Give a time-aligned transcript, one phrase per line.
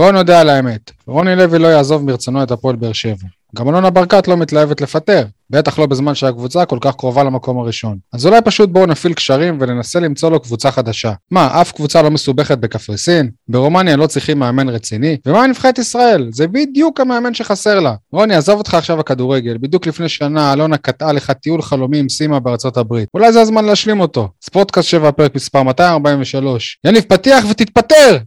[0.00, 3.26] בואו נודה על האמת, רוני לוי לא יעזוב מרצונו את הפועל באר שבע.
[3.56, 7.98] גם אלונה ברקת לא מתלהבת לפטר, בטח לא בזמן שהקבוצה כל כך קרובה למקום הראשון.
[8.12, 11.12] אז אולי פשוט בואו נפעיל קשרים וננסה למצוא לו קבוצה חדשה.
[11.30, 13.30] מה, אף קבוצה לא מסובכת בקפריסין?
[13.48, 15.16] ברומניה לא צריכים מאמן רציני?
[15.26, 16.28] ומה עם נבחרת ישראל?
[16.32, 17.94] זה בדיוק המאמן שחסר לה.
[18.12, 22.40] רוני, עזוב אותך עכשיו הכדורגל, בדיוק לפני שנה אלונה קטעה לך טיול חלומי עם סימה
[22.40, 23.08] בארצות הברית.
[23.14, 24.28] אולי זה הזמן להשלים אותו.
[24.42, 26.78] ספורטקאסט 7 פרק מספר 243.
[26.84, 28.18] יניב, פתיח ותתפטר!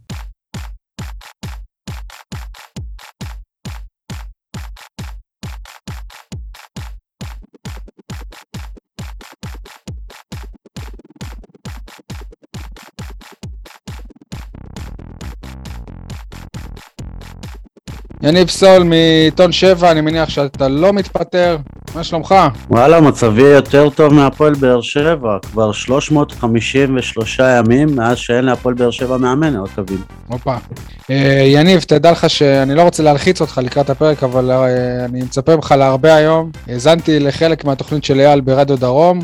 [18.23, 21.57] יניב סול מעיתון 7, אני מניח שאתה לא מתפטר,
[21.95, 22.35] מה שלומך?
[22.69, 29.17] וואלה, מצבי יותר טוב מהפועל באר שבע, כבר 353 ימים מאז שאין להפועל באר שבע
[29.17, 29.97] מאמן, עוד תבין.
[30.27, 30.55] הופה.
[31.09, 35.55] אה, יניב, תדע לך שאני לא רוצה להלחיץ אותך לקראת הפרק, אבל אה, אני מצפה
[35.55, 36.51] ממך להרבה היום.
[36.67, 39.19] האזנתי לחלק מהתוכנית של אייל ברדיו דרום.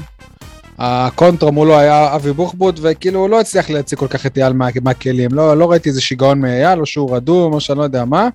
[0.79, 5.29] הקונטרה מולו היה אבי בוחבוט, וכאילו הוא לא הצליח להציג כל כך את אייל מהכלים.
[5.33, 8.29] לא, לא ראיתי איזה שיגעון מאייל, או שהוא רדום, או שאני לא יודע מה.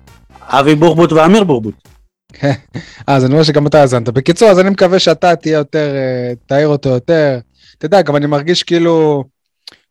[0.47, 1.75] אבי בוחבוט ואמיר בוחבוט.
[3.07, 4.09] אז אני רואה שגם אתה האזנת.
[4.09, 7.39] בקיצור, אז אני מקווה שאתה תהיה יותר, אה, תעיר אותו יותר.
[7.77, 9.23] אתה יודע, גם אני מרגיש כאילו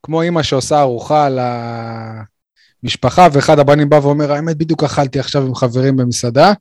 [0.03, 1.29] כמו אימא שעושה ארוחה
[2.83, 6.53] למשפחה, ואחד הבנים בא ואומר, האמת, בדיוק אכלתי עכשיו עם חברים במסעדה.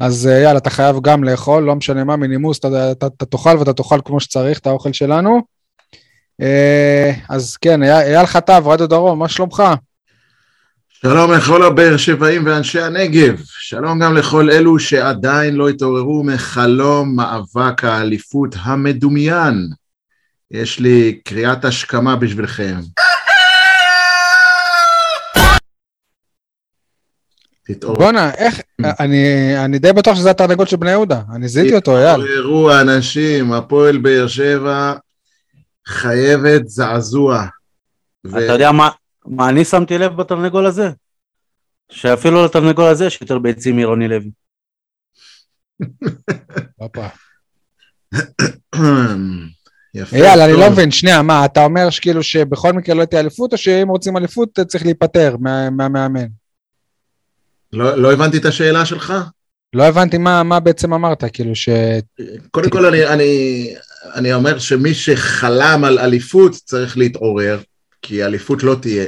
[0.00, 3.58] אז אה, יאללה, אתה חייב גם לאכול, לא משנה מה, מנימוס, אתה, אתה, אתה תאכל
[3.58, 5.42] ואתה תאכל כמו שצריך את האוכל שלנו.
[6.40, 9.62] אה, אז כן, אייל חטב, רדיו דרום, מה שלומך?
[11.02, 17.84] שלום לכל הבאר שבעים ואנשי הנגב, שלום גם לכל אלו שעדיין לא התעוררו מחלום מאבק
[17.84, 19.68] האליפות המדומיין.
[20.50, 22.76] יש לי קריאת השכמה בשבילכם.
[27.82, 28.60] בואנה, איך,
[29.00, 32.22] אני, אני די בטוח שזה התרנגול של בני יהודה, אני זיהיתי אותו, אייל.
[32.22, 34.94] התעוררו אנשים, הפועל באר שבע
[35.86, 37.46] חייבת זעזוע.
[38.26, 38.88] אתה יודע מה,
[39.28, 40.90] מה אני שמתי לב בתרנגול הזה?
[41.90, 44.30] שאפילו לתרנגול הזה יש יותר ביצים מרוני לוי.
[50.12, 53.58] אייל, אני לא מבין, שנייה, מה, אתה אומר שכאילו שבכל מקרה לא תהיה אליפות, או
[53.58, 55.36] שאם רוצים אליפות צריך להיפטר
[55.70, 56.26] מהמאמן?
[57.72, 59.14] לא, לא הבנתי את השאלה שלך.
[59.72, 61.68] לא הבנתי מה, מה בעצם אמרת, כאילו ש...
[62.50, 63.74] קודם כל אני, אני,
[64.14, 67.60] אני אומר שמי שחלם על אליפות צריך להתעורר,
[68.02, 69.04] כי אליפות לא תהיה.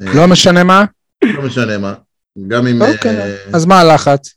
[0.00, 0.84] לא משנה מה?
[1.24, 1.94] לא משנה מה.
[2.48, 2.82] גם אם...
[2.82, 3.56] אוקיי, uh...
[3.56, 4.34] אז מה הלחץ?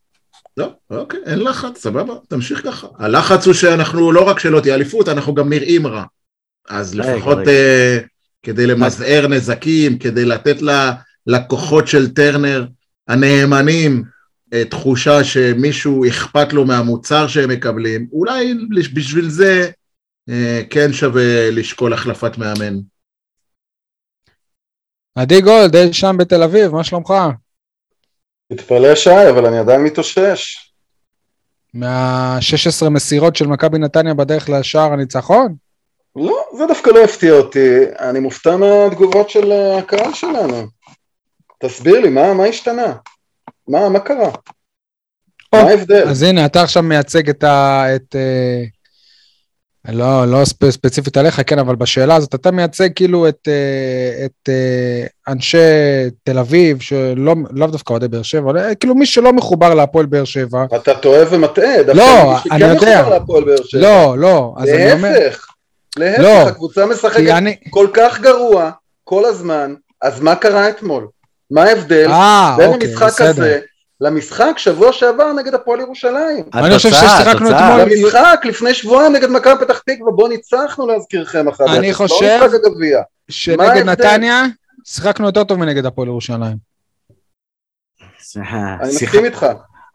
[0.58, 2.88] לא, אוקיי, אין לחץ, סבבה, תמשיך ככה.
[2.98, 6.04] הלחץ הוא שאנחנו, לא רק שלא תהיה אליפות, אנחנו גם נראים רע.
[6.70, 8.08] אז לפחות uh,
[8.44, 10.58] כדי למזער נזקים, כדי לתת
[11.28, 12.66] ללקוחות של טרנר
[13.08, 18.54] הנאמנים uh, תחושה שמישהו אכפת לו מהמוצר שהם מקבלים, אולי
[18.94, 19.70] בשביל זה
[20.70, 22.80] כן שווה לשקול החלפת מאמן.
[25.16, 27.14] עדי גולד, אי שם בתל אביב, מה שלומך?
[28.54, 30.72] תתפלא שי, אבל אני עדיין מתאושש.
[31.74, 35.56] מה-16 מסירות של מכבי נתניה בדרך לשער הניצחון?
[36.16, 37.78] לא, זה דווקא לא הפתיע אותי.
[38.00, 40.68] אני מופתע מהתגובות של הקהל שלנו.
[41.60, 42.94] תסביר לי, מה, מה השתנה?
[43.68, 44.30] מה, מה קרה?
[45.54, 46.10] או, מה ההבדל?
[46.10, 47.86] אז הנה, אתה עכשיו מייצג את ה...
[47.96, 48.81] את, uh,
[49.90, 54.50] לא, לא ספ, ספציפית עליך, כן, אבל בשאלה הזאת אתה מייצג כאילו את, אה, את
[54.50, 55.58] אה, אנשי
[56.24, 60.24] תל אביב, שלא לאו דווקא אוהדי באר שבע, אה, כאילו מי שלא מחובר להפועל באר
[60.24, 60.66] שבע.
[60.76, 63.82] אתה טועה ומטעה, דווקא לא, מי שכן מחובר להפועל באר שבע.
[63.82, 65.20] לא, לא, אז להפך, אני אומר...
[65.20, 65.48] להפך,
[65.98, 67.56] להפך, לא, הקבוצה משחקת אני...
[67.70, 68.72] כל כך גרוע,
[69.04, 71.08] כל הזמן, אז מה קרה אתמול?
[71.52, 72.08] מה ההבדל
[72.58, 73.30] בין אוקיי, המשחק בסדר.
[73.30, 73.60] הזה
[74.02, 76.44] למשחק שבוע שעבר נגד הפועל ירושלים.
[76.54, 77.82] אני חושב ששיחקנו אתמול...
[77.82, 81.66] למשחק לפני שבועיים נגד מכבי פתח תקווה, בוא ניצחנו להזכירכם אחת.
[81.68, 82.40] אני לא חושב
[83.30, 84.46] שנגד נתניה
[84.86, 86.58] שיחקנו יותר טוב מנגד הפועל ירושלים.
[88.38, 89.46] אני מסכים איתך.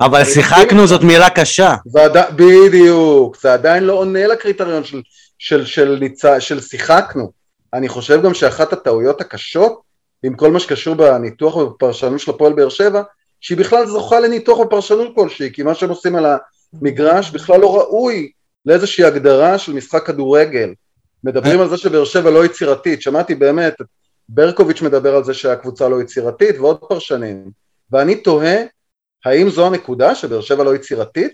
[0.00, 1.74] אבל שיחקנו זאת מילה קשה.
[2.36, 4.82] בדיוק, זה עדיין לא עונה לקריטריון
[5.38, 7.32] של שיחקנו.
[7.74, 9.80] אני חושב גם שאחת הטעויות הקשות,
[10.22, 13.02] עם כל מה שקשור בניתוח ובפרשנות של הפועל באר שבע,
[13.40, 16.26] שהיא בכלל זוכה לניתוח ופרשנות כלשהי, כי מה שהם עושים על
[16.82, 18.30] המגרש בכלל לא ראוי
[18.66, 20.74] לאיזושהי הגדרה של משחק כדורגל.
[21.24, 23.74] מדברים על זה שבאר שבע לא יצירתית, שמעתי באמת,
[24.28, 27.50] ברקוביץ' מדבר על זה שהקבוצה לא יצירתית ועוד פרשנים,
[27.92, 28.56] ואני תוהה
[29.24, 31.32] האם זו הנקודה שבאר שבע לא יצירתית?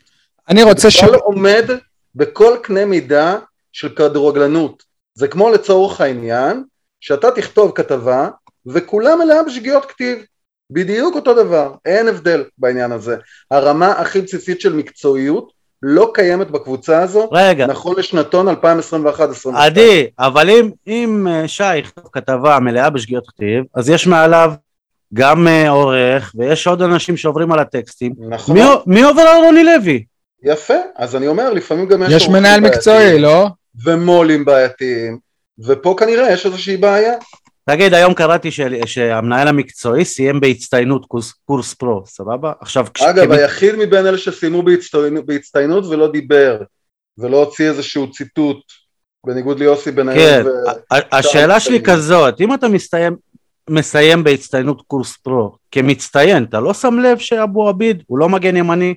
[0.48, 1.04] אני רוצה ש...
[1.04, 1.70] בכלל עומד
[2.14, 3.38] בכל קנה מידה
[3.72, 4.82] של כדורגלנות.
[5.14, 6.64] זה כמו לצורך העניין,
[7.00, 8.28] שאתה תכתוב כתבה
[8.66, 10.18] וכולה מלאה בשגיאות כתיב.
[10.72, 13.16] בדיוק אותו דבר, אין הבדל בעניין הזה.
[13.50, 15.52] הרמה הכי בסיסית של מקצועיות
[15.82, 18.52] לא קיימת בקבוצה הזו, רגע, נכון לשנתון 2021-2022.
[19.54, 24.52] עדי, אבל אם, אם אה, שי יכתוב כתבה מלאה בשגיאות כתיב, אז יש מעליו
[25.14, 28.12] גם אה, עורך, ויש עוד אנשים שעוברים על הטקסטים.
[28.28, 30.04] נכון, מי, מי עובר על רוני לוי?
[30.42, 32.12] יפה, אז אני אומר, לפעמים גם יש...
[32.12, 33.46] יש מנהל מקצועי, לא?
[33.84, 35.18] ומו"לים בעייתיים,
[35.66, 37.12] ופה כנראה יש איזושהי בעיה.
[37.64, 38.48] תגיד, היום קראתי
[38.86, 42.52] שהמנהל המקצועי סיים בהצטיינות קורס, קורס פרו, סבבה?
[42.60, 46.62] עכשיו, כש- אגב, כמ- היחיד מבין אלה שסיימו בהצטיינות, בהצטיינות ולא דיבר,
[47.18, 48.56] ולא הוציא איזשהו ציטוט,
[49.26, 50.46] בניגוד ליוסי כן, בניון.
[50.46, 50.48] ו...
[50.90, 51.82] ה- ה- השאלה שלי.
[51.82, 53.16] כזאת, אם אתה מסתיים,
[53.70, 58.94] מסיים בהצטיינות קורס פרו כמצטיין, אתה לא שם לב שאבו עביד הוא לא מגן ימני,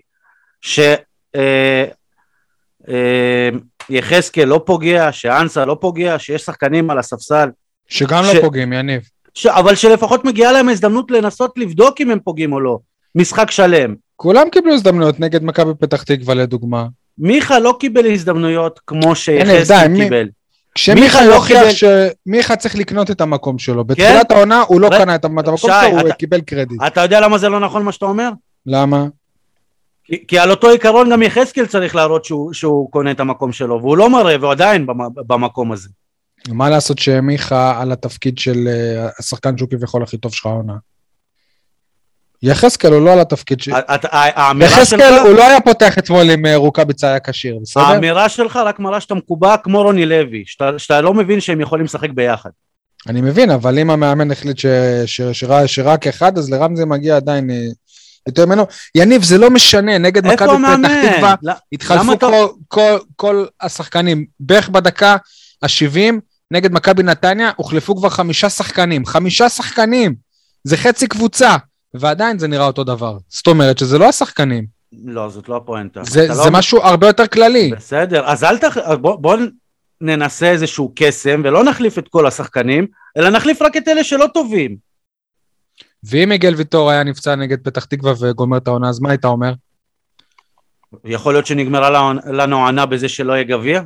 [3.89, 7.49] שיחזקאל לא פוגע, שאנסה לא פוגע, שיש שחקנים על הספסל,
[7.87, 9.01] שגם ש- לא פוגעים, יניב.
[9.33, 9.45] ש...
[9.47, 12.79] אבל שלפחות מגיעה להם הזדמנות לנסות לבדוק אם הם פוגעים או לא,
[13.15, 13.95] משחק שלם.
[14.15, 16.87] כולם קיבלו הזדמנויות נגד מכבי פתח תקווה לדוגמה.
[17.17, 19.15] מיכה לא קיבל הזדמנויות כמו
[19.89, 20.27] מי- קיבל.
[20.75, 21.71] כשמיכה מיכה לא יוכיח קיבל-
[22.27, 23.83] שמיכה צריך לקנות את המקום שלו.
[23.85, 26.81] בתחילת העונה הוא לא ר- קנה את המקום שלו, הוא אתה- קיבל קרדיט.
[26.87, 28.29] אתה יודע למה זה לא נכון מה שאתה אומר?
[28.65, 29.05] למה?
[30.03, 33.79] כי, כי על אותו עיקרון גם יחזקאל צריך להראות שהוא, שהוא קונה את המקום שלו,
[33.81, 34.97] והוא לא מראה, והוא עדיין במ,
[35.27, 35.89] במקום הזה.
[36.49, 40.73] מה לעשות שמיכה על התפקיד של אה, השחקן שהוא כביכול הכי טוב שלך העונה?
[42.41, 43.67] יחזקאל הוא לא על התפקיד ש...
[43.67, 47.83] ה- ה- האמירה יחזקאל הוא לא היה פותח אתמול עם אה, רוקאביצה היה כשיר, בסדר?
[47.83, 51.85] האמירה שלך רק מראה שאתה מקובע כמו רוני לוי, שאתה, שאתה לא מבין שהם יכולים
[51.85, 52.49] לשחק ביחד.
[53.07, 54.65] אני מבין, אבל אם המאמן החליט ש...
[55.05, 55.21] ש...
[55.21, 57.65] שרק, שרק אחד, אז לרמזי מגיע עדיין אה,
[58.27, 58.65] יותר ממנו.
[58.95, 60.99] יניב, זה לא משנה, נגד מכבי פתח?
[61.15, 62.17] תקווה התחלפו
[62.67, 64.25] כל, כל השחקנים.
[64.39, 65.15] בערך בדקה
[65.63, 66.13] ה-70
[66.51, 69.05] נגד מכבי נתניה הוחלפו כבר חמישה שחקנים.
[69.05, 70.15] חמישה שחקנים!
[70.63, 71.55] זה חצי קבוצה,
[71.93, 73.17] ועדיין זה נראה אותו דבר.
[73.29, 74.65] זאת אומרת שזה לא השחקנים,
[75.05, 76.03] לא, זאת לא הפואנטה.
[76.03, 76.51] זה, אתה זה לא...
[76.51, 77.71] משהו הרבה יותר כללי.
[77.75, 78.77] בסדר, אז אל תח...
[79.01, 79.37] בוא, בוא
[80.01, 82.87] ננסה איזשהו קסם, ולא נחליף את כל השחקנים,
[83.17, 84.77] אלא נחליף רק את אלה שלא טובים.
[86.03, 89.53] ואם מיגל ויטור היה נפצע נגד פתח תקווה וגומר את העונה, אז מה היית אומר?
[91.05, 93.81] יכול להיות שנגמרה לנו- לנו העונה בזה שלא יהיה גביע?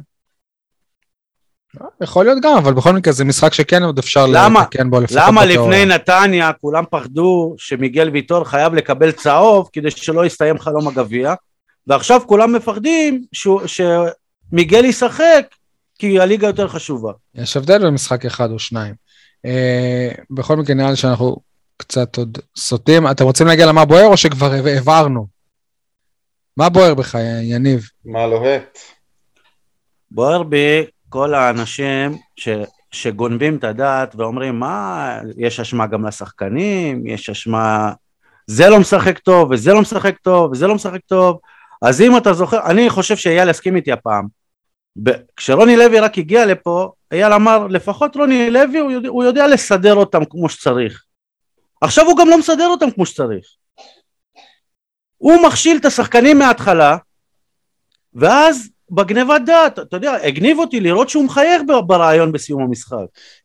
[2.04, 4.62] יכול להיות גם, אבל בכל מקרה זה משחק שכן עוד אפשר למה?
[4.62, 5.84] לתקן בו לפחות למה בתיאוריה.
[5.84, 11.34] לפני נתניה כולם פחדו שמיגל ויטור חייב לקבל צהוב כדי שלא יסתיים חלום הגביע,
[11.88, 15.46] ועכשיו כולם מפחדים שהוא- שמיגל ישחק
[16.00, 17.12] כי הליגה יותר חשובה.
[17.36, 18.96] יש הבדל במשחק אחד או שניים.
[19.46, 21.38] אה, בכל מקרה נראה לי שאנחנו
[21.78, 23.08] קצת עוד סוטים.
[23.12, 25.28] אתם רוצים להגיע למה בוער או שכבר הבהרנו?
[26.58, 27.90] מה בוער בך, יניב?
[28.06, 28.78] מה לוהט?
[30.12, 32.50] בוער בי כל האנשים ש,
[32.92, 37.92] שגונבים את הדעת ואומרים מה, יש אשמה גם לשחקנים, יש אשמה,
[38.48, 41.40] זה לא משחק טוב וזה לא משחק טוב וזה לא משחק טוב,
[41.82, 44.28] אז אם אתה זוכר, אני חושב שאייל יסכים איתי הפעם,
[45.36, 49.96] כשרוני לוי רק הגיע לפה, אייל אמר לפחות רוני לוי הוא יודע, הוא יודע לסדר
[49.96, 51.04] אותם כמו שצריך,
[51.82, 53.46] עכשיו הוא גם לא מסדר אותם כמו שצריך,
[55.18, 56.98] הוא מכשיל את השחקנים מההתחלה
[58.14, 62.98] ואז בגניבת דעת, אתה יודע, הגניב אותי לראות שהוא מחייך ברעיון בסיום המשחק.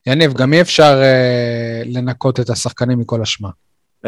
[0.07, 3.49] יניב, גם אי אפשר אה, לנקות את השחקנים מכל אשמה.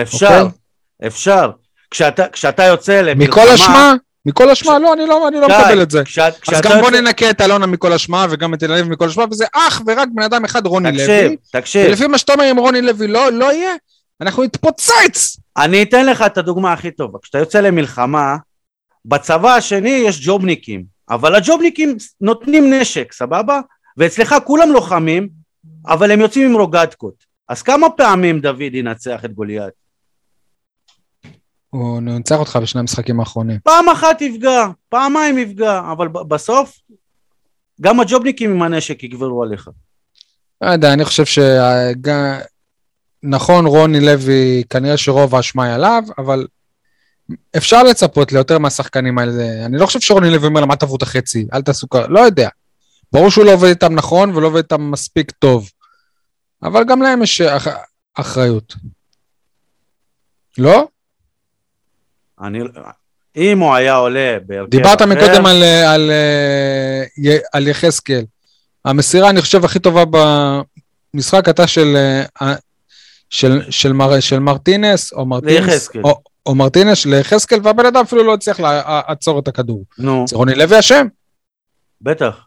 [0.02, 1.06] אפשר, אוקיי.
[1.08, 1.50] אפשר.
[1.90, 3.42] כשאתה, כשאתה יוצא למלחמה...
[3.42, 3.94] מכל אשמה?
[4.26, 4.78] מכל אשמה?
[4.78, 6.04] לא, אני לא, אני לא שי, מקבל את זה.
[6.04, 8.88] כשאת, אז כשאתה גם בוא יוצא- ננקה את אלונה מכל אשמה וגם את תל אביב
[8.88, 11.36] מכל אשמה, וזה אך ורק בן אדם אחד, רוני תקשיב, לוי.
[11.52, 13.70] תקשיב, ולפי מה שאתה אומר, אם רוני לוי לא לא יהיה,
[14.20, 15.36] אנחנו נתפוצץ!
[15.56, 17.18] אני אתן לך את הדוגמה הכי טובה.
[17.22, 18.36] כשאתה יוצא למלחמה,
[19.04, 23.60] בצבא השני יש ג'ובניקים, אבל הג'ובניקים נותנים נשק, סבבה?
[23.96, 25.28] ואצלך כולם לוחמים,
[25.86, 27.24] אבל הם יוצאים עם רוגטקות.
[27.48, 29.72] אז כמה פעמים דוד ינצח את גוליית?
[31.70, 33.58] הוא ניצח אותך בשני המשחקים האחרונים.
[33.64, 36.78] פעם אחת יפגע, פעמיים יפגע, אבל בסוף
[37.80, 39.70] גם הג'ובניקים עם הנשק יגברו עליך.
[40.60, 41.38] לא יודע, אני חושב ש...
[43.22, 46.46] נכון, רוני לוי, כנראה שרוב האשמה היא עליו, אבל
[47.56, 49.32] אפשר לצפות ליותר מהשחקנים האלה.
[49.66, 52.20] אני לא חושב שרוני לוי אומר להם, אל תעברו את החצי, אל תעשו ככה, לא
[52.20, 52.48] יודע.
[53.12, 55.70] ברור שהוא לא עובד איתם נכון ולא עובד איתם מספיק טוב.
[56.62, 57.66] אבל גם להם יש אח...
[58.14, 58.74] אחריות.
[60.58, 60.88] לא?
[62.40, 62.58] אני,
[63.36, 68.24] אם הוא היה עולה בהרכב דיברת אחר, מקודם על, אה, על, אה, על יחזקאל.
[68.84, 70.04] המסירה, אני חושב, הכי טובה
[71.14, 71.96] במשחק הייתה של,
[72.42, 72.54] אה,
[73.30, 76.02] של, של, מר, של מרטינס, או מרטינס, ליחזקאל.
[76.04, 79.84] או, או מרטינס ליחזקאל, והבן אדם אפילו לא הצליח לעצור את הכדור.
[79.98, 81.06] נו, זה רוני לוי אשם?
[82.00, 82.46] בטח.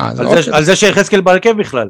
[0.00, 0.10] אה,
[0.52, 0.64] על.
[0.64, 1.88] זה, שיחזקאל בהרכב בכלל.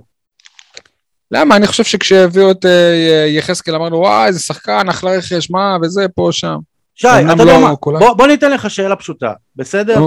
[1.30, 1.56] למה?
[1.56, 6.28] אני חושב שכשהביאו את אה, יחזקאל אמרנו, וואי, איזה שחקן, אחלה רכש, מה, וזה, פה,
[6.32, 6.56] שם.
[6.94, 7.74] שי, אתה יודע לא מה?
[8.14, 10.00] בוא, ניתן לך שאלה פשוטה, בסדר?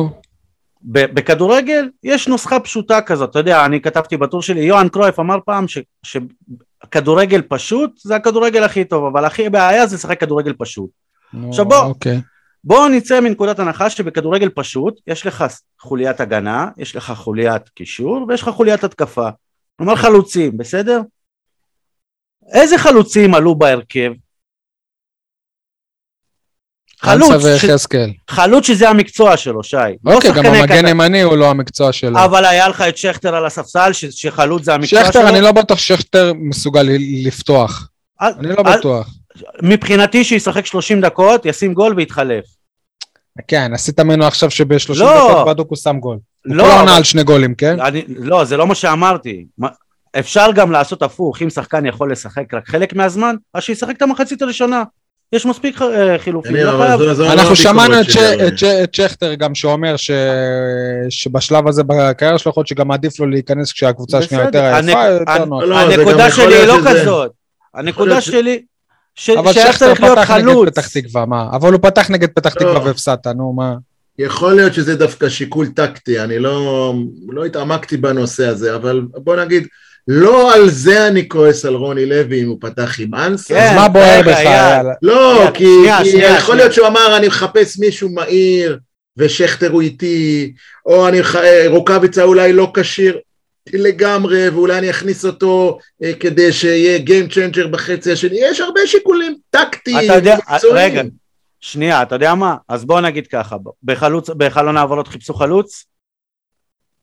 [0.83, 5.65] בכדורגל יש נוסחה פשוטה כזאת, אתה יודע, אני כתבתי בטור שלי, יוהאן קרויף אמר פעם
[6.03, 10.89] שכדורגל פשוט זה הכדורגל הכי טוב, אבל הכי בעיה זה לשחק כדורגל פשוט.
[11.49, 11.77] עכשיו בוא.
[11.83, 12.21] אוקיי.
[12.63, 15.45] בואו נצא מנקודת הנחה שבכדורגל פשוט יש לך
[15.81, 19.29] חוליית הגנה, יש לך חוליית קישור ויש לך חוליית התקפה.
[19.77, 21.01] כלומר חלוצים, בסדר?
[22.53, 24.11] איזה חלוצים עלו בהרכב?
[26.99, 27.65] חלוץ, ש...
[28.29, 29.77] חלוץ שזה המקצוע שלו, שי.
[30.03, 32.19] לא אוקיי, גם שחקני המגן ימני הוא לא המקצוע שלו.
[32.25, 34.05] אבל היה לך את שכטר על הספסל, ש...
[34.05, 35.13] שחלוץ זה המקצוע שלו.
[35.13, 36.87] שכטר, אני לא בטוח ששכטר מסוגל
[37.25, 37.89] לפתוח.
[38.19, 39.09] אז- אני לא אז- בטוח.
[39.61, 42.45] מבחינתי שישחק 30 דקות, ישים גול ויתחלף.
[43.47, 45.29] כן, עשית ממנו עכשיו שב-30 לא.
[45.31, 46.17] דקות בדוק הוא שם גול.
[46.47, 47.79] הוא לא, כל העונה אבל- על שני גולים, כן?
[47.79, 49.45] אני, לא, זה לא מה שאמרתי.
[50.19, 54.41] אפשר גם לעשות הפוך, אם שחקן יכול לשחק רק חלק מהזמן, אז שישחק את המחצית
[54.41, 54.83] הראשונה.
[55.33, 57.01] יש מספיק אה, חילופים, לא לא אנחנו
[57.33, 58.05] הביקורת שמענו את.
[58.47, 60.11] את ש- את שכטר גם שאומר ש-
[61.09, 65.11] שבשלב הזה בקריירה שלו יכול להיות שגם עדיף לו להיכנס כשהקבוצה השנייה יותר עייפה, הנק-
[65.19, 65.63] יותר הנ- נוח.
[65.63, 67.31] לא, הנקודה שלי היא לא כזאת.
[67.75, 68.61] הנקודה שלי,
[69.21, 70.69] ש- אבל שהיה שכטר צריך להיות פתח נגד חלוץ.
[70.69, 71.45] פתח תקווה, מה?
[71.53, 72.59] אבל הוא פתח נגד פתח לא.
[72.59, 73.75] תקווה והפסדת, נו מה?
[74.19, 76.93] יכול להיות שזה דווקא שיקול טקטי, אני לא,
[77.29, 79.67] לא התעמקתי בנושא הזה, אבל בוא נגיד,
[80.07, 83.53] לא על זה אני כועס על רוני לוי אם הוא פתח עם אנסה.
[83.53, 84.39] כן, אז מה בוער בך?
[85.01, 86.55] לא, כי, שנייה, כי שנייה, יכול שנייה.
[86.55, 88.79] להיות שהוא אמר אני מחפש מישהו מהיר
[89.17, 90.53] ושכטר הוא איתי,
[90.85, 93.17] או אני, אה, רוקאביצה אולי לא כשיר
[93.73, 99.35] לגמרי ואולי אני אכניס אותו אה, כדי שיהיה Game Changer בחצי השני, יש הרבה שיקולים
[99.49, 100.91] טקטיים, יודע, מקצועיים.
[100.91, 101.09] רגע,
[101.59, 102.55] שנייה, אתה יודע מה?
[102.67, 105.85] אז בוא נגיד ככה, בחלוץ, בחלון העברות חיפשו חלוץ?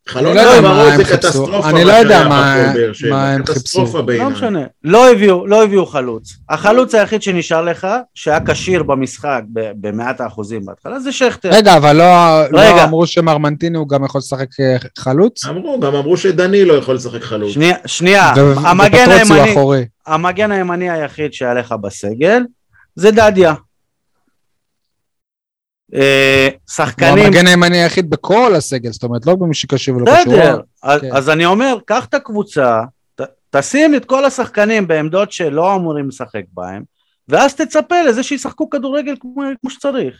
[0.08, 1.28] חלון אני לא יודע מה העברות הם זה חיפשו.
[1.28, 2.56] קטסטרופה, אני לא יודע מה-
[2.92, 3.10] שבע.
[3.10, 3.84] מה הם חיפשו.
[4.18, 4.30] לא.
[4.30, 4.62] משנה.
[4.84, 6.36] לא הביאו, לא הביאו חלוץ.
[6.50, 11.50] החלוץ היחיד שנשאר לך, שהיה כשיר במשחק במאת האחוזים בהתחלה, זה שכטר.
[11.52, 12.04] רגע, אבל לא
[12.50, 12.84] לא רגע.
[12.84, 15.44] אמרו שמרמנטיני הוא גם יכול לשחק אה, חלוץ?
[15.44, 17.52] אמרו, גם אמרו שדני לא יכול לשחק חלוץ.
[17.52, 19.54] שנייה, שנייה, ו- המגן הימני.
[20.06, 22.42] המגן הימני היחיד שהיה לך בסגל,
[22.96, 23.54] זה דדיה.
[25.94, 30.32] אה, הוא שחקנים, המגן הימני היחיד בכל הסגל, זאת אומרת, לא במי שקשור ולא קשור.
[30.32, 31.08] בסדר, אז, כן.
[31.12, 32.80] אז אני אומר, קח את הקבוצה,
[33.50, 36.82] תשים את כל השחקנים בעמדות שלא אמורים לשחק בהם,
[37.28, 40.14] ואז תצפה לזה שישחקו כדורגל כמו, כמו שצריך.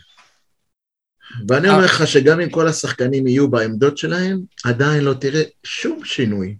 [1.47, 6.55] ואני אומר לך שגם אם כל השחקנים יהיו בעמדות שלהם, עדיין לא תראה שום שינוי.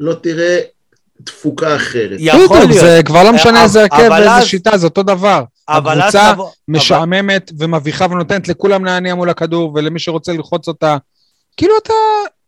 [0.00, 0.60] לא תראה
[1.24, 2.16] תפוקה אחרת.
[2.18, 2.80] יכול בדיוק, להיות.
[2.80, 5.42] זה כבר לא משנה אבל- איזה הרכב ואיזה שיטה, זה אותו דבר.
[5.68, 6.32] הקבוצה
[6.68, 10.96] משעממת ומביכה ונותנת לכולם להניע מול הכדור, ולמי שרוצה ללחוץ אותה.
[11.56, 11.92] כאילו אתה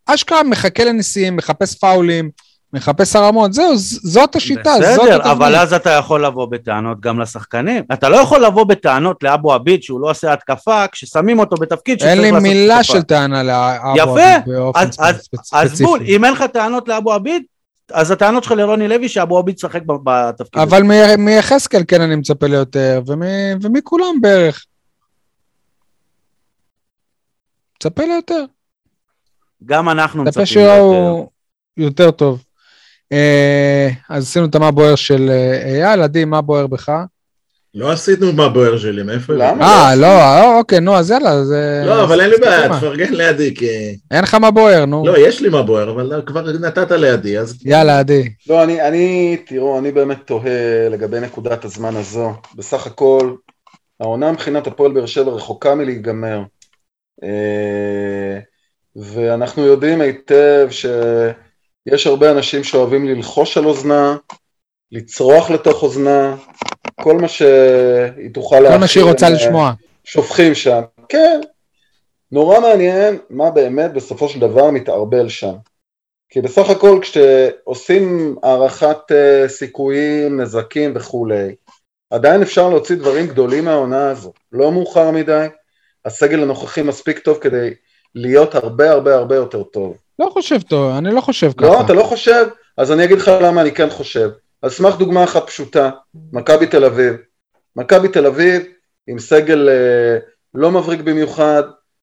[0.07, 2.31] אשכרה מחכה לניסים, מחפש פאולים,
[2.73, 5.27] מחפש הרמות, זהו, זאת השיטה, זאת בסדר, התבנית.
[5.27, 7.85] אבל אז אתה יכול לבוא בטענות גם לשחקנים.
[7.93, 12.11] אתה לא יכול לבוא בטענות לאבו עביד שהוא לא עושה התקפה, כששמים אותו בתפקיד שצריך
[12.13, 12.55] אין לעשות לי התקפה.
[12.61, 15.57] מילה של טענה לאבו יפה, עביד באופן אז- אז- ספציפי.
[15.57, 17.43] אז בול, אם אין לך טענות לאבו עביד,
[17.93, 20.63] אז הטענות שלך לרוני לוי שאבו עביד ישחק בתפקיד.
[20.63, 24.65] אבל מ- מיחזקאל כן אני מצפה ליותר, ומ- ומכולם בערך.
[27.77, 28.45] מצפה ליותר.
[29.65, 30.77] גם אנחנו מצפה מצפים יותר.
[30.81, 31.29] שהוא
[31.77, 32.45] יותר טוב.
[33.13, 36.93] אה, אז עשינו את מה בוער של אה, אייל, עדי, מה בוער בך?
[37.75, 39.33] לא עשינו מה בוער שלי, מאיפה?
[39.33, 39.65] למה?
[39.65, 41.55] אה, לא, אה, אוקיי, נו, אז יאללה, אז...
[41.87, 42.77] לא, אבל אין לי בעיה.
[42.77, 43.97] תפרגן לידי, כי...
[44.11, 45.07] אין לך מה בוער, נו.
[45.07, 47.59] לא, יש לי מה בוער, אבל כבר נתת לידי, אז...
[47.65, 48.29] יאללה, עדי.
[48.49, 52.33] לא, אני, אני, תראו, אני באמת תוהה לגבי נקודת הזמן הזו.
[52.55, 53.35] בסך הכל,
[54.01, 56.43] העונה מבחינת הפועל באר שבע רחוקה מלהיגמר.
[57.25, 58.39] אה,
[58.97, 64.17] ואנחנו יודעים היטב שיש הרבה אנשים שאוהבים ללחוש על אוזנה,
[64.93, 66.37] לצרוח לתוך אוזנה,
[67.03, 68.79] כל מה שהיא תוכל כל להכיל.
[68.79, 69.73] מה שהיא רוצה הם, לשמוע.
[70.05, 70.81] שופכים שם.
[71.09, 71.41] כן,
[72.33, 75.55] נורא מעניין מה באמת בסופו של דבר מתערבל שם.
[76.29, 81.55] כי בסך הכל כשעושים הערכת uh, סיכויים, נזקים וכולי,
[82.11, 84.33] עדיין אפשר להוציא דברים גדולים מהעונה הזו.
[84.53, 85.47] לא מאוחר מדי,
[86.05, 87.71] הסגל הנוכחי מספיק טוב כדי
[88.15, 89.97] להיות הרבה הרבה הרבה יותר טוב.
[90.19, 91.67] לא חושב טוב, אני לא חושב ככה.
[91.67, 92.47] לא, אתה לא חושב?
[92.77, 94.31] אז אני אגיד לך למה אני כן חושב.
[94.63, 95.91] על סמך דוגמה אחת פשוטה,
[96.33, 97.15] מכבי תל אביב.
[97.77, 98.63] מכבי תל אביב
[99.07, 100.19] עם סגל אה,
[100.55, 101.63] לא מבריק במיוחד,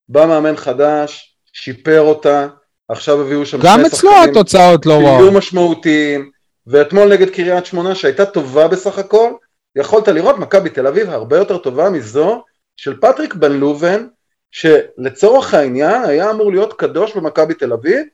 [0.09, 2.47] בא מאמן חדש, שיפר אותה,
[2.89, 5.31] עכשיו הביאו שם גם אצלו התוצאות לא שיהיו וואו.
[5.31, 6.31] משמעותיים,
[6.67, 9.31] ואתמול נגד קריית שמונה שהייתה טובה בסך הכל,
[9.75, 12.43] יכולת לראות מכבי תל אביב הרבה יותר טובה מזו
[12.77, 14.07] של פטריק בן לובן,
[14.51, 18.05] שלצורך העניין היה אמור להיות קדוש במכבי תל אביב,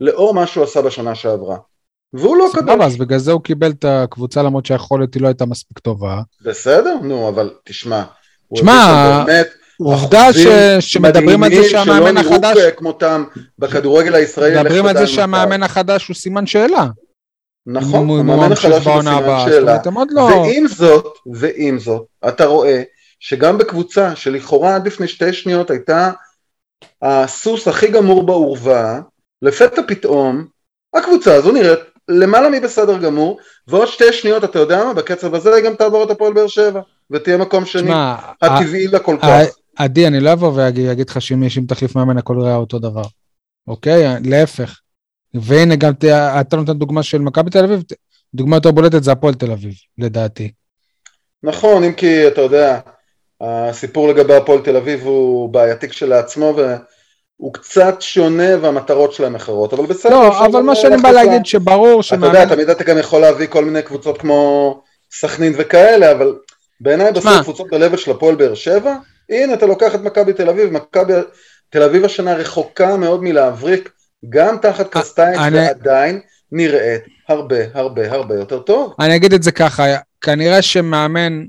[0.00, 1.56] לאור מה שהוא עשה בשנה שעברה.
[2.14, 2.86] והוא לא סבבה, קדוש.
[2.86, 6.20] אז בגלל זה הוא קיבל את הקבוצה למרות שהיכולת היא לא הייתה מספיק טובה.
[6.44, 8.02] בסדר, נו, אבל תשמע.
[8.54, 9.24] תשמע,
[9.80, 10.46] עובדה ש...
[10.80, 13.24] שמדברים על זה שהמאמן שלא החדש, נראו כמותם
[13.58, 14.60] בכדורגל הישראלי.
[14.60, 16.86] מדברים על זה שהמאמן החדש הוא סימן שאלה.
[17.66, 19.78] נכון, הוא- המאמן החדש הוא הבאה, זאת שאלה.
[20.10, 20.20] לא...
[20.22, 22.82] ועם זאת, ועם זאת, אתה רואה
[23.20, 26.10] שגם בקבוצה שלכאורה עד לפני שתי שניות הייתה
[27.02, 29.00] הסוס הכי גמור בעורווה,
[29.42, 30.46] לפתע פתאום
[30.94, 31.78] הקבוצה הזו נראית
[32.20, 33.38] למעלה מבסדר גמור,
[33.68, 37.36] ועוד שתי שניות, אתה יודע מה, בקצב הזה גם תעבור את הפועל באר שבע, ותהיה
[37.36, 39.28] מקום שני, תשמע, הטבעי לה כל כך.
[39.76, 43.02] עדי, אני לא אבוא ואגיד לך שאם יש אם תחליף מאמן הכל יראה אותו דבר.
[43.68, 44.04] אוקיי?
[44.24, 44.78] להפך.
[45.34, 46.04] והנה גם ת-
[46.40, 47.82] אתה נותן דוגמה של מכבי תל אביב,
[48.34, 50.52] דוגמה יותר בולטת זה הפועל תל אביב, לדעתי.
[51.42, 52.80] נכון, אם כי אתה יודע,
[53.40, 56.54] הסיפור לגבי הפועל תל אביב הוא בעייתי כשלעצמו,
[57.42, 60.12] והוא קצת שונה והמטרות שלהם אחרות, אבל בסדר.
[60.12, 62.46] לא, אבל מה שאני בא להגיד שברור אתה יודע.
[62.46, 64.80] תמיד אתה גם יכול להביא כל מיני קבוצות כמו
[65.12, 66.34] סכנין וכאלה, אבל
[66.80, 67.42] בעיניי בסוף.
[67.42, 68.94] קבוצות ב-level של הפועל באר שבע,
[69.30, 71.12] הנה אתה לוקח את מכבי תל אביב, מכבי
[71.70, 73.90] תל אביב השנה רחוקה מאוד מלהבריק,
[74.28, 76.20] גם תחת קרסטייץ' אני- ועדיין
[76.52, 78.94] נראית הרבה הרבה הרבה יותר טוב.
[79.00, 79.84] אני אגיד את זה ככה,
[80.20, 81.44] כנראה שמאמן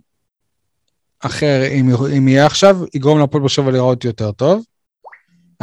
[1.19, 4.63] אחר, אם, אם יהיה עכשיו, יגרום להפועל באר שבע להיראות יותר טוב.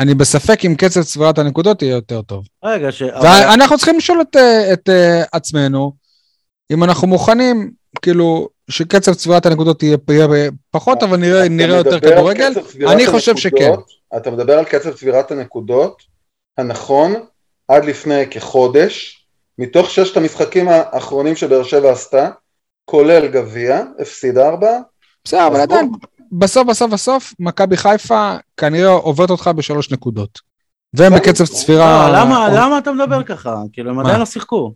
[0.00, 2.44] אני בספק אם קצב צבירת הנקודות יהיה יותר טוב.
[2.64, 3.02] רגע, ש...
[3.02, 5.92] ואנחנו צריכים לשאול את, אה, את אה, עצמנו,
[6.72, 7.70] אם אנחנו מוכנים,
[8.02, 10.26] כאילו, שקצב צבירת הנקודות יהיה, יהיה
[10.70, 12.52] פחות, אבל נראה, נראה יותר כדורגל.
[12.88, 13.64] אני חושב שכן.
[13.64, 16.02] הנקודות, אתה מדבר על קצב צבירת הנקודות
[16.58, 17.14] הנכון
[17.68, 19.26] עד לפני כחודש,
[19.58, 22.30] מתוך ששת המשחקים האחרונים שבאר שבע עשתה,
[22.84, 24.78] כולל גביע, הפסידה ארבעה,
[25.24, 25.60] בסדר, אבל.
[25.60, 25.90] עדיין,
[26.32, 30.38] בסוף, בסוף, בסוף, מכבי חיפה כנראה עוברת אותך בשלוש נקודות.
[30.94, 31.22] והם בסדר.
[31.24, 32.12] בקצב צבירה...
[32.12, 33.62] לא, למה, למה אתה מדבר ככה?
[33.72, 33.98] כאילו, הם?
[33.98, 34.72] עדיין לא שיחקו.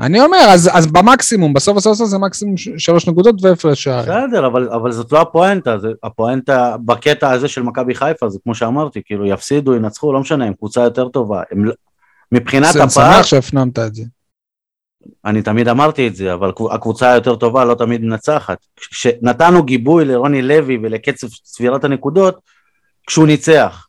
[0.00, 4.26] אני אומר, אז, אז במקסימום, בסוף בסוף בסוף זה מקסימום שלוש נקודות והפרש שערים.
[4.26, 8.54] בסדר, אבל, אבל זאת לא הפואנטה, זה, הפואנטה בקטע הזה של מכבי חיפה, זה כמו
[8.54, 11.42] שאמרתי, כאילו יפסידו, ינצחו, לא משנה, הם קבוצה יותר טובה.
[11.50, 11.74] הם, לא-
[12.32, 14.02] מבחינת אני הפער, שמח שהפנמת את זה.
[15.24, 18.58] אני תמיד אמרתי את זה, אבל קב- הקבוצה היותר טובה לא תמיד מנצחת.
[18.90, 22.38] כשנתנו גיבוי לרוני לוי ולקצב צבירת הנקודות,
[23.06, 23.86] כשהוא ניצח.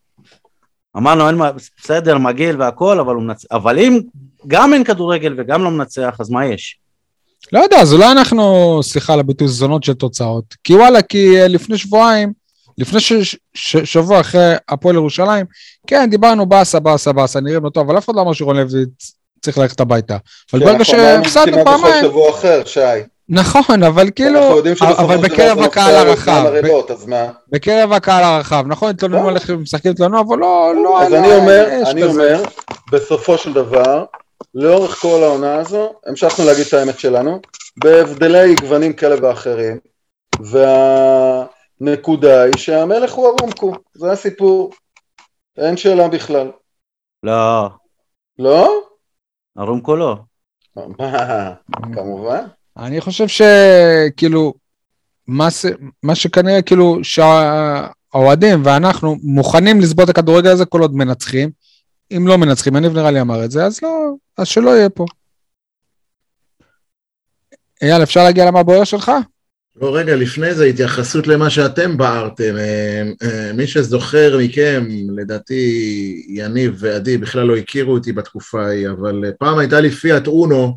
[0.98, 1.52] אמרנו, אין מה,
[1.82, 3.48] בסדר, מגעיל והכל, אבל מנצח.
[3.52, 4.00] אבל אם
[4.48, 6.78] גם אין כדורגל וגם לא מנצח, אז מה יש?
[7.54, 10.56] לא יודע, אז אולי אנחנו, סליחה על הביטוי, זונות של תוצאות.
[10.64, 12.34] כי וואלה, כי אה, לפני שבועיים,
[12.78, 15.46] לפני ש- ש- ש- שבוע אחרי הפועל ירושלים,
[15.88, 18.86] כן, דיברנו באסה, באסה, באסה, נראים לא טוב, אבל אף אחד לא אמר שרון לוי
[19.42, 20.18] צריך ללכת הביתה.
[20.54, 22.80] אבל כי ברגע אמרנו שהפסדנו פעמיים, שבוע אחר, שי.
[23.30, 26.44] נכון, אבל כאילו, אבל בקרב הקהל הרחב?
[27.52, 29.30] בקרב הקהל הרחב, נכון, התלוננו לא.
[29.30, 32.04] על איך משחקים התלוננו, אבל לא, לא, אז אני אומר, אני.
[32.04, 32.44] אומר,
[32.92, 34.06] בסופו של דבר,
[34.56, 37.42] לאורך כל העונה הזו, המשכנו להגיד את האמת שלנו,
[37.78, 39.78] בהבדלי גוונים כאלה ואחרים,
[41.82, 44.72] והנקודה היא שהמלך הוא הרומקו, זה הסיפור,
[45.58, 46.52] אין שאלה בכלל.
[47.24, 47.68] לא,
[48.40, 48.87] לא?
[49.58, 50.18] הרומקו לא.
[50.76, 51.54] מה,
[51.94, 52.44] כמובן.
[52.78, 54.54] אני חושב שכאילו,
[55.28, 55.48] מה.
[56.04, 61.50] מה שכנראה כאילו שהאוהדים ואנחנו מוכנים לסבול את הכדורגל הזה כל עוד מנצחים.
[62.12, 65.06] אם לא מנצחים, יניב נראה לי אמר את זה, אז לא, אז שלא יהיה פה.
[67.82, 69.12] אייל, אפשר להגיע למה הבוער שלך?
[69.82, 72.58] לא, רגע, לפני זה התייחסות למה שאתם בערתם.
[72.58, 74.86] אה, אה, מי שזוכר מכם,
[75.18, 80.28] לדעתי יניב ועדי בכלל לא הכירו אותי בתקופה ההיא, אבל אה, פעם הייתה לי פיאט
[80.28, 80.74] אונו,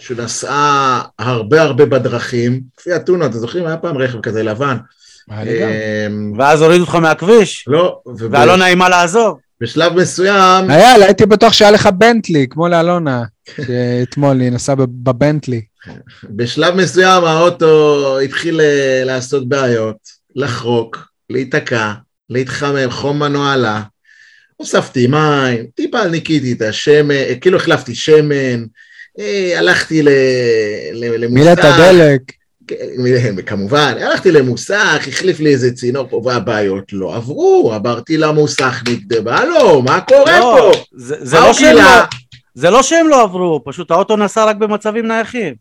[0.00, 2.60] שנסעה הרבה הרבה בדרכים.
[2.82, 3.66] פיאט אונו, אתם זוכרים?
[3.66, 4.76] היה פעם רכב כזה לבן.
[5.30, 7.98] היה ואז הורידו אותך מהכביש, לא,
[8.30, 9.38] והלא נעימה לעזוב.
[9.60, 13.24] ובשלב מסוים, אייל, הייתי בטוח שהיה לך בנטלי, כמו לאלונה,
[13.66, 15.60] שאתמול היא נסעה בב- בבנטלי.
[16.30, 19.96] בשלב מסוים האוטו התחיל אה, לעשות בעיות,
[20.36, 21.92] לחרוק, להיתקע,
[22.30, 23.82] להתחמם, חום מנוע עלה.
[24.56, 28.64] הוספתי מים, טיפה ניקיתי את השמן, אה, כאילו החלפתי שמן,
[29.18, 30.08] אה, הלכתי ל-
[30.92, 31.34] ל- למוסך.
[31.34, 32.20] מילאת הדלק.
[32.66, 39.38] כן, כמובן, הלכתי למוסך, החליף לי איזה צינור פה, והבעיות לא עברו, עברתי למוסך, נקדמה,
[39.38, 40.84] הלו, מה קורה לא, פה?
[40.92, 41.76] זה, זה, לא שהם?
[41.76, 41.82] לא,
[42.54, 45.54] זה לא שהם לא עברו, פשוט האוטו נסע רק במצבים נייחים.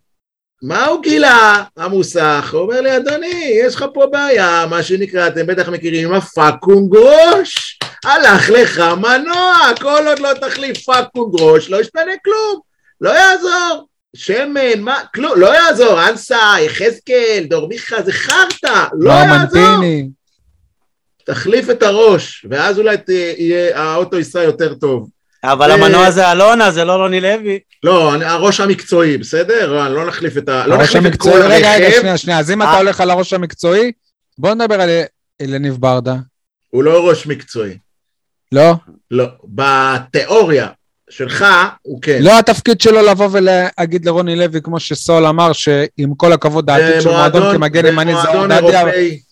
[0.62, 2.50] מה הוא גילה, המוסך?
[2.54, 7.80] הוא אומר לי, אדוני, יש לך פה בעיה, מה שנקרא, אתם בטח מכירים, הפאקונג ראש.
[8.06, 12.60] הלך לך מנוע, כל עוד לא תחליף פאקינג ראש, לא ישתנה כלום.
[13.02, 13.88] לא יעזור.
[14.16, 16.10] שמן, מה, כלום, לא יעזור.
[16.10, 19.84] אנסה, יחזקאל, דור מיכה, זה חרטא, לא יעזור.
[25.44, 27.60] אבל אה, המנוע זה אלונה, זה לא רוני לוי.
[27.84, 29.74] לא, אני- הראש המקצועי, בסדר?
[29.74, 30.68] לא, לא נחליף את ה...
[30.68, 32.70] לא הראש נחליף את כל המקצועי, רגע, רגע, הרכב, שנייה, שנייה, אז אם אה.
[32.70, 33.92] אתה הולך על הראש המקצועי,
[34.38, 34.90] בוא נדבר על
[35.42, 36.16] אלניב ברדה.
[36.70, 37.78] הוא לא ראש מקצועי.
[38.52, 38.74] לא?
[39.12, 39.26] לא.
[39.44, 40.68] בתיאוריה
[41.10, 41.46] שלך,
[41.82, 42.18] הוא כן.
[42.22, 47.10] לא התפקיד שלו לבוא ולהגיד לרוני לוי, כמו שסול אמר, שעם כל הכבוד, העתיד של
[47.10, 48.86] מועדון כמגן ימני זה אורדדיה,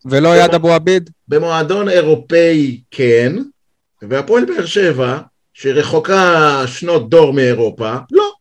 [0.06, 1.10] ולא יד אבו עביד.
[1.28, 3.34] במועדון אירופאי כן,
[4.02, 5.18] והפועל באר שבע,
[5.62, 8.32] שרחוקה שנות דור מאירופה, לא.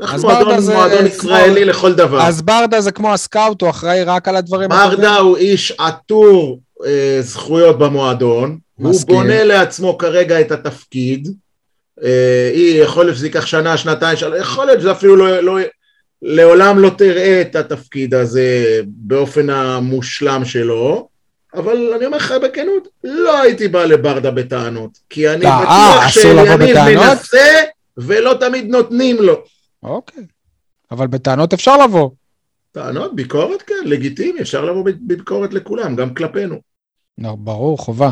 [0.00, 2.22] אנחנו מועדון, זה מועדון כמו- ישראלי לכל דבר.
[2.22, 4.98] אז ברדה זה כמו הסקאוט, הוא אחראי רק על הדברים הטובים.
[4.98, 9.14] ברדה הוא איש עטור אה, זכויות במועדון, הוא מסכים.
[9.16, 11.28] בונה לעצמו כרגע את התפקיד,
[12.04, 15.58] אה, היא יכול להיות שזה ייקח שנה, שנתיים, שלוש, יכול להיות שזה אפילו לא, לא,
[16.22, 21.08] לעולם לא תראה את התפקיד הזה באופן המושלם שלו,
[21.54, 26.70] אבל אני אומר לך בכנות, לא הייתי בא לברדה בטענות, כי אני אה, בטוח שיניב
[26.70, 27.04] בטענות?
[27.04, 27.64] מנסה
[27.96, 29.44] ולא תמיד נותנים לו.
[29.82, 30.24] אוקיי.
[30.90, 32.10] אבל בטענות אפשר לבוא.
[32.72, 36.60] טענות, ביקורת, כן, לגיטימי, אפשר לבוא בביקורת לכולם, גם כלפינו.
[37.18, 38.10] לא, ברור, חובה.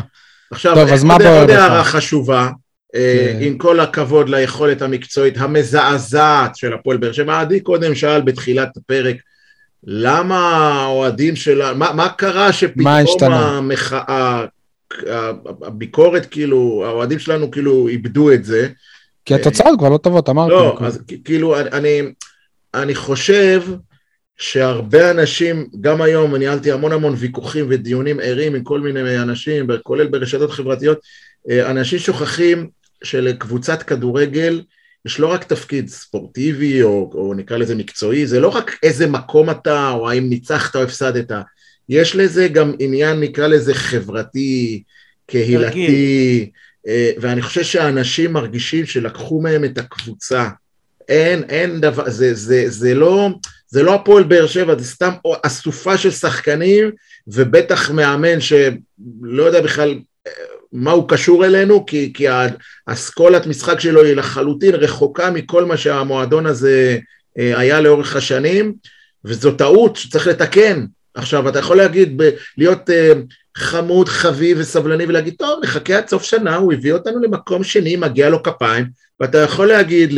[0.51, 1.49] עכשיו, טוב, אז מה בוער עוד?
[1.49, 2.49] הערה חשובה,
[2.95, 3.37] אה, כן.
[3.41, 9.15] עם כל הכבוד ליכולת המקצועית המזעזעת של הפועל באר שבע, עדי קודם שאל בתחילת הפרק,
[9.83, 10.37] למה
[10.83, 13.57] האוהדים שלה, מה, מה קרה מה שפתאום השתנה?
[13.57, 14.45] המחאה,
[15.61, 18.69] הביקורת כאילו, האוהדים שלנו כאילו איבדו את זה,
[19.25, 20.51] כי התוצאות כבר לא טובות, אמרתי.
[20.51, 20.77] לא.
[20.81, 22.01] אז כאילו, אני- אני,
[22.73, 23.63] אני חושב
[24.37, 30.07] שהרבה אנשים, גם היום ניהלתי המון המון ויכוחים ודיונים ערים עם כל מיני אנשים, כולל
[30.07, 30.99] ברשתות חברתיות,
[31.49, 32.69] אה, אנשים שוכחים
[33.03, 34.61] שלקבוצת כדורגל
[35.05, 39.49] יש לא רק תפקיד ספורטיבי או, או נקרא לזה מקצועי, זה לא רק איזה מקום
[39.49, 41.31] אתה או האם ניצחת או הפסדת,
[41.89, 44.83] יש לזה גם עניין נקרא לזה חברתי,
[45.25, 46.49] קהילתי,
[46.87, 50.49] אה, ואני חושב שהאנשים מרגישים שלקחו מהם את הקבוצה.
[51.09, 53.29] אין, אין דבר, זה, זה, זה לא,
[53.67, 55.11] זה לא הפועל באר שבע, זה סתם
[55.43, 56.91] אסופה של שחקנים,
[57.27, 60.31] ובטח מאמן שלא יודע בכלל אה,
[60.73, 62.25] מה הוא קשור אלינו, כי, כי
[62.87, 66.97] האסכולת משחק שלו היא לחלוטין רחוקה מכל מה שהמועדון הזה
[67.39, 68.73] אה, היה לאורך השנים,
[69.25, 70.85] וזו טעות שצריך לתקן.
[71.13, 73.13] עכשיו, אתה יכול להגיד, ב- להיות אה,
[73.57, 78.29] חמוד, חביב וסבלני ולהגיד, טוב, נחכה עד סוף שנה, הוא הביא אותנו למקום שני, מגיע
[78.29, 78.85] לו כפיים,
[79.19, 80.17] ואתה יכול להגיד,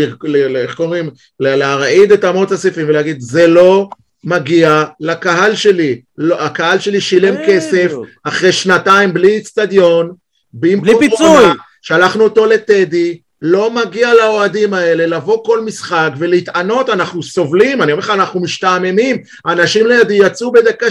[0.56, 1.10] איך קוראים,
[1.40, 3.90] להרעיד את אמות הסיפים ולהגיד, זה לא
[4.24, 7.92] מגיע לקהל שלי, לא, הקהל שלי שילם כסף.
[8.24, 10.12] אחרי שנתיים בלי אצטדיון,
[10.54, 11.46] בלי פיצוי.
[11.82, 18.04] שלחנו אותו לטדי, לא מגיע לאוהדים האלה לבוא כל משחק ולהתענות, אנחנו סובלים, אני אומר
[18.04, 20.90] לך, אנחנו משתעממים, אנשים לידי יצאו בדקה 60-70,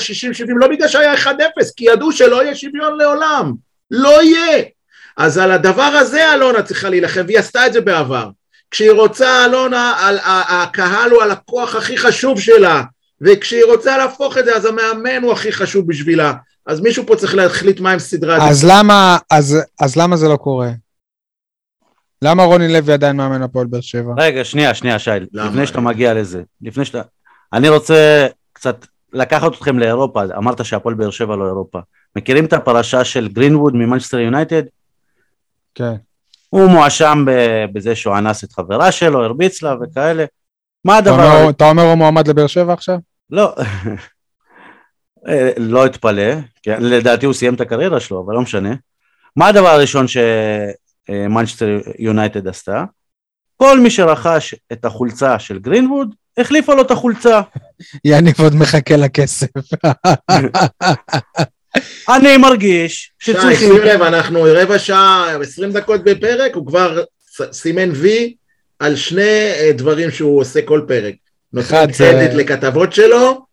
[0.57, 1.29] לא בגלל שהיה 1-0,
[1.77, 3.53] כי ידעו שלא יהיה שוויון לעולם,
[3.91, 4.63] לא יהיה.
[5.17, 8.29] אז על הדבר הזה אלונה צריכה להילחם, והיא עשתה את זה בעבר.
[8.71, 12.83] כשהיא רוצה, אלונה, על, הקהל הוא הלקוח הכי חשוב שלה,
[13.21, 16.33] וכשהיא רוצה להפוך את זה, אז המאמן הוא הכי חשוב בשבילה.
[16.67, 18.57] אז מישהו פה צריך להחליט מהם סדרי העדיפויות.
[18.57, 20.71] אז למה, אז, אז למה זה לא קורה?
[22.23, 24.13] למה רוני לוי עדיין מאמן הפועל באר שבע?
[24.19, 25.51] רגע, שנייה, שנייה, שי, למה?
[25.51, 27.03] לפני שאתה מגיע לזה, לפני שאתה...
[27.53, 31.79] אני רוצה קצת לקחת אתכם לאירופה, אמרת שהפועל באר שבע לא אירופה.
[32.17, 34.63] מכירים את הפרשה של גרינווד ממנצ'סטר יונייטד?
[35.75, 35.95] כן.
[36.49, 40.25] הוא מואשם ב- בזה שהוא אנס את חברה שלו, הרביץ לה וכאלה.
[40.85, 41.37] מה אתה הדבר...
[41.37, 42.99] אומר, אתה אומר הוא מועמד לבאר שבע עכשיו?
[43.31, 43.55] לא,
[45.57, 48.75] לא אתפלא, כי לדעתי הוא סיים את הקריירה שלו, אבל לא משנה.
[49.37, 52.85] מה הדבר הראשון שמנצ'סטר יונייטד עשתה?
[53.57, 57.41] כל מי שרכש את החולצה של גרינווד, החליפה לו את החולצה.
[58.05, 59.49] יניב עוד מחכה לכסף.
[62.17, 63.73] אני מרגיש שי, שצריכים...
[63.73, 67.03] שים לב, אנחנו רבע שעה, 20 דקות בפרק, הוא כבר
[67.53, 68.35] סימן וי
[68.79, 71.15] על שני אה, דברים שהוא עושה כל פרק.
[71.53, 73.45] נותן קרדיט לכתבות שלו,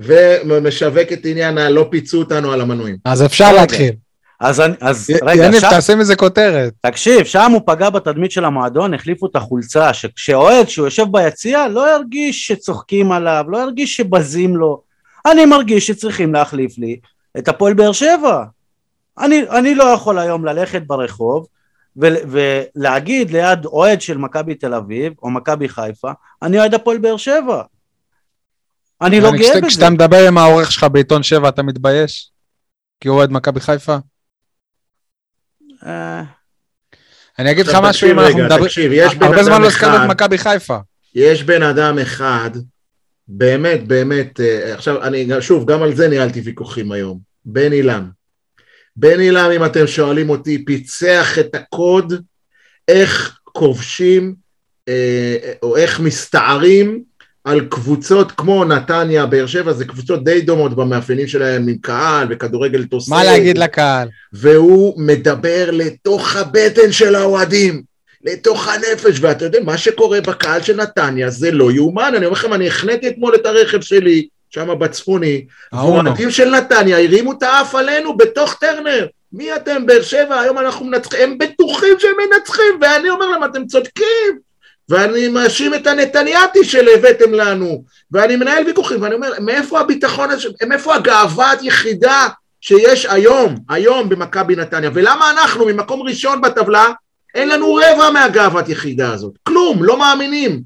[0.00, 2.96] ומשווק את עניין הלא פיצו אותנו על המנויים.
[3.04, 3.60] אז אפשר רגע.
[3.60, 3.92] להתחיל.
[4.40, 6.72] אז, אני- אז י- רגע, יניב, שם, תעשה מזה כותרת.
[6.80, 11.90] תקשיב, שם הוא פגע בתדמית של המועדון, החליפו את החולצה, שכשאוהד, שהוא יושב ביציע, לא
[11.94, 14.82] ירגיש שצוחקים עליו, לא ירגיש שבזים לו.
[15.26, 16.96] אני מרגיש שצריכים להחליף לי
[17.38, 18.44] את הפועל באר שבע.
[19.18, 21.46] אני, אני לא יכול היום ללכת ברחוב
[22.02, 22.06] ו-
[22.76, 26.10] ולהגיד ליד אוהד של מכבי תל אביב או מכבי חיפה,
[26.42, 27.62] אני אוהד הפועל באר שבע.
[29.02, 29.66] אני לא גאה בזה.
[29.66, 32.30] כשאתה מדבר עם העורך שלך בעיתון שבע, אתה מתבייש?
[33.00, 33.96] כי הוא אוהד מכבי חיפה?
[35.86, 36.22] אה,
[37.38, 38.64] אני אגיד לך משהו, אם אנחנו מדברים...
[38.64, 40.76] תקשיב, יש בן הרבה זמן אדם לא הזכרנו אחד- את מכבי חיפה.
[41.14, 42.50] יש בן אדם אחד,
[43.28, 48.08] באמת, באמת, אה, עכשיו, אני שוב, גם על זה ניהלתי ויכוחים היום, בן אילם.
[48.96, 52.12] בן אילם, אם אתם שואלים אותי, פיצח את הקוד,
[52.88, 54.34] איך כובשים
[54.88, 57.02] אה, או איך מסתערים
[57.46, 62.84] על קבוצות כמו נתניה, באר שבע, זה קבוצות די דומות במאפיינים שלהם עם קהל וכדורגל
[62.84, 63.08] תוסס.
[63.08, 64.08] מה להגיד לקהל?
[64.32, 67.82] והוא מדבר לתוך הבטן של האוהדים,
[68.24, 72.52] לתוך הנפש, ואתה יודע, מה שקורה בקהל של נתניה זה לא יאומן, אני אומר לכם,
[72.52, 76.08] אני החניתי אתמול את הרכב שלי, שם בצפוני, האונו.
[76.08, 79.06] האוהדים של נתניה הרימו את האף עלינו בתוך טרנר.
[79.32, 83.66] מי אתם, באר שבע, היום אנחנו מנצחים, הם בטוחים שהם מנצחים, ואני אומר להם, אתם
[83.66, 84.45] צודקים.
[84.88, 90.94] ואני מאשים את הנתניאתי שהבאתם לנו, ואני מנהל ויכוחים, ואני אומר, מאיפה הביטחון הזה, מאיפה
[90.94, 92.28] הגאווה היחידה
[92.60, 96.86] שיש היום, היום במכבי נתניה, ולמה אנחנו ממקום ראשון בטבלה,
[97.34, 100.62] אין לנו רבע מהגאוות יחידה הזאת, כלום, לא מאמינים.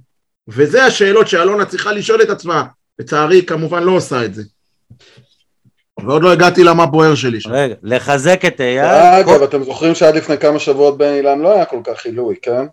[0.49, 2.65] וזה השאלות שאלונה צריכה לשאול את עצמה,
[2.99, 4.43] לצערי היא כמובן לא עושה את זה.
[6.07, 7.51] ועוד לא הגעתי למה בוער שלי שם.
[7.53, 8.85] רגע, לחזק את אייל.
[8.85, 12.67] אגב, אתם זוכרים שעד לפני כמה שבועות בן אילן לא היה כל כך עילוי, כן?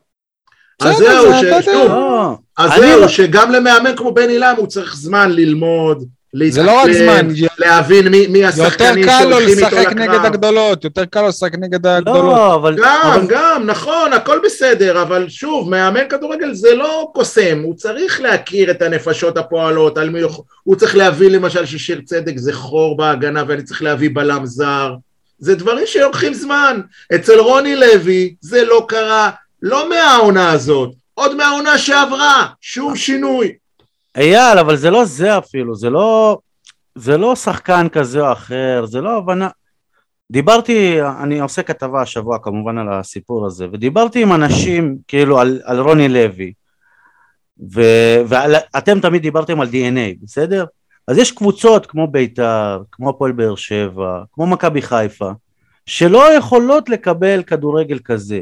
[0.82, 1.26] אז זהו,
[1.74, 6.04] לא, אז אני זהו, שגם למאמן כמו בן אילם הוא צריך זמן ללמוד,
[6.50, 9.94] זה לא רק להתאקלם, זמן, להבין מי, מי יותר השחקנים קל לו שהולכים איתו לשחק
[9.94, 10.26] נגד לקרב.
[10.26, 12.24] הגדולות, יותר קל לו לשחק נגד הגדולות.
[12.24, 12.76] לא, אבל...
[12.78, 18.72] גם, גם, נכון, הכל בסדר, אבל שוב, מאמן כדורגל זה לא קוסם, הוא צריך להכיר
[18.72, 20.32] את הנפשות הפועלות, על מי הוא,
[20.64, 24.94] הוא צריך להבין למשל ששיר צדק זה חור בהגנה ואני צריך להביא בלם זר,
[25.40, 26.82] זה דברים שלוקחים זמן.
[27.16, 29.30] אצל רוני לוי זה לא קרה,
[29.62, 33.54] לא מהעונה הזאת, עוד מהעונה שעברה, שום שינוי.
[34.18, 36.38] אייל, אבל זה לא זה אפילו, זה לא...
[36.96, 39.50] זה לא שחקן כזה או אחר, זה לא הבנה...
[40.32, 45.80] דיברתי, אני עושה כתבה השבוע כמובן על הסיפור הזה, ודיברתי עם אנשים כאילו על, על
[45.80, 46.54] רוני לוי,
[48.28, 50.66] ואתם תמיד דיברתם על DNA, בסדר?
[51.08, 55.32] אז יש קבוצות כמו בית"ר, כמו הפועל באר שבע, כמו מכבי חיפה,
[55.86, 58.42] שלא יכולות לקבל כדורגל כזה.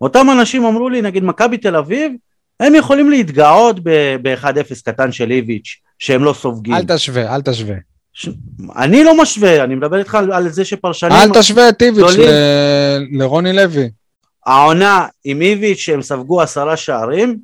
[0.00, 2.12] אותם אנשים אמרו לי, נגיד מכבי תל אביב,
[2.60, 6.74] הם יכולים להתגאות ב-1-0 קטן של איביץ', שהם לא סופגים.
[6.74, 7.76] אל תשווה, אל תשווה.
[8.12, 8.28] ש...
[8.76, 11.12] אני לא משווה, אני מדבר איתך על, על זה שפרשנים...
[11.12, 12.16] אל תשווה את איביץ'.
[12.18, 13.90] ל- לרוני לוי.
[14.46, 17.38] העונה עם איביץ' שהם ספגו עשרה שערים,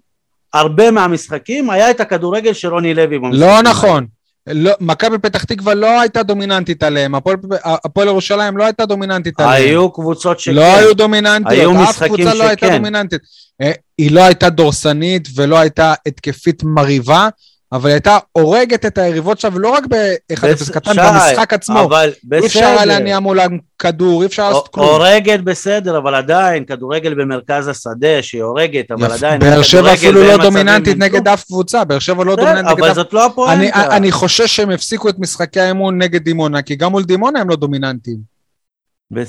[0.52, 3.62] הרבה מהמשחקים היה את הכדורגל של רוני לוי במשחקים לא.
[3.62, 4.06] נכון.
[4.46, 7.14] לא, מכבי פתח תקווה לא הייתה דומיננטית עליהם,
[7.64, 9.54] הפועל ירושלים לא הייתה דומיננטית עליהם.
[9.54, 10.54] היו קבוצות שכן.
[10.54, 12.76] לא היו דומיננטיות, היו אף קבוצה לא הייתה שכן.
[12.76, 13.20] דומיננטית.
[13.62, 17.28] אה, היא לא הייתה דורסנית ולא הייתה התקפית מרהיבה,
[17.74, 21.84] אבל היא הייתה הורגת את היריבות שלה, ולא רק ב-1-0 בס- קטן, במשחק עצמו.
[21.84, 22.84] אבל אי אפשר היה בסדר.
[22.84, 24.86] להניע מולם כדור, אי אפשר לעשות כלום.
[24.86, 29.40] הורגת בסדר, אבל עדיין, כדורגל במרכז השדה שהיא הורגת, אבל עדיין...
[29.40, 31.28] באר שבע אפילו לא דומיננטית נגד.
[31.28, 32.96] אף קבוצה, באר שבע לא בסדר, דומיננטית נגד אבל אף...
[32.96, 33.96] זאת לא אני, הפואנטה.
[33.96, 37.56] אני חושש שהם הפסיקו את משחקי האמון נגד דימונה, כי גם מול דימונה הם לא
[37.56, 38.18] דומיננטיים.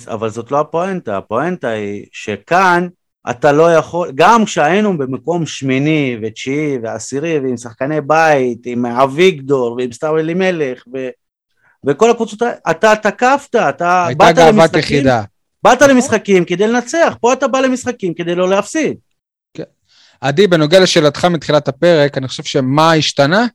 [0.07, 2.87] אבל זאת לא הפואנטה, הפואנטה היא שכאן
[3.29, 9.91] אתה לא יכול, גם כשהיינו במקום שמיני ותשיעי ועשירי ועם שחקני בית, עם אביגדור ועם
[9.91, 11.07] סתיו אלימלך ו...
[11.87, 15.23] וכל הקבוצות, אתה תקפת, אתה באת למשחקים, יחידה.
[15.63, 18.97] באת למשחקים כדי לנצח, פה אתה בא למשחקים כדי לא להפסיד.
[20.21, 23.39] עדי, בנוגע לשאלתך מתחילת הפרק, אני חושב שמה השתנה?
[23.39, 23.49] אני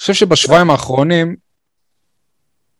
[0.00, 1.36] חושב שבשבועיים האחרונים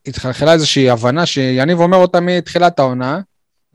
[0.06, 3.20] התחלחלה איזושהי הבנה שיניב אומר אותה מתחילת העונה,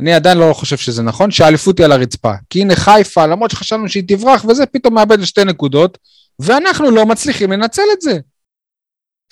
[0.02, 2.34] אני עדיין לא חושב שזה נכון, שהאליפות היא על הרצפה.
[2.50, 5.98] כי הנה חיפה, למרות שחשבנו שהיא תברח וזה, פתאום מאבדת שתי נקודות,
[6.40, 8.20] ואנחנו לא מצליחים לנצל את זה.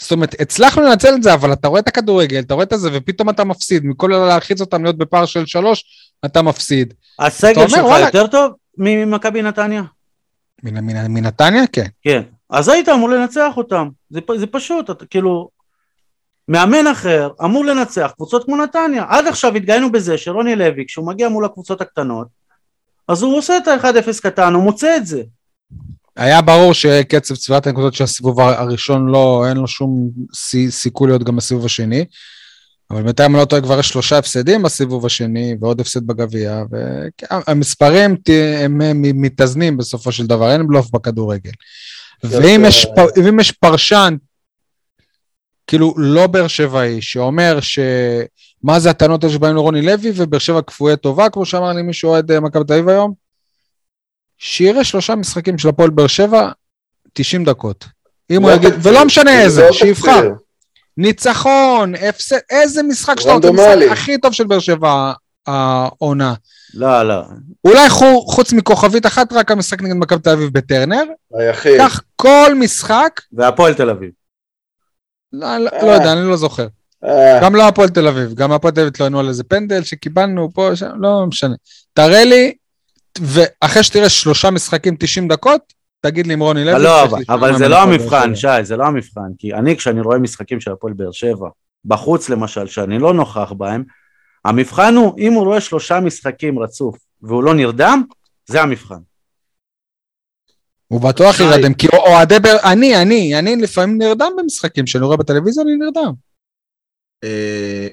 [0.01, 2.89] זאת אומרת, הצלחנו לנצל את זה, אבל אתה רואה את הכדורגל, אתה רואה את זה,
[2.93, 3.85] ופתאום אתה מפסיד.
[3.85, 5.83] מכל להלחיץ אותם להיות בפער של שלוש,
[6.25, 6.93] אתה מפסיד.
[7.15, 8.05] אתה הסגל אומר, שלך וואלה.
[8.05, 9.83] יותר טוב ממכבי נתניה?
[10.63, 11.63] מנתניה?
[11.71, 11.87] כן.
[12.01, 12.21] כן.
[12.49, 15.49] אז היית אמור לנצח אותם, זה, זה פשוט, אתה, כאילו,
[16.49, 19.05] מאמן אחר אמור לנצח קבוצות כמו נתניה.
[19.09, 22.27] עד עכשיו התגאינו בזה שרוני לוי, כשהוא מגיע מול הקבוצות הקטנות,
[23.07, 25.21] אז הוא עושה את ה-1-0 קטן, הוא מוצא את זה.
[26.17, 31.23] היה ברור שקצב צבירת הנקודות של הסיבוב הראשון לא, אין לו שום סי- סיכוי להיות
[31.23, 32.05] גם בסיבוב השני.
[32.91, 36.63] אבל בינתיים אני לא טועה, כבר יש שלושה הפסדים בסיבוב השני, ועוד הפסד בגביע,
[37.31, 38.15] והמספרים
[38.61, 41.51] הם מתאזנים בסופו של דבר, אין בלוף בכדורגל.
[42.23, 44.15] ואם יש פרשן,
[45.69, 47.79] כאילו לא באר שבעי, שאומר ש...
[48.63, 52.09] מה זה הטענות האלה שבאים לרוני לוי, ובאר שבע כפויי טובה, כמו שאמר לי מישהו
[52.09, 53.13] אוהד אה, מכבי תל אביב היום?
[54.37, 56.49] שיראה שלושה משחקים של הפועל באר שבע,
[57.13, 57.85] 90 דקות.
[58.31, 58.73] אם הוא לא יגיד.
[58.83, 60.29] ולא משנה זה איזה, לא שיבחר.
[60.97, 63.85] ניצחון, הפסד, איזה משחק שאתה רוצה, רנדומלי.
[63.85, 65.11] משחק הכי טוב של באר שבע
[65.47, 66.33] העונה.
[66.73, 67.21] לא, לא.
[67.65, 71.03] אולי חו- חוץ מכוכבית אחת, רק המשחק נגד מכבי תל אביב בטרנר.
[71.33, 71.77] היחיד.
[71.77, 74.09] קח כל משחק, והפועל תל אביב.
[75.33, 76.67] לא, לא, לא יודע, אני לא זוכר.
[77.05, 80.49] אה, גם לא הפועל תל אביב, גם הפועל תל אביב התלוננו על איזה פנדל שקיבלנו
[80.53, 81.55] פה, שם, לא משנה.
[81.93, 82.53] תראה לי
[83.21, 85.61] ואחרי שתראה שלושה משחקים 90 דקות,
[86.01, 86.83] תגיד לי אם רוני לוי...
[86.83, 88.35] לא, אבל, אבל זה לא המבחן.
[88.35, 89.29] שי, זה לא המבחן.
[89.37, 91.49] כי אני, כשאני רואה משחקים של הפועל באר שבע,
[91.85, 93.83] בחוץ למשל, שאני לא נוכח בהם,
[94.45, 98.03] המבחן הוא, אם הוא רואה שלושה משחקים רצוף והוא לא נרדם,
[98.45, 98.99] זה המבחן.
[100.89, 101.39] הוא בטוח.
[101.39, 102.57] ירדם, כי אוהדי באר...
[102.63, 106.13] אני, אני, אני לפעמים נרדם במשחקים, כשאני רואה בטלוויזיה אני נרדם.
[107.23, 107.87] אה,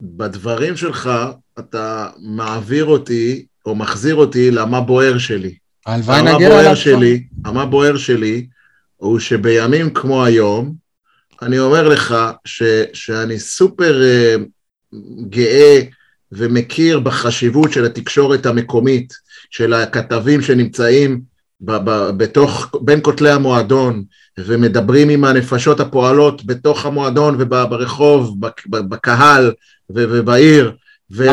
[0.00, 1.10] בדברים שלך
[1.58, 5.54] אתה מעביר אותי, או מחזיר אותי למה בוער שלי.
[5.86, 6.76] הלוואי המה נגיע אליו.
[6.76, 8.46] שלי, המה בוער שלי,
[8.96, 10.74] הוא שבימים כמו היום,
[11.42, 14.36] אני אומר לך ש, שאני סופר אה,
[15.28, 15.80] גאה
[16.32, 19.12] ומכיר בחשיבות של התקשורת המקומית,
[19.50, 21.29] של הכתבים שנמצאים
[22.16, 24.04] בתוך, בין כותלי המועדון,
[24.38, 28.36] ומדברים עם הנפשות הפועלות בתוך המועדון וברחוב,
[28.70, 29.52] בקהל
[29.90, 30.72] ובעיר,
[31.10, 31.30] ולא?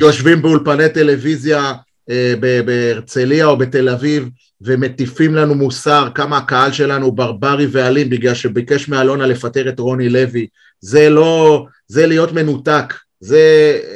[0.00, 1.72] יושבים באולפני טלוויזיה
[2.10, 4.28] אה, בהרצליה או בתל אביב
[4.60, 10.46] ומטיפים לנו מוסר כמה הקהל שלנו ברברי ואלים בגלל שביקש מאלונה לפטר את רוני לוי.
[10.80, 13.38] זה לא, זה להיות מנותק, זה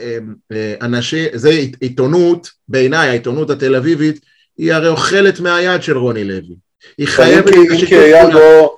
[0.02, 0.18] אה,
[0.52, 4.20] אה, אנשים, זה עית- עיתונות, בעיניי העיתונות התל אביבית,
[4.58, 6.56] היא הרי אוכלת מהיד של רוני לוי.
[6.98, 8.34] היא חייבת אם כי- אייל פעולה.
[8.60, 8.68] בוא,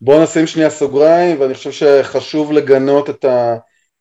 [0.00, 3.24] בוא נשים שנייה סוגריים, ואני חושב שחשוב לגנות את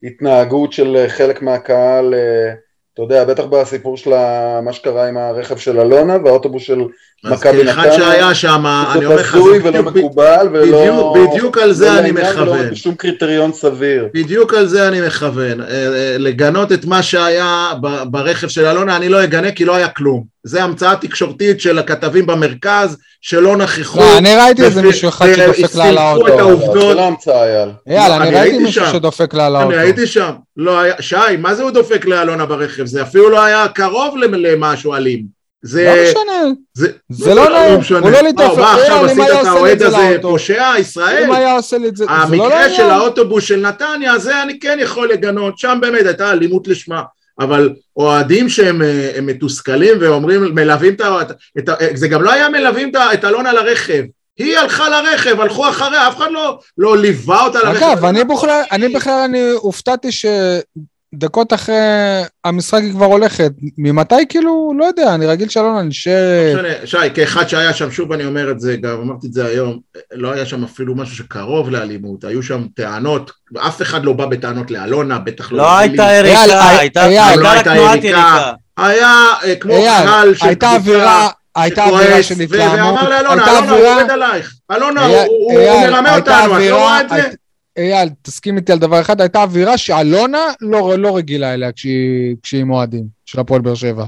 [0.04, 2.54] ההתנהגות של חלק מהקהל, אה,
[2.94, 4.10] אתה יודע, בטח בסיפור של
[4.62, 6.80] מה שקרה עם הרכב של אלונה והאוטובוס של
[7.26, 10.82] אז מכבי כאחד נתניה, שהיה שם, אני אומר לך, זה ולא מקובל, ולא...
[10.82, 12.70] בדיוק, בדיוק על זה לא אני מכוון.
[12.70, 14.08] בשום קריטריון סביר.
[14.14, 15.62] בדיוק על זה אני מכוון.
[15.62, 17.72] אה, אה, לגנות את מה שהיה
[18.06, 20.24] ברכב של אלונה, אני לא אגנה כי לא היה כלום.
[20.44, 24.00] זה המצאה תקשורתית של הכתבים במרכז, שלא נכחו.
[24.00, 26.40] לא, אני ראיתי איזה מישהו אחד שדופק לה על את האוטו.
[26.40, 26.88] העובדות.
[26.90, 27.70] זה לא המצאה, אייל.
[27.88, 28.92] יאללה, אני אני ראיתי מישהו שם.
[28.94, 29.72] שדופק לה על האוטו.
[29.72, 30.32] אני הייתי שם.
[30.58, 32.86] לא היה, שי, מה זה הוא דופק לאלונה ברכב?
[32.86, 35.41] זה אפילו לא היה קרוב למ- למשהו אלים.
[35.63, 35.84] זה...
[35.95, 36.43] לא משנה.
[36.74, 37.80] זה, זה לא נעים.
[38.02, 40.17] הוא לא ליטף, מה עכשיו עשית את האוהד זה הזה.
[40.21, 41.24] פושע, ישראל?
[41.24, 42.84] אם היה עושה לי את זה, זה לא המקרה של.
[42.84, 47.02] האוטובוס של נתניה, זה אני כן יכול לגנות, שם באמת הייתה אלימות לשמה.
[47.39, 51.74] אבל אוהדים שהם אה, מתוסכלים ואומרים, מלווים את ה...
[51.93, 54.04] זה גם לא היה מלווים את ה- את אלונה לרכב.
[54.39, 57.84] היא הלכה לרכב, הלכו אחריה, אף אחד לא, לא ליווה אותה לרכב.
[57.84, 60.08] אגב, אני בכלל, אני בכלל, אני הופתעתי
[61.15, 61.76] שדקות אחרי
[62.45, 63.52] המשחק היא כבר הולכת.
[63.78, 66.56] ממתי כאילו, לא יודע, אני רגיל שאלונה נשארת.
[66.56, 69.45] לא משנה, שי, כאחד שהיה שם, שוב אני אומר את זה, גם אמרתי את זה
[69.45, 69.80] היום,
[70.13, 73.32] לא היה שם אפילו משהו שקרוב לאלימות, היו שם טענות,
[73.67, 75.58] אף אחד לא בא בטענות לאלונה, בטח לא...
[75.58, 75.78] לא.
[75.78, 78.08] הייתה יריקה, הייתה הייתה לא רק הייתה תנועת יריקה.
[78.08, 78.52] יריקה.
[78.78, 83.60] היה אה, כמו קהל של הייתה קבוצה אווירה, הייתה אווירה של התלהמות, ואמר לאלונה, הייתה
[83.76, 85.54] אלונה עומד עלייך, אלונה הוא-
[85.88, 87.30] מרמה אותנו, את לא רואה את זה?
[87.78, 92.62] אייל, תסכים איתי על דבר אחד, הייתה אווירה שאלונה לא לא רגילה אליה כשהיא כשהיא
[92.62, 94.06] עם אוהדים של הפועל באר שבע.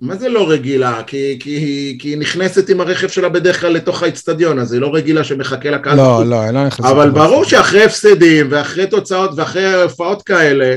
[0.00, 1.02] מה זה לא רגילה?
[1.06, 4.94] כי, כי, כי היא נכנסת עם הרכב שלה בדרך כלל לתוך האיצטדיון, אז היא לא
[4.94, 5.96] רגילה שמחכה לקהל.
[5.96, 6.26] לא, בחוץ.
[6.26, 6.90] לא, היא לא נכנסת.
[6.90, 7.10] אבל.
[7.10, 10.76] ברור שאחרי הפסדים ואחרי תוצאות ואחרי הופעות כאלה,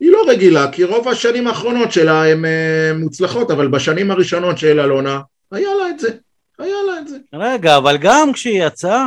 [0.00, 4.80] היא לא רגילה, כי רוב השנים האחרונות שלה הן אה, מוצלחות, אבל בשנים הראשונות של
[4.80, 5.20] אלונה,
[5.52, 6.08] היה לה את זה.
[6.58, 7.16] היה לה את זה.
[7.34, 9.06] רגע, אבל גם כשהיא יצאה,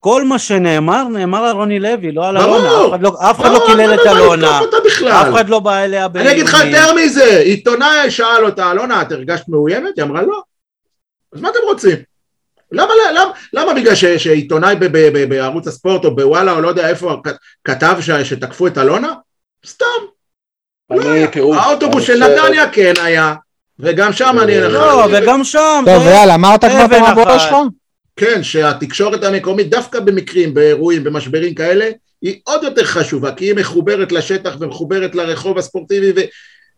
[0.00, 2.56] כל מה שנאמר, נאמר על רוני לוי, לא על ברור.
[2.56, 2.68] אלונה.
[2.86, 4.46] אף אחד לא- אף אחד לא לא, קילל לא, את לא, לא אלונה.
[4.46, 5.08] לתקוף אותה בכלל.
[5.12, 6.56] אף אחד לא בא אליה אני אגיד לך.
[6.64, 9.90] יותר מזה, עיתונאי שאל אותה, אלונה, את הרגשת מאוימת?
[9.96, 10.42] היא אמרה לא.
[11.34, 11.96] אז מה אתם רוצים?
[12.72, 16.68] למה, למה, למה בגלל ש, שעיתונאי ב, ב, ב, בערוץ הספורט או בוואלה או לא
[16.68, 17.30] יודע איפה כ-
[17.64, 19.12] כתב ש, שתקפו את אלונה?
[19.66, 19.86] סתם.
[20.90, 23.34] אני, תראו, האוטובוס אני של נתניה כן היה,
[23.78, 24.60] וגם שם אני...
[24.60, 25.82] לא, וגם שם.
[25.86, 27.40] טוב, יאללה, אמרת כבר את אבן המבוא אחת.
[27.40, 27.54] שלך?
[28.16, 31.90] כן, שהתקשורת המקומית, דווקא במקרים, באירועים, במשברים כאלה,
[32.22, 36.20] היא עוד יותר חשובה, כי היא מחוברת לשטח ומחוברת לרחוב הספורטיבי, ו,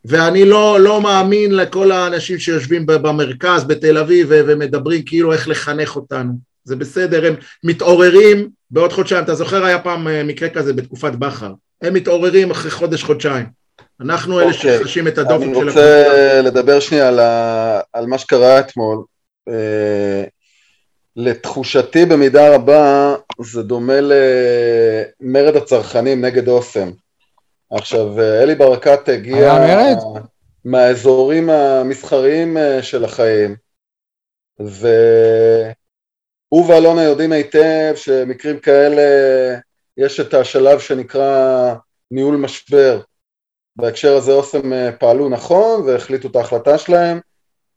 [0.04, 5.96] ואני לא, לא מאמין לכל האנשים שיושבים במרכז, בתל אביב, ו, ומדברים כאילו איך לחנך
[5.96, 6.32] אותנו.
[6.64, 9.24] זה בסדר, הם מתעוררים בעוד חודשיים.
[9.24, 11.52] אתה זוכר, היה פעם אה, מקרה כזה בתקופת בכר.
[11.82, 13.46] הם מתעוררים אחרי חודש-חודשיים.
[14.00, 14.78] אנחנו אלה אוקיי.
[14.78, 16.40] שחשים את הדופק אני של רוצה הקבוצה.
[16.42, 17.80] לדבר שנייה על, ה...
[17.92, 19.02] על מה שקרה אתמול.
[19.48, 20.24] אה,
[21.16, 26.90] לתחושתי במידה רבה זה דומה למרד הצרכנים נגד אוסם.
[27.70, 29.52] עכשיו, אלי ברקת הגיע?
[30.64, 33.56] מהאזורים המסחריים אה, של החיים,
[34.58, 35.00] והוא
[36.68, 39.02] ואלונה יודעים היטב שמקרים כאלה
[39.96, 41.74] יש את השלב שנקרא
[42.10, 43.00] ניהול משבר.
[43.76, 47.20] בהקשר הזה אוסם אה, פעלו נכון והחליטו את ההחלטה שלהם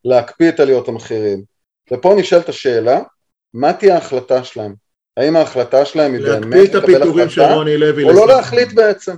[0.06, 1.44] להקפיא את עליות המחירים.
[1.94, 3.02] ופה נשאלת השאלה,
[3.56, 4.74] מה תהיה ההחלטה שלהם?
[5.18, 8.04] האם ההחלטה שלהם היא להקפיא באמת את לקבל החלטה, רוני לוי.
[8.04, 8.28] או לא.
[8.28, 9.16] להחליט בעצם?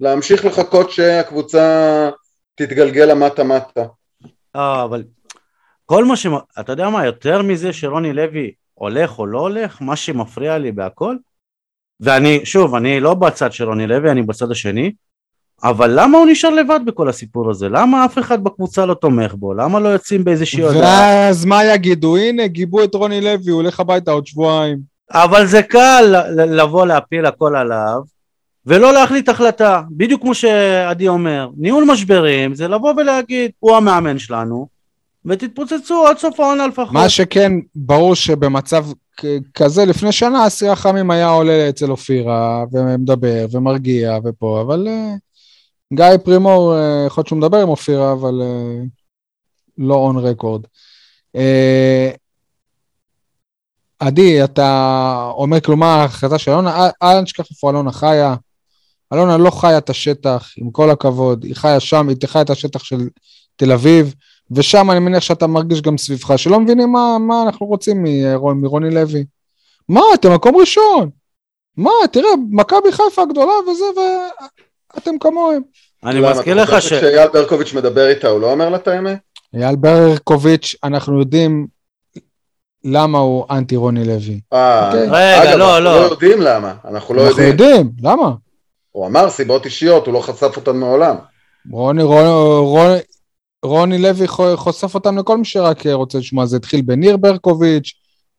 [0.00, 2.10] להמשיך לחכות שהקבוצה
[2.54, 3.84] תתגלגל למטה-מטה.
[4.56, 5.04] אה, אבל
[5.86, 6.26] כל מה ש...
[6.60, 11.16] אתה יודע מה, יותר מזה שרוני לוי הולך או לא הולך, מה שמפריע לי בהכל,
[12.00, 14.92] ואני, שוב, אני לא בצד של רוני לוי, אני בצד השני,
[15.62, 17.68] אבל למה הוא נשאר לבד בכל הסיפור הזה?
[17.68, 19.54] למה אף אחד בקבוצה לא תומך בו?
[19.54, 20.80] למה לא יוצאים באיזושהי הודעה?
[20.80, 22.16] ואז מה יגידו?
[22.16, 24.78] הנה, גיבו את רוני לוי, הוא הולך הביתה עוד שבועיים.
[25.12, 28.02] אבל זה קל לבוא להפיל הכל עליו
[28.66, 34.66] ולא להחליט החלטה, בדיוק כמו שעדי אומר, ניהול משברים זה לבוא ולהגיד, הוא המאמן שלנו,
[35.24, 36.92] ותתפוצצו עד סוף העונה לפחות.
[36.92, 38.86] מה שכן, ברור שבמצב
[39.54, 45.14] כזה, לפני שנה, אסיר החמים היה עולה אצל אופירה, ומדבר, ומרגיע, ופה, אבל אה,
[45.94, 48.82] גיא פרימור, אה, יכול להיות שהוא מדבר עם אופירה, אבל אה,
[49.78, 50.62] לא און רקורד.
[51.36, 52.10] אה,
[53.98, 58.34] עדי, אתה אומר כלומר ההחלטה של אלונה, אל- נשכח איפה אלונה חיה.
[59.14, 62.84] אלונה לא חיה את השטח, עם כל הכבוד, היא חיה שם, היא חיה את השטח
[62.84, 63.08] של
[63.56, 64.14] תל אביב,
[64.50, 68.90] ושם אני מניח שאתה מרגיש גם סביבך, שלא מבינים מה, מה אנחנו רוצים מרון, מרוני
[68.90, 69.24] לוי.
[69.88, 71.10] מה, אתם מקום ראשון.
[71.76, 73.84] מה, תראה, מכבי חיפה הגדולה וזה,
[74.94, 75.62] ואתם כמוהם.
[76.04, 77.00] אני מזכיר אתה לך חושב ש...
[77.00, 79.18] שאייל ברקוביץ' מדבר איתה, הוא לא אומר לה את האמת?
[79.54, 81.66] אייל ברקוביץ', אנחנו יודעים
[82.84, 84.40] למה הוא אנטי רוני לוי.
[84.52, 85.08] אה, אוקיי.
[85.10, 86.00] רגע, אגב, לא, אנחנו לא.
[86.00, 87.68] לא יודעים למה, אנחנו לא אנחנו יודעים.
[87.68, 88.30] יודעים, למה?
[88.90, 91.16] הוא אמר סיבות אישיות, הוא לא חשף אותן מעולם.
[91.70, 92.02] רוני,
[93.64, 97.92] רוני, לוי חו- חושף אותם לכל מי שרק רוצה לשמוע, זה התחיל בניר ברקוביץ',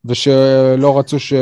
[0.05, 1.33] ושלא רצו ש...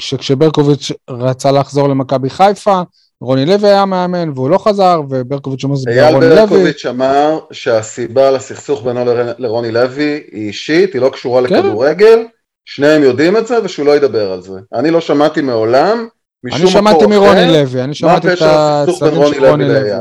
[0.00, 2.80] שכשברקוביץ' רצה לחזור למכבי חיפה,
[3.20, 6.36] רוני לוי היה מאמן והוא לא חזר, וברקוביץ' אמר שזה אייל רוני לוי.
[6.40, 11.54] ברקוביץ' אמר שהסיבה לסכסוך בינו לר- לרוני לוי היא אישית, היא לא קשורה כן.
[11.54, 12.18] לכדורגל,
[12.64, 14.52] שניהם יודעים את זה ושהוא לא ידבר על זה.
[14.74, 16.08] אני לא שמעתי מעולם,
[16.44, 19.64] משום אני שמעתי מקור מרוני אחר, לוי, אני שמעתי את הצדדים רוני של לוי רוני
[19.68, 19.74] לוי.
[19.80, 19.98] לאייל.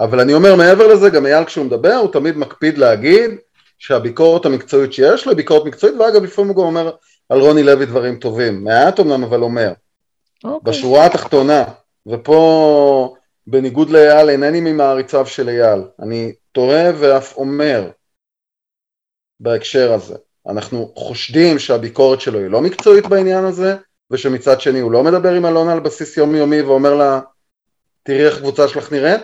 [0.00, 3.30] אבל אני אומר מעבר לזה, גם אייל כשהוא מדבר, הוא תמיד מקפיד להגיד
[3.78, 6.90] שהביקורת המקצועית שיש לו היא ביקורת מקצועית, ואגב לפעמים הוא גם אומר
[7.28, 9.72] על רוני לוי דברים טובים, מעט אמנם אבל אומר.
[10.44, 10.72] אוקיי.
[10.72, 11.64] בשורה התחתונה,
[12.06, 13.14] ופה
[13.46, 17.90] בניגוד לאייל אינני ממעריציו של אייל, אני תוהה ואף אומר
[19.40, 20.14] בהקשר הזה,
[20.48, 23.76] אנחנו חושדים שהביקורת שלו היא לא מקצועית בעניין הזה,
[24.10, 27.20] ושמצד שני הוא לא מדבר עם אלונה על בסיס יומיומי ואומר לה,
[28.02, 29.22] תראי איך קבוצה שלך נראית,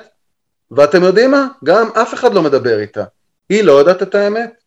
[0.70, 1.48] ואתם יודעים מה?
[1.64, 3.04] גם אף אחד לא מדבר איתה.
[3.48, 4.61] היא לא יודעת את האמת.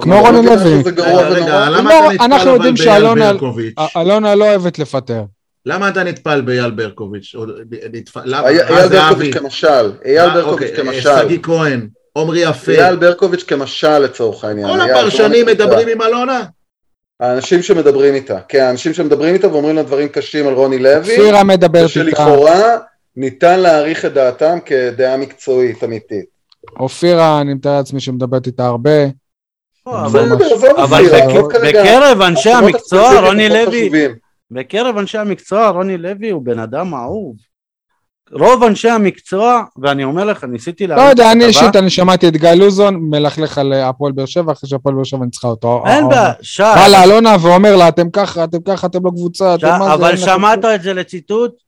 [0.00, 0.82] כמו רוני לוי.
[0.96, 5.22] לא, נטפל אנחנו יודעים שאלונה- לא אוהבת לפטר.
[5.66, 7.34] למה אתה נטפל באייל ברקוביץ'?
[7.34, 9.34] אייל ברקוביץ'?
[9.34, 12.72] כמשל, אייל ברקוביץ' אוקיי, כמשל, שגיא כהן, עמרי יפה.
[12.72, 14.66] אייל ברקוביץ' כמשל לצורך העניין.
[14.68, 15.46] כל הפרשנים.
[15.46, 16.42] מדברים עם אלונה?
[17.20, 21.44] האנשים שמדברים איתה, כן, האנשים שמדברים איתה ואומרים לה דברים קשים על רוני לוי, אופירה
[21.44, 22.00] מדברת איתה.
[22.00, 22.62] ושלכאורה
[23.16, 26.24] ניתן להעריך את דעתם כדעה מקצועית אמיתית.
[26.80, 28.90] אופירה, אני מתאר לעצמי שמדברת איתה הרבה.
[29.86, 30.36] לא, אבל-.
[31.62, 33.90] בקרב אנשי המקצוע, רוני לוי.
[34.50, 37.36] בקרב אנשי המקצוע, רוני לוי הוא בן אדם אהוב.
[38.32, 42.28] רוב אנשי המקצוע, ואני אומר לך, ניסיתי לא להבין יודע, את אני אישית, אני שמעתי
[42.28, 45.82] את גיא לוזון מלכלך על הפועל באר שבע, אחרי שהפועל באר שבע ניצחה אותו.
[45.86, 49.66] אין בעיה, שי, בא לאלונה ואומר לה, אתם ככה, אתם ככה, אתם לא קבוצה, אתם
[49.66, 49.94] מה זה...
[49.94, 51.63] אבל שמעת כלום." את זה לציטוט?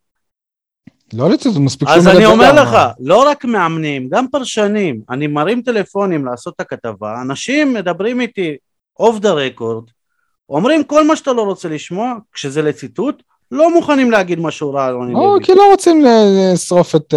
[1.12, 2.62] לא לצאת, מספיק שהוא אז אני אומר.
[2.62, 8.56] לך, לא רק מאמנים, גם פרשנים, אני מרים טלפונים לעשות את הכתבה, אנשים מדברים איתי
[9.00, 9.84] אוף דה רקורד,
[10.48, 14.94] אומרים כל מה שאתה לא רוצה לשמוע, כשזה לציטוט, לא מוכנים להגיד משהו רע על
[14.94, 15.44] רוני או, לוי.
[15.44, 17.14] כי לא רוצים לשרוף את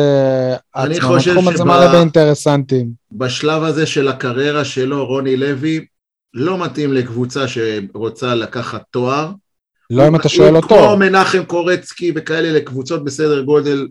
[0.76, 1.08] אני עצמם.
[1.08, 2.90] חושב התחום הזה מלא באינטרסנטים.
[3.12, 5.86] בשלב הזה של הקריירה שלו, רוני לוי,
[6.34, 9.32] לא מתאים לקבוצה שרוצה לקחת תואר.
[9.90, 10.68] לא אם אתה שואל אותו.
[10.68, 13.88] כמו מנחם קורצקי וכאלה לקבוצות בסדר גודל,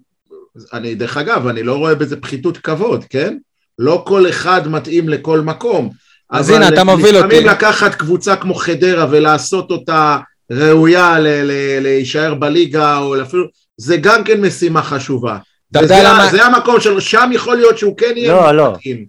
[0.72, 3.36] אני דרך אגב, אני לא רואה בזה פחיתות כבוד, כן?
[3.78, 5.90] לא כל אחד מתאים לכל מקום.
[6.30, 7.26] אז אבל הנה, אתה מוביל אותי.
[7.28, 10.18] לפעמים לקחת קבוצה כמו חדרה ולעשות אותה
[10.52, 13.44] ראויה ל- ל- להישאר בליגה, או אפילו,
[13.76, 15.38] זה גם כן משימה חשובה.
[15.70, 18.72] אתה יודע למה- זה המקום של, שם יכול להיות שהוא כן יהיה לא, לא.
[18.72, 19.06] מתאים.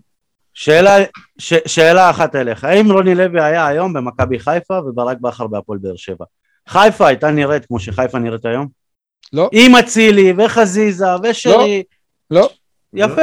[0.53, 0.95] שאלה,
[1.37, 5.95] ש, שאלה אחת אליך, האם רוני לוי היה היום במכבי חיפה וברק בכר בהפועל באר
[5.95, 6.25] שבע?
[6.69, 8.67] חיפה הייתה נראית כמו שחיפה נראית היום?
[9.33, 9.49] לא.
[9.51, 11.83] עם אצילי וחזיזה ושרי,
[12.31, 12.49] לא.
[12.93, 13.21] יפה.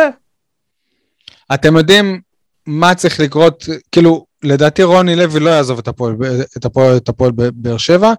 [1.55, 2.21] אתם יודעים
[2.67, 6.15] מה צריך לקרות, כאילו, לדעתי רוני לוי לא יעזוב את הפועל,
[6.57, 8.13] את הפועל, את הפועל באר שבע,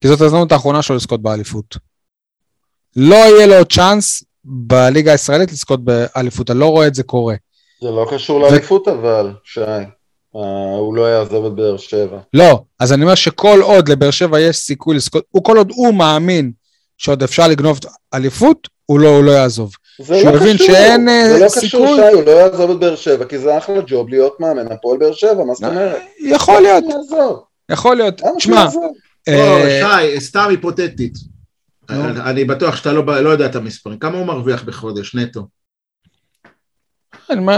[0.00, 1.76] כי זאת ההזדמנות האחרונה שלו לזכות באליפות.
[2.96, 7.34] לא יהיה לו צ'אנס בליגה הישראלית לזכות באליפות, אני לא רואה את זה קורה.
[7.82, 9.60] זה לא קשור לאליפות אבל, שי.
[10.36, 10.40] אה,
[10.78, 12.18] הוא לא יעזוב את באר שבע.
[12.34, 15.94] לא, אז אני אומר שכל עוד לבאר שבע יש סיכוי לזכות, הוא כל עוד הוא
[15.94, 16.52] מאמין
[16.98, 17.78] שעוד אפשר לגנוב
[18.14, 19.72] אליפות, הוא לא, הוא לא יעזוב.
[20.02, 21.68] זה שהוא לא הבין קשור, שאין, אה, זה לא סיכוי.
[21.68, 24.98] קשור, שי, הוא לא יעזוב את באר שבע, כי זה אחלה ג'וב להיות מאמן הפועל
[24.98, 25.96] באר שבע, מה זאת אומרת?
[26.20, 26.84] יכול להיות?
[27.70, 28.20] יכול להיות.
[28.36, 28.66] תשמע?
[29.28, 31.14] אה, או, שי, סתם היפותטית.
[31.90, 33.98] אני- בטוח שאתה לא לא יודע את המספרים.
[33.98, 35.40] כמה הוא מרוויח בחודש נטו?
[37.30, 37.56] אין, מה,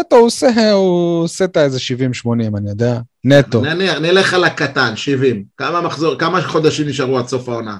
[0.00, 1.78] נטו הוא עושה, הוא עושה את האיזה
[2.26, 2.98] 70-80, אני יודע.
[3.24, 3.60] נטו.
[3.60, 5.44] נניח, נלך על הקטן, 70.
[5.56, 7.76] כמה מחזור, כמה חודשים נשארו עד סוף העונה?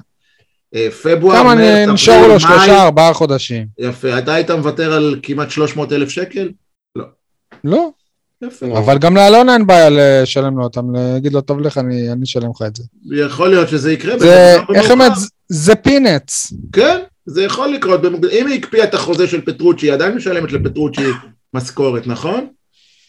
[0.75, 2.33] אה, פברואר, כמה מרץ, נ- נשארו אפריל, לו?
[2.33, 2.39] מאי.
[2.39, 3.65] שלושה, ארבעה חודשים.
[3.79, 4.17] יפה.
[4.17, 6.49] אתה היית מוותר על כמעט 300 אלף שקל?
[7.63, 7.89] לא,
[8.41, 8.65] יפה.
[8.65, 8.77] נו.
[8.77, 12.61] אבל גם לאלונה אין בעיה לשלם לו אותם, להגיד לו, טוב לך, אני אשלם לך
[12.67, 12.83] את זה.
[13.25, 14.19] יכול להיות שזה יקרה.
[14.19, 14.91] זה, במוקדם איך.
[14.91, 15.11] אומרת,
[15.49, 16.53] זה פינטס.
[16.73, 18.01] כן, זה יכול לקרות.
[18.31, 21.07] אם היא הקפיאה את החוזה של פטרוצ'י, היא עדיין משלמת לפטרוצ'י
[21.53, 22.47] משכורת, נכון?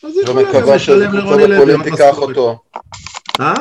[0.05, 2.37] אז היא יכולה גם לשלם לרוני לוי בפולין משכורת.
[3.41, 3.55] אה?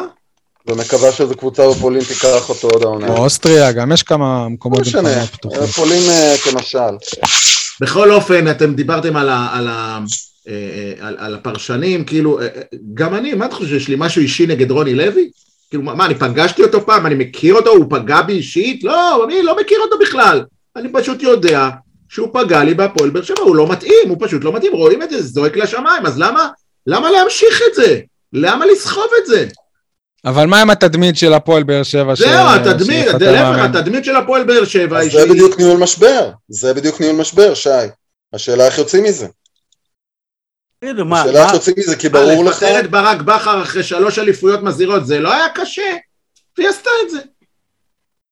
[0.68, 3.08] ומקווה שאיזו קבוצה בפולין תיקח אותו עוד העונה.
[3.08, 5.70] או אוסטריה, גם יש כמה לא מקומות עם משנה, חנויות פתוחות.
[5.70, 6.78] פולין אה, כמשל.
[7.82, 10.00] בכל אופן, אתם דיברתם על, ה, על, ה,
[10.48, 12.40] אה, אה, על, על הפרשנים, כאילו,
[12.94, 15.30] גם אני, מה אתה חושב, יש לי משהו אישי נגד רוני לוי?
[15.76, 18.84] כאילו, מה, מה, אני פגשתי אותו פעם, אני מכיר אותו, הוא פגע בי אישית?
[18.84, 20.44] לא, אני לא מכיר אותו בכלל.
[20.76, 21.70] אני פשוט יודע
[22.10, 25.10] שהוא פגע לי בהפועל באר שבע, הוא לא מתאים, הוא פשוט לא מתאים, רואים את
[25.10, 26.48] זה, זה זועק לשמיים, אז למה,
[26.88, 28.00] למה להמשיך את זה?
[28.34, 29.46] למה לסחוב את זה?
[30.26, 32.16] אבל מה עם התדמית של הפועל באר שבע?
[32.16, 33.60] ש- זהו, התדמית, להפך?
[33.64, 36.30] התדמית של הפועל באר שבע אז היא זה בדיוק ניהול משבר.
[36.50, 37.70] זה בדיוק ניהול משבר, שי.
[38.34, 39.28] השאלה איך יוצאים מזה.
[40.80, 42.56] תגידו, מה, השאלה יוצאים מזה, כי ברור לך...
[42.56, 45.96] לפטר את ברק בכר אחרי שלוש אליפויות מזהירות, זה לא היה קשה,
[46.58, 47.20] והיא עשתה את זה.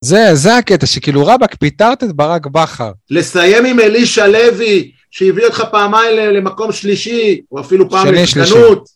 [0.01, 2.91] זה, זה הקטע, שכאילו רבאק, פיטרת את ברק בכר.
[3.09, 8.89] לסיים עם אלישע לוי, שהביא אותך פעמיים ל- למקום שלישי, או אפילו פעם לשחקנות,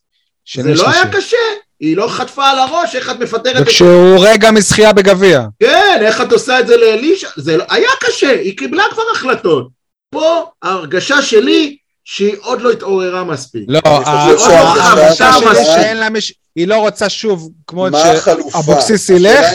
[0.46, 0.98] שני זה לא שלישי.
[0.98, 1.38] היה קשה,
[1.80, 3.62] היא לא חטפה על הראש, איך את מפטרת את...
[3.62, 5.44] וכשהוא רגע מזכייה בגביע.
[5.60, 7.64] כן, איך את עושה את זה לאלישע, זה לא...
[7.70, 9.68] היה קשה, היא קיבלה כבר החלטות.
[10.10, 11.78] פה ההרגשה שלי
[12.10, 13.64] שהיא עוד לא התעוררה מספיק.
[13.68, 13.82] לא,
[15.52, 15.66] מספיק.
[15.66, 17.88] שאין לה מישהו, היא לא רוצה שוב, כמו?
[18.52, 19.46] שאבוקסיס ילך.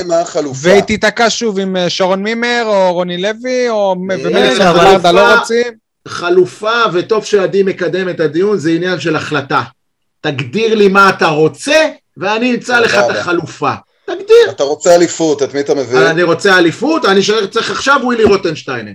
[0.55, 5.73] והיא תיתקע שוב עם אה, שרון מימר, או רוני לוי, או ומלצר חלופה- לא רוצים.
[6.09, 9.63] חלופה, וטוב שעדי מקדם את הדיון, זה עניין של החלטה.
[10.21, 13.11] תגדיר לי מה אתה רוצה, ואני אמצא לך את.
[13.11, 13.73] החלופה.
[14.07, 14.51] תגדיר.
[14.51, 15.99] אתה רוצה אליפות, את מי אתה מביא?
[16.11, 18.93] אני רוצה אליפות, אני צריך עכשיו ווילי רוטנשטיינר.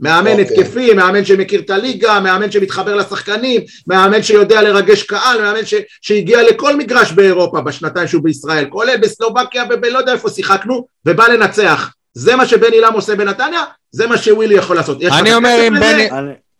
[0.00, 0.44] מאמן אוקיי.
[0.44, 6.42] התקפי, מאמן שמכיר את הליגה, מאמן שמתחבר לשחקנים, מאמן שיודע לרגש קהל, מאמן ש, שהגיע
[6.42, 11.90] לכל מגרש באירופה בשנתיים שהוא בישראל, כולל בסלובקיה ובלא יודע איפה שיחקנו, ובא לנצח.
[12.14, 15.02] זה מה שבני לם עושה בנתניה, זה מה שווילי יכול לעשות.
[15.02, 15.74] אני אומר, אם?
[15.74, 16.08] בני-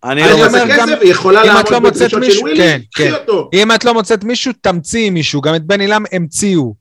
[0.04, 0.64] אני- לא אומר.
[0.68, 3.14] גם- כסף, היא יכולה אם את לא מוצאת מישהו- כן, קחי כן.
[3.14, 3.50] אותו.
[3.54, 5.40] אם את לא מוצאת מישהו, תמציאי מישהו.
[5.40, 6.74] גם את בני לם המציאו.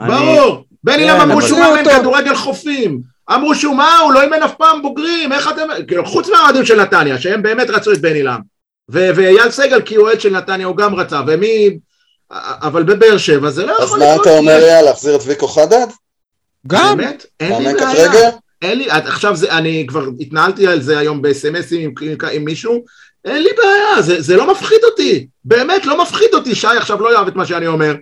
[0.00, 0.64] אני- ברור.
[0.84, 1.82] בני כן, לם אמרו שהוא מאמן.
[2.00, 3.11] כדורגל חופים.
[3.30, 5.62] אמרו שהוא מה, הוא לא אימן אף פעם בוגרים, איך אתם...
[5.88, 8.40] כאילו, חוץ מהאוהדים של נתניה, שהם באמת רצו את בני לם.
[8.88, 11.78] ואייל סגל, כי הוא אוהד של נתניה, הוא גם רצה, ומי...
[12.62, 15.86] אבל בבאר שבע זה לא אז יכול מה אתה אומר, יאללה, להחזיר את ויקו חדד?
[16.66, 16.96] גם.
[16.96, 17.26] באמת?
[17.40, 18.30] אין לי בעיה.
[18.62, 22.84] אין לי, עכשיו זה, אני כבר התנהלתי על זה היום בסמסים עם, עם, עם מישהו,
[23.24, 27.12] אין לי בעיה, זה, זה לא מפחיד אותי, באמת לא מפחיד אותי, שי עכשיו לא
[27.12, 27.94] יאהב את מה שאני אומר,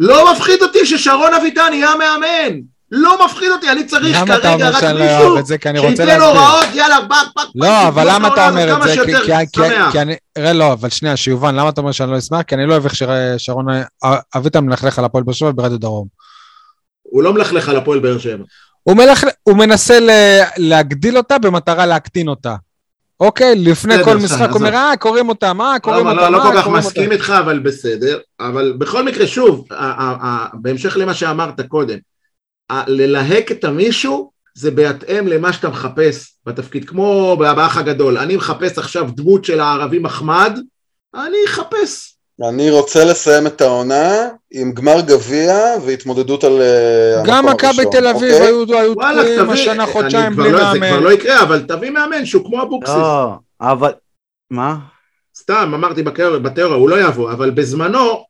[0.00, 2.60] לא מפחיד אותי ששרון אביטן יהיה המאמן,
[2.92, 5.36] לא מפחיד אותי, אני צריך כרגע רק לא מישהו
[5.96, 6.20] שייתן.
[6.20, 8.94] הוראות, יאללה, בק, בק, לא, אבל למה את אתה אומר את זה?
[9.92, 10.16] כי- אני...
[10.38, 12.42] ראה, לא, אבל שנייה, שיובן, למה אתה אומר שאני לא אשמח?
[12.42, 13.66] כי אני לא אוהב איך ששרון
[14.36, 16.06] אביטן מלכלך על הפועל באר שבע ברדיו דרום.
[17.02, 18.44] הוא לא מלכלך על הפועל באר שבע.
[18.82, 20.10] הוא, מנסה ל,
[20.56, 22.54] להגדיל אותה במטרה להקטין אותה.
[23.20, 23.54] אוקיי?
[23.56, 26.44] לפני כל בסדר, משחק הוא אומר, אה, קוראים אותה, מה, קוראים לא, אותה, לא, לא
[26.44, 27.14] מה, כל כך מסכים אותה.
[27.14, 28.18] איתך, אבל בסדר.
[28.40, 29.64] אבל בכל מקרה, שוב,
[30.54, 31.98] בהמשך למה שאמרת קודם,
[32.86, 38.18] ללהק את המישהו זה בהתאם למה שאתה מחפש בתפקיד, כמו באח הגדול.
[38.18, 40.58] אני מחפש עכשיו דמות של הערבי מחמד,
[41.14, 42.14] אני אחפש.
[42.48, 45.56] אני רוצה לסיים את העונה עם גמר גביע
[45.86, 48.46] והתמודדות על אה, גם מכבי תל אביב אוקיי?
[48.46, 51.02] היו היו וואלה, תקועים תביא, השנה אני חודשיים בלי לא- זה כבר מאמן.
[51.02, 52.94] לא יקרה, אבל תביא מאמן שהוא כמו אבוקסיס.
[52.94, 53.92] לא, אבל...
[54.50, 54.76] מה?
[55.36, 56.02] סתם, אמרתי
[56.42, 58.24] בתיאוריה, הוא לא יבוא, אבל בזמנו,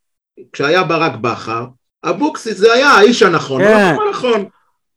[0.53, 1.65] כשהיה ברק בכר,
[2.05, 3.77] אבוקסיס זה היה האיש הנכון, כן.
[3.77, 4.45] המקום הנכון.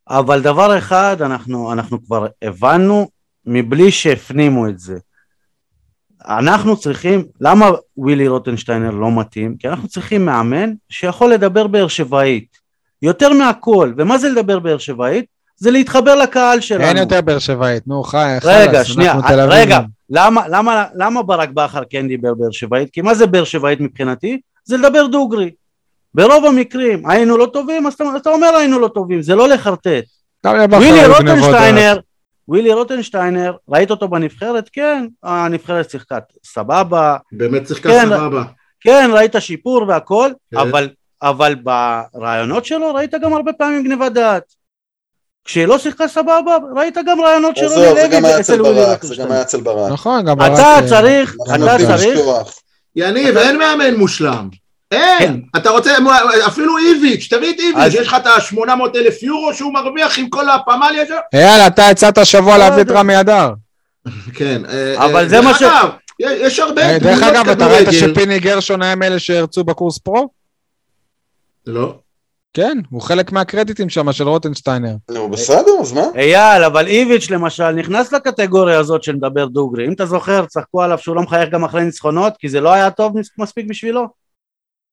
[0.09, 3.09] אבל דבר אחד אנחנו, אנחנו כבר הבנו
[3.45, 4.97] מבלי שהפנימו את זה.
[6.27, 9.55] אנחנו צריכים, למה ווילי רוטנשטיינר לא מתאים?
[9.59, 12.57] כי אנחנו צריכים מאמן שיכול לדבר באר שבעית.
[13.01, 13.93] יותר מהכל.
[13.97, 15.25] ומה זה לדבר באר שבעית?
[15.55, 16.83] זה להתחבר לקהל שלנו.
[16.83, 19.61] אין יותר באר שבעית, נו חי, רגע, חלאס, שנייה, אנחנו תל אביבים.
[19.61, 19.79] רגע,
[20.09, 22.89] למה, למה, למה ברק בכר כן דיבר באר שבעית?
[22.89, 24.39] כי מה זה באר שבעית מבחינתי?
[24.63, 25.51] זה לדבר דוגרי.
[26.13, 30.03] ברוב המקרים היינו לא טובים, אז אתה, אתה אומר היינו לא טובים, זה לא לחרטט.
[30.45, 31.05] ווילי.
[31.07, 31.99] רוטנשטיינר,
[32.47, 34.69] ווילי רוטנשטיינר, ראית אותו בנבחרת?
[34.73, 38.43] כן, הנבחרת שיחקה סבבה, באמת שיחקה כן, סבבה.
[38.81, 40.57] כן, ראית שיפור והכל, כן.
[40.57, 40.89] אבל,
[41.21, 44.43] אבל ברעיונות שלו ראית גם הרבה פעמים גניבת דעת.
[45.45, 49.15] כשהיא לא שיחקה סבבה, ראית גם רעיונות של רוני לוי אצל ווילי ברק, זה.
[49.15, 49.91] גם היה אצל ברק.
[49.91, 52.19] נכון, גם אתה ברק, אה, צריך, אנחנו אתה צריך.
[52.95, 54.49] יניב, אין מאמן מושלם.
[54.91, 55.41] אין.
[55.57, 55.91] אתה רוצה,
[56.47, 58.59] אפילו איביץ', תביא את איביץ', אז- יש לך את ה-800
[58.95, 61.15] אלף יורו שהוא מרוויח עם כל הפמליה שלו.
[61.33, 62.89] אייל, אתה הצעת השבוע לא להביא את.
[62.91, 63.53] רמי אדר.
[64.35, 64.61] כן.
[64.69, 65.89] אה, אבל אה, זה דרך מה ש- אגב,
[66.19, 67.87] יש הרבה אה, דרך אגב, אתה ראית.
[67.91, 70.29] שפיני גרשון היה מאלה שהרצו בקורס פרו?
[71.67, 71.95] לא.
[72.53, 74.95] כן, הוא חלק מהקרדיטים שם של רוטנשטיינר.
[75.11, 76.01] נו, בסדר, אז מה?
[76.15, 79.87] אייל, אבל איביץ' למשל נכנס לקטגוריה הזאת של מדבר דוגרי.
[79.87, 82.91] אם אתה זוכר, צחקו עליו שהוא לא מחייך גם אחרי ניצחונות, כי זה לא היה
[82.91, 84.20] טוב מספיק בשבילו?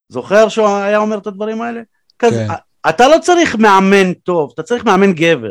[0.09, 1.81] זוכר שהוא היה אומר את הדברים האלה?
[2.19, 2.55] כזה, כן.
[2.91, 5.51] אתה לא צריך מאמן טוב, אתה צריך מאמן גבר.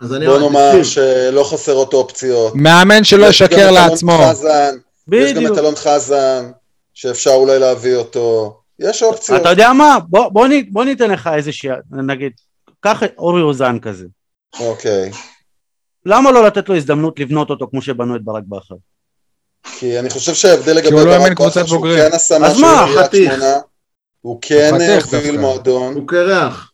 [0.00, 2.52] אז אני בוא אומר, נאמר שלא חסרות אופציות.
[2.56, 4.12] מאמן שלא ישקר לעצמו.
[4.30, 4.76] חזן,
[5.12, 5.52] יש גם.
[5.52, 6.50] את אלון חזן,
[6.94, 8.58] שאפשר אולי להביא אותו.
[8.78, 9.40] יש אופציות.
[9.40, 9.98] אתה יודע מה?
[10.08, 11.70] בוא, בוא, נ- בוא ניתן לך איזושהי,
[12.06, 12.32] נגיד,
[12.80, 14.06] קח את אורי אוזן כזה.
[14.60, 15.10] אוקיי.
[16.06, 18.74] למה לא לתת לו הזדמנות לבנות אותו כמו שבנו את ברק בכר?
[19.78, 21.98] כי אני חושב שההבדל לגבי הוא לא ברק בכר שהוא בוגרים.
[21.98, 23.32] כן עשה אז משהו מה, בקריית חתיך.
[23.32, 23.52] שמונה,
[24.20, 25.38] הוא כן הוא חתיך הוביל.
[25.38, 26.68] מועדון, הוא קרח.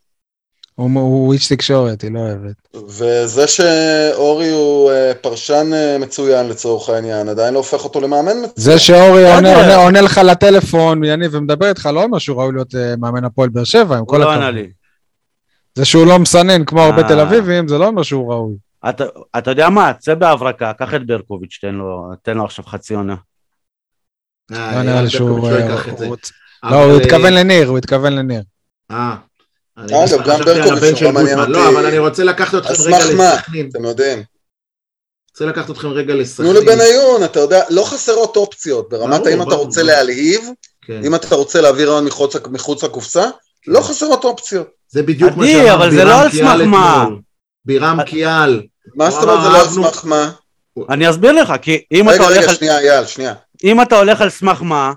[0.74, 2.55] הוא הוא איש תקשורת, היא לא אוהבת.
[2.89, 8.51] וזה שאורי הוא אה, פרשן אה, מצוין לצורך העניין, עדיין לא הופך אותו למאמן מצוין.
[8.57, 9.57] זה שאורי לא עונה-.
[9.57, 13.49] עונה- עונה לך לטלפון, יניב, ומדבר איתך, לא אומר שהוא ראוי להיות אה, מאמן הפועל
[13.49, 14.55] באר שבע, עם הוא כל לא ענה הכבוד.
[14.64, 14.70] לי.
[15.74, 17.09] זה שהוא לא מסנן כמו הרבה אה.
[17.09, 18.55] תל אביבים, זה לא אומר שהוא ראוי.
[18.88, 19.04] אתה,
[19.38, 19.92] אתה יודע מה?
[19.94, 23.16] צא בהברקה, קח את ברקוביץ', תן לו, תן לו עכשיו חצי עונה.
[24.52, 25.50] אה, לא נראה לי שהוא...
[25.50, 25.74] לא אה.
[26.06, 26.16] הוא-
[26.62, 28.42] לא, הוא אה, התכוון לניר, הוא התכוון לניר.
[28.90, 29.16] אה.
[29.78, 31.40] אני אגב, גם ברקוביץ' נורא מעניין גוטמן.
[31.40, 31.52] אותי.
[31.52, 33.34] לא, אבל אני רוצה לקחת אתכם רגע סמך מה?
[33.34, 33.68] לסכנין.
[33.72, 34.22] אתם יודעים.
[35.30, 36.52] רוצה לקחת אתכם רגע תנו לסכנין.
[36.56, 38.88] לבניון, אתה יודע, לא חסרות אופציות.
[38.88, 39.82] ברמת האם אתה רוצה.
[39.82, 40.40] להלהיב,
[40.84, 41.00] כן.
[41.04, 43.24] אם אתה רוצה להביא רעיון מחוץ- מחוץ לקופסה,
[43.66, 44.68] לא חסרות אופציות.
[44.88, 47.06] זה בדיוק מה עדי, שאמר אבל זה לא על סמך מה.
[47.68, 48.62] בירם קיאל.
[48.94, 50.30] מה זאת אומרת זה לא על סמך מה?
[50.88, 53.34] אני אסביר לך, כי אם, רגע, אתה הולך רגע, על, שנייה, אייל, שנייה.
[53.64, 54.92] אם אתה הולך על סמך מה,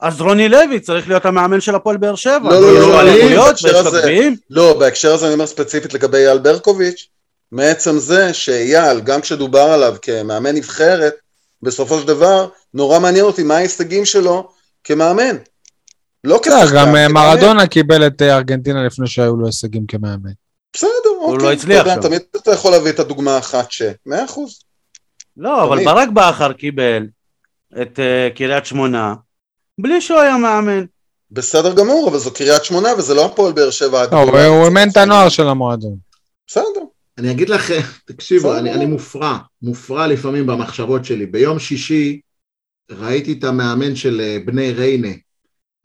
[0.00, 2.38] אז רוני לוי צריך להיות המאמן של הפועל באר שבע.
[2.42, 4.00] לא, לא, לא, לא, הזה.
[4.00, 4.36] גביעים.
[4.50, 7.08] לא, בהקשר הזה אני אומר ספציפית לגבי אייל ברקוביץ',
[7.52, 11.14] מעצם זה שאייל, גם כשדובר עליו כמאמן נבחרת,
[11.62, 14.48] בסופו של דבר, נורא מעניין אותי מה ההישגים שלו
[14.84, 15.36] כמאמן.
[16.24, 17.08] לא כשחקן, גם אה.
[17.08, 20.30] מרדונה קיבל את אה, ארגנטינה לפני שהיו לו הישגים כמאמן.
[20.76, 20.90] בסדר,
[21.20, 21.46] אוקיי.
[21.46, 22.00] לא הצליח שם.
[22.02, 23.82] תמיד אתה יכול להביא את הדוגמה האחת ש...
[24.06, 24.58] מאה אחוז.
[25.36, 25.88] לא, אבל תמיד.
[25.88, 27.06] ברק בכר קיבל
[27.82, 29.14] את אה, קריית שמונה,
[29.78, 30.84] בלי שהוא היה מאמן.
[31.30, 34.38] בסדר גמור, אבל זו קריית שמונה וזה לא הפועל באר שבע לא, הוא-.
[34.38, 35.96] הוא אימן את הנוער של המועדון.
[36.46, 36.80] בסדר.
[37.18, 38.56] אני אגיד לכם, תקשיבו.
[38.56, 41.26] אני, אני מופרע, מופרע לפעמים במחשבות שלי.
[41.26, 42.20] ביום שישי
[42.90, 45.12] ראיתי את המאמן של אה, בני ריינה,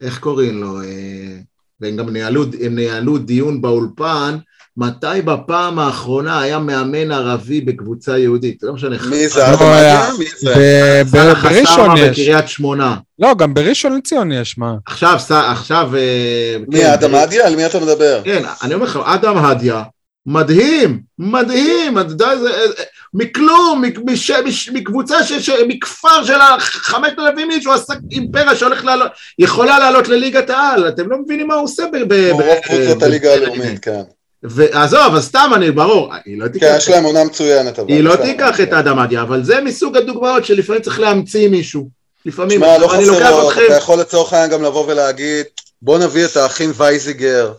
[0.01, 0.81] איך קוראים לו?
[0.81, 1.37] אה,
[1.79, 4.37] והם גם ניהלו, הם ניהלו דיון באולפן,
[4.77, 8.57] מתי בפעם האחרונה היה מאמן ערבי בקבוצה יהודית?
[8.63, 8.95] לא משנה.
[9.09, 9.39] מי זה?
[9.39, 10.13] לא, אדם היה- אדיה?
[10.19, 10.53] מי זה?
[10.55, 12.19] ב- ב- סאלח בראשון יש.
[12.19, 12.95] בקריית שמונה.
[13.19, 14.75] לא, גם בראשון לציון יש, מה?
[14.85, 15.95] עכשיו, ס- עכשיו...
[15.95, 17.47] אה, מי כן, אדם אדיה?
[17.47, 18.21] על מי אתה מדבר?
[18.23, 19.83] כן, אני אומר לך, אדם הדיה,
[20.25, 22.65] מדהים, מדהים, אתה יודע, זה, אה,
[23.13, 28.55] מכלום, מ- מש, מש, מקבוצה, ש, ש, מכפר של חמשת אלפים איש, הוא עשה אימפריה
[28.55, 31.97] שהולך לעלות, יכולה לעלות לליגת העל, אתם לא מבינים מה הוא עושה ב...
[32.13, 34.01] ב- רוב קבוצות ב- הליגה ב- הלאומית, כן.
[34.43, 37.79] ועזוב, אז סתם אני, ברור, היא לא כן, תיקח, יש להם עונה מצוינת.
[37.79, 37.89] אבל.
[37.89, 41.89] היא לא תיקח את האדם הדיה, אבל זה מסוג הדוגמאות שלפעמים צריך להמציא מישהו,
[42.25, 45.45] לפעמים, שמע, לא אני לוקח אתכם, אתה יכול לצורך העניין גם לבוא ולהגיד,
[45.81, 47.51] בוא נביא את האחים וייזיגר,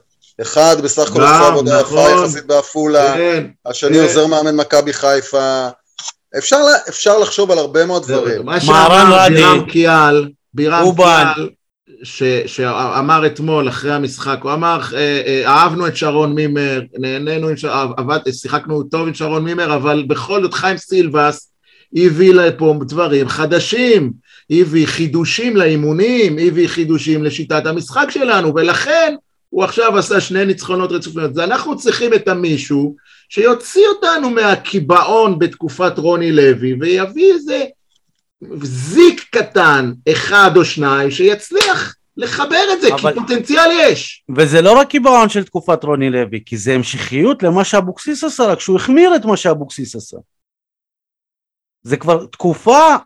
[0.43, 2.25] אחד בסך הכל עושה עבודה יפה נכון.
[2.25, 4.03] יחסית בעפולה, כן, השני כן.
[4.03, 5.69] עוזר מאמן מכבי חיפה,
[6.39, 8.45] אפשר לה- אפשר לחשוב על הרבה מאוד דברים.
[8.47, 9.35] מה מהרן שאמר רדי.
[9.35, 10.85] בירם קיאל, בירם.
[10.97, 11.49] קיאל,
[12.03, 17.57] ש- שאמר אתמול אחרי המשחק, הוא אמר, אה, אה, אהבנו את שרון מימר, נהנינו, עם
[17.57, 17.65] ש-
[17.97, 21.51] עבד, שיחקנו טוב עם שרון מימר, אבל בכל זאת חיים סילבס
[21.97, 24.13] הביא לפה דברים חדשים,
[24.51, 29.15] הביא חידושים לאימונים, הביא חידושים לשיטת המשחק שלנו, ולכן
[29.49, 31.23] הוא עכשיו עשה שני ניצחונות רצופים.
[31.23, 32.97] אז אנחנו צריכים את המישהו
[33.29, 37.65] שיוציא אותנו מהקיבעון בתקופת רוני לוי, ויביא איזה
[38.63, 44.25] זיק קטן, אחד או שניים, שיצליח לחבר את זה, אבל- כי פוטנציאל יש.
[44.37, 48.61] וזה לא רק קיבעון של תקופת רוני לוי, כי זה המשכיות למה שאבוקסיס עשה, רק
[48.61, 50.17] שהוא החמיר את מה שאבוקסיס עשה.
[51.83, 52.97] זה כבר תקופה,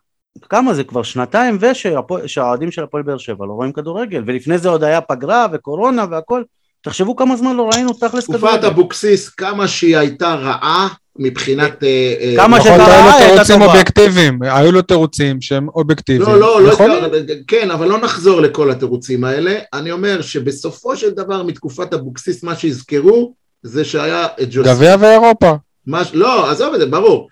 [0.48, 4.68] כמה זה כבר שנתיים ושהפועל- שהאוהדים של הפועל באר שבע לא רואים כדורגל, ולפני זה
[4.68, 6.42] עוד היה פגרה וקורונה והכל.
[6.80, 8.66] תחשבו כמה זמן לא ראינו תכלס תקופת כדורגל.
[8.66, 10.88] אבוקסיס, כמה שהיא הייתה רעה,
[11.18, 11.84] מבחינת...
[11.84, 13.66] אה, אה, כמה שקרה, היו לו הייתה תירוצים טובה.
[13.66, 16.30] אובייקטיביים, היו לו תירוצים שהם אובייקטיביים.
[16.30, 19.58] לא, לא, לא, יכול התכוון- כן, אבל לא נחזור לכל התירוצים האלה.
[19.74, 24.74] אני אומר שבסופו של דבר, מתקופת אבוקסיס, מה שיזכרו, זה שהיה את ג'וסוי.
[24.74, 25.52] גביע ואירופה.
[26.14, 27.28] לא, עזוב את זה, ברור.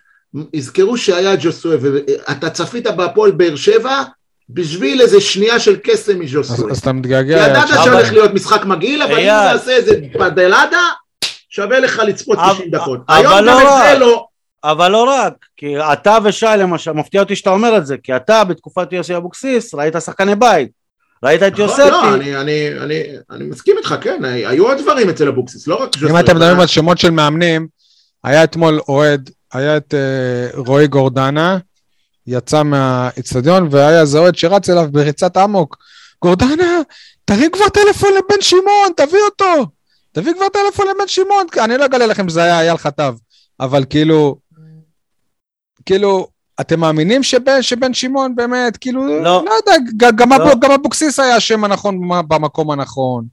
[0.53, 4.03] יזכרו שהיה ג'וסוי, ואתה צפית בהפועל באר שבע
[4.51, 6.71] בשביל איזה שנייה של קסם אז מג'וסוי.
[6.71, 7.37] אז אתה מתגעגע.
[7.37, 7.69] ידעת.
[7.85, 9.59] שהולך להיות משחק מגעיל, אבל אם אייל.
[9.59, 10.83] תעשה איזה פדלדה,
[11.57, 13.01] שווה לך לצפות אבל- 90 דקות.
[13.09, 13.99] אבל היום לא גם את זה רק.
[13.99, 14.27] לא.
[14.65, 18.45] אבל לא רק, כי אתה ושי למשל, מפתיע אותי שאתה אומר את זה, כי אתה
[18.45, 20.69] בתקופת יוסי אבוקסיס ראית שחקני בית,
[21.23, 25.09] ראית את נכון, יוספי, לא, אני- אני- אני- אני מסכים איתך, כן, היו עוד דברים
[25.11, 26.19] אצל אבוקסיס, לא רק אם.
[26.19, 27.67] אתם מדברים על שמות של מאמנים,
[28.25, 31.59] היה אתמול אוהד, היה את אה, רועי גורדנה,
[32.27, 35.77] יצא מהאיצטדיון, והיה איזה אוהד שרץ אליו בריצת אמוק.
[36.23, 36.81] גורדנה,
[37.25, 39.67] תרים כבר טלפון לבן שמעון, תביא אותו.
[40.17, 41.47] תביא כבר טלפון לבן שמעון.
[41.65, 43.15] אני לא אגלה לכם שזה היה אייל חטב,
[43.61, 44.37] אבל כאילו,
[45.87, 46.29] כאילו,
[46.61, 49.45] אתם מאמינים שבן, שבן שמעון באמת, כאילו, לא.
[49.45, 50.55] לא יודע, גם, לא.
[50.61, 53.25] גם אבוקסיס היה השם הנכון במ- במקום הנכון.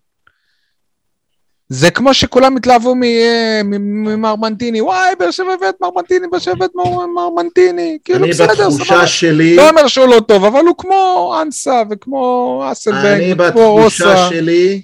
[1.69, 7.05] זה כמו שכולם התלהבו אה, ממרמנטיני, וואי, באר שבע הבאת מרמנטיני, באר שבע הבאת מר-
[7.07, 8.67] מרמנטיני, כאילו אני בסדר, סבבה.
[8.69, 13.65] בתחושה שלי, לא אומר שהוא לא טוב, אבל הוא כמו אנסה וכמו אני אסלבנק בתחושה
[14.05, 14.29] רוסה.
[14.29, 14.81] שלי,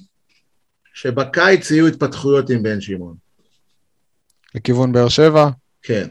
[1.01, 3.15] שבקיץ יהיו התפתחויות עם בן שמעון.
[4.55, 5.49] לכיוון באר שבע,
[5.83, 6.07] כן.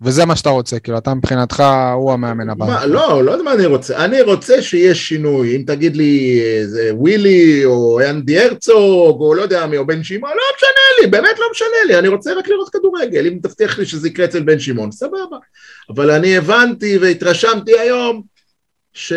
[0.00, 1.62] וזה מה שאתה רוצה, כאילו, אתה מבחינתך,
[1.94, 2.84] הוא המאמן הבא.
[2.84, 4.04] לא, לא יודע מה אני רוצה.
[4.04, 5.56] אני רוצה שיש שינוי.
[5.56, 10.30] אם תגיד לי איזה ווילי, או אנדי הרצוג, או לא יודע מי, או בן שמעון,
[10.30, 11.98] לא משנה לי, באמת לא משנה לי.
[11.98, 13.26] אני רוצה רק לראות כדורגל.
[13.26, 15.36] אם תבטיח לי שזה יקרה אצל בן שמעון, סבבה.
[15.90, 18.22] אבל אני הבנתי והתרשמתי היום,
[18.92, 19.12] ש...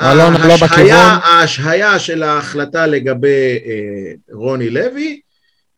[0.00, 1.18] אלון לא ההשהיה- בכיוון.
[1.22, 3.28] ההשהיה של ההחלטה לגבי
[3.66, 5.20] אה, רוני לוי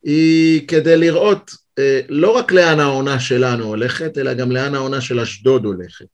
[0.05, 5.21] היא כדי לראות אה, לא רק לאן העונה שלנו הולכת, אלא גם לאן העונה של
[5.21, 6.07] אשדוד הולכת.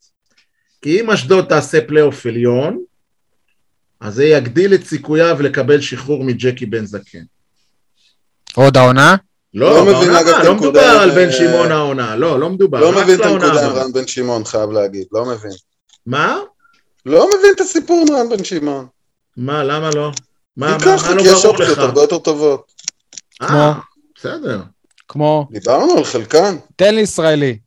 [0.82, 2.80] כי אם אשדוד תעשה פלייאוף עליון,
[4.00, 7.22] אז זה יגדיל את סיכוייו לקבל שחרור מג'קי בן זקן.
[8.54, 9.16] עוד העונה?
[9.54, 13.02] לא, לא מבין, אגב, את לא מדובר על בן שמעון העונה, לא, לא מדובר, לא
[13.02, 13.68] מבין את הנקודה.
[13.68, 15.50] רן בן שמעון, חייב להגיד, לא מבין.
[16.06, 16.38] מה?
[17.06, 18.86] לא מבין את הסיפור עם רן בן שמעון.
[19.36, 20.10] מה, למה לא?
[20.56, 21.78] מה, כי מה, מה לא כי יש ברור אופציות לך?
[21.78, 22.72] הרבה יותר טובות.
[23.42, 23.72] אה,
[24.16, 24.62] בסדר.
[25.08, 26.56] כמו, דיברנו על חלקן.
[26.76, 27.58] תן לי ישראלי.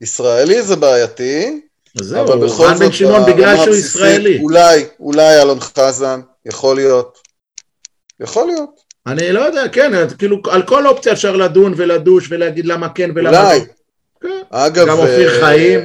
[0.00, 1.60] ישראלי זה בעייתי,
[1.94, 4.38] זהו, אבל בכל רן זאת, בן שמעון בגלל שהוא ישראלי.
[4.38, 7.18] אולי, אולי אלון חזן, יכול להיות.
[8.20, 8.80] יכול להיות.
[9.06, 13.30] אני לא יודע, כן, כאילו על כל אופציה אפשר לדון ולדוש ולהגיד למה כן ולמה
[13.30, 13.38] לא.
[13.38, 13.60] אולי.
[14.20, 14.42] כן.
[14.50, 15.80] אגב, גם אופיר אה, חיים.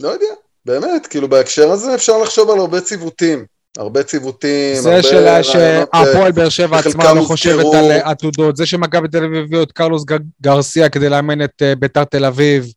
[0.00, 0.26] לא יודע,
[0.66, 3.44] באמת, כאילו בהקשר הזה אפשר לחשוב על הרבה ציוותים.
[3.78, 7.64] הרבה ציוותים, זה הרבה רעיונות, אה, שהפועל באר שבע עצמה לא חושבת.
[7.74, 10.04] על אה, עתודות, זה שמכבי תל אביב הביאו את קרלוס
[10.42, 12.72] גרסיה כדי לאמן את אה, ביתר תל אביב,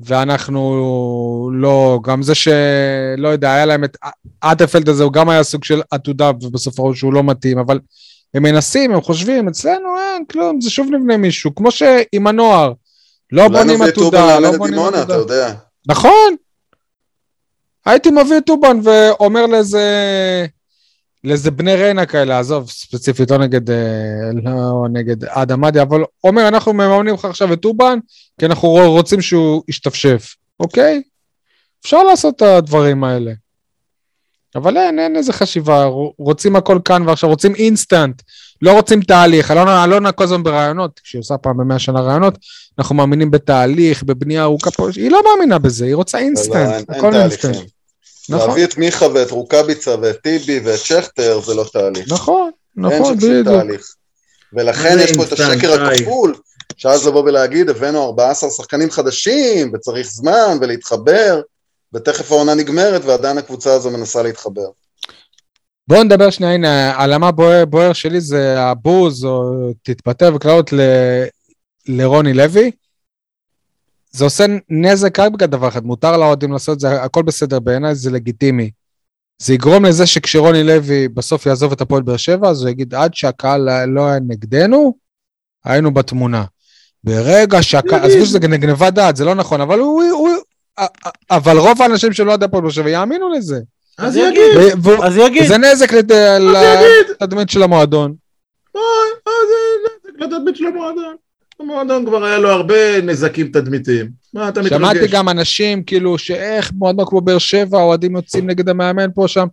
[0.00, 3.96] ואנחנו לא, גם זה שלא יודע, היה להם את
[4.44, 7.78] אטפלד הזה, הוא גם היה סוג של עתודה, ובסופו שהוא לא מתאים, אבל
[8.34, 12.72] הם מנסים, הם חושבים, אצלנו אין כלום, זה שוב נבנה מישהו, כמו שעם הנוער,
[13.32, 15.54] לא בונים עתודה, לא בונים עתודה.
[15.88, 16.34] נכון.
[17.86, 19.86] הייתי מביא את טובן ואומר לאיזה,
[21.24, 23.76] לאיזה בני ריינה כאלה, עזוב, ספציפית, לא נגד, אה,
[24.44, 27.98] לא נגד אדם עדי, אבל אומר, אנחנו מממנים לך עכשיו את טובן,
[28.40, 31.02] כי אנחנו רוצים שהוא ישתפשף, אוקיי?
[31.84, 33.32] אפשר לעשות את הדברים האלה.
[34.54, 35.84] אבל אין, אין איזה חשיבה,
[36.18, 38.22] רוצים הכל כאן ועכשיו, רוצים אינסטנט,
[38.62, 39.50] לא רוצים תהליך.
[39.50, 42.38] אלונה, אלונה כל הזמן בראיונות, כשהיא עושה פעם במאה שנה ראיונות,
[42.78, 46.88] אנחנו מאמינים בתהליך, בבנייה ארוכה פה, היא לא מאמינה בזה, היא רוצה לא, אין- אינסטנט,
[46.90, 47.56] אין הכל אינסטנט.
[48.32, 52.12] נכון, להביא את מיכה ואת רוקאביצה ואת טיבי ואת שכטר זה לא תהליך.
[52.12, 53.48] נכון, נכון, בדיוק.
[54.52, 55.84] ולכן יש פה את השקר?
[55.84, 56.34] הכפול,
[56.76, 61.40] שאז לבוא ולהגיד, הבאנו 14 שחקנים חדשים, וצריך זמן ולהתחבר,
[61.94, 64.66] ותכף העונה נגמרת, ועדיין הקבוצה הזו מנסה להתחבר.
[65.88, 69.52] בואו נדבר שנייה, הנה, על מה בוער, בוער שלי זה הבוז, או
[69.82, 70.80] תתפטר וקלעות ל,
[71.88, 72.70] לרוני לוי.
[74.12, 77.94] זה עושה נזק רק בגלל דבר אחד, מותר לאוהדים לעשות את זה, הכל בסדר בעיניי,
[77.94, 78.70] זה לגיטימי.
[79.42, 83.14] זה יגרום לזה שכשרוני לוי בסוף יעזוב את הפועל באר שבע, אז הוא יגיד, עד
[83.14, 84.94] שהקהל לא היה נגדנו,
[85.64, 86.44] היינו בתמונה.
[87.04, 90.30] ברגע שהקהל, עזבו שזה גנבת דעת, זה לא נכון, אבל הוא, הוא,
[91.30, 93.60] אבל רוב האנשים שלא יודעים הפועל באר שבע יאמינו לזה.
[93.98, 94.86] אז יגיד.
[95.02, 95.92] אז יגיד, זה נזק.
[97.20, 98.14] לתדמית של המועדון.
[98.74, 98.84] אוי,
[99.26, 99.54] אוי, זה
[99.84, 101.16] נזק לתדמית של המועדון.
[101.62, 104.10] המועדון כבר היה לו הרבה נזקים תדמיתיים.
[104.34, 104.78] מה אתה מתרגש?
[104.78, 109.46] שמעתי גם אנשים, כאילו, שאיך מועדון כמו באר שבע, אוהדים יוצאים נגד המאמן פה, שם.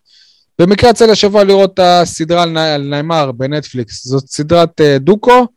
[0.59, 4.07] במקרה יצא לי השבוע לראות את הסדרה על נאמר בנטפליקס.
[4.07, 5.47] זאת סדרת אה, דוקו,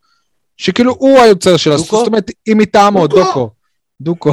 [0.57, 1.97] שכאילו הוא היוצר של דוקו?
[1.97, 3.51] זאת אומרת, היא מטעמו, דוקו.
[4.01, 4.33] דוקו.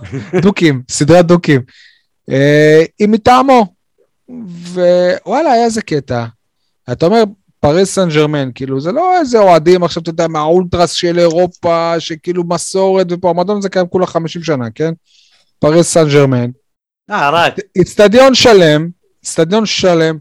[0.42, 1.60] דוקים, סדרת דוקים.
[2.30, 3.66] אה, היא מטעמו.
[4.28, 6.24] ווואלה, היה איזה קטע.
[6.92, 7.22] אתה אומר,
[7.60, 12.44] פריס סן ג'רמן, כאילו, זה לא איזה אוהדים עכשיו, אתה יודע, מהאולטרס של אירופה, שכאילו
[12.48, 14.92] מסורת ופה, המועדון הזה קיים כולה 50 שנה, כן?
[15.58, 16.50] פריס סן ג'רמן.
[17.10, 17.54] אה, רק.
[17.80, 18.88] אצטדיון שלם,
[19.24, 20.18] אצטדיון שלם,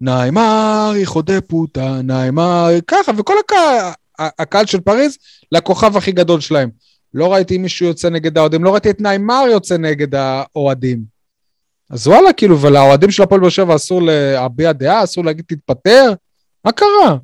[0.00, 5.18] ניימר, hijo de puta, ניימר, ככה, וכל הקהל, הקהל של פריז,
[5.52, 6.70] לכוכב הכי גדול שלהם.
[7.14, 11.02] לא ראיתי מישהו יוצא נגד האוהדים, לא ראיתי את ניימר יוצא נגד האוהדים.
[11.90, 16.12] אז וואלה, כאילו, ולאוהדים של הפועל באר שבע אסור להביע דעה, אסור להגיד תתפטר?
[16.64, 17.16] מה קרה?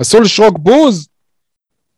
[0.00, 1.08] אסור לשרוק בוז?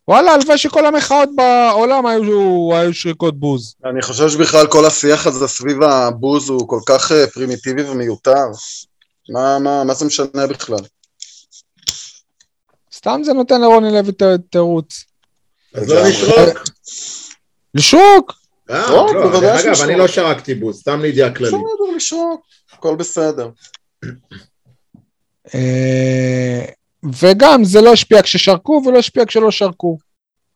[0.07, 3.75] וואלה, הלוואי שכל המחאות בעולם היו, היו שריקות בוז.
[3.85, 8.45] אני חושב שבכלל כל השיח הזה סביב הבוז הוא כל כך אה, פרימיטיבי ומיותר.
[9.29, 10.79] מה, מה, מה זה משנה בכלל?
[12.93, 14.11] סתם זה נותן לרוני לוי
[14.49, 15.05] תירוץ.
[15.73, 16.07] אז לא.
[16.07, 16.63] לשרוק.
[17.73, 18.33] לשרוק!
[18.69, 19.81] אה, לא, דרך אגב.
[19.81, 21.53] אני לא שרקתי בוז, סתם לידיעה כללית.
[21.53, 22.41] בסדר, לשרוק,
[22.73, 23.49] הכל בסדר.
[25.55, 26.65] אה,
[27.21, 29.97] וגם זה לא השפיע כששרקו ולא השפיע כשלא שרקו.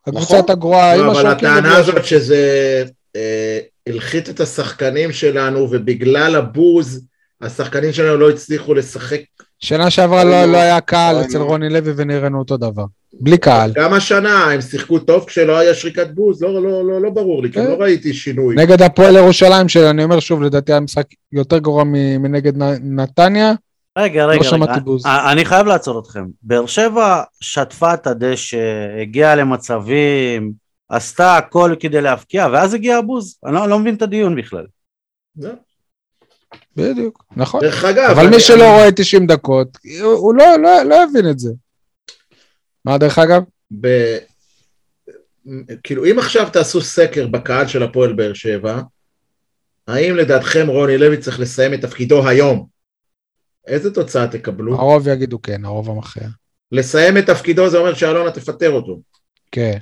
[0.06, 0.36] הקבוצה נכון.
[0.36, 1.48] הייתה גרועה עם לא, אבל השרקים.
[1.48, 2.84] הטענה ובלי הזאת שזה
[3.16, 7.00] אה, הלחית את השחקנים שלנו, ובגלל הבוז,
[7.40, 9.20] השחקנים שלנו לא הצליחו לשחק.
[9.58, 10.44] שנה שעברה לא.
[10.44, 11.38] לא היה קהל אצל.
[11.38, 12.84] רוני לוי ונראינו אותו דבר.
[13.20, 13.72] בלי קהל.
[13.74, 17.52] גם השנה הם שיחקו טוב כשלא היה שריקת בוז, לא, לא, לא, לא ברור לי,
[17.52, 17.68] כי אה.
[17.68, 18.56] לא ראיתי שינוי.
[18.56, 23.52] נגד הפועל ירושלים, שאני אומר שוב, לדעתי היה משחק יותר גרוע מנגד נתניה.
[23.96, 24.44] רגע, רגע, רגע.
[24.44, 25.06] שמעתי בוז.
[25.06, 26.24] אני- אני חייב לעצור אתכם.
[26.42, 28.58] באר שבע שטפה את הדשא,
[29.02, 30.52] הגיעה למצבים,
[30.88, 33.38] עשתה הכל כדי להבקיע, ואז הגיע הבוז.
[33.46, 34.66] אני לא, לא מבין את הדיון בכלל.
[35.36, 35.52] זה.
[36.76, 37.60] בדיוק, נכון.
[37.60, 39.68] דרך אגב, אבל מי שלא אני- רואה 90 דקות,
[40.02, 41.50] הוא- הוא לא- לא לא יבין את זה.
[42.84, 43.42] מה דרך אגב?
[43.80, 44.16] ב...
[45.84, 48.80] כאילו, אם עכשיו תעשו סקר בקהל של הפועל באר שבע,
[49.88, 52.66] האם לדעתכם רוני לוי צריך לסיים את תפקידו היום?
[53.66, 54.74] איזה תוצאה תקבלו?
[54.74, 56.28] הרוב יגידו כן, הרוב המכריע.
[56.72, 59.00] לסיים את תפקידו זה אומר שאלונה תפטר אותו.
[59.52, 59.78] כן,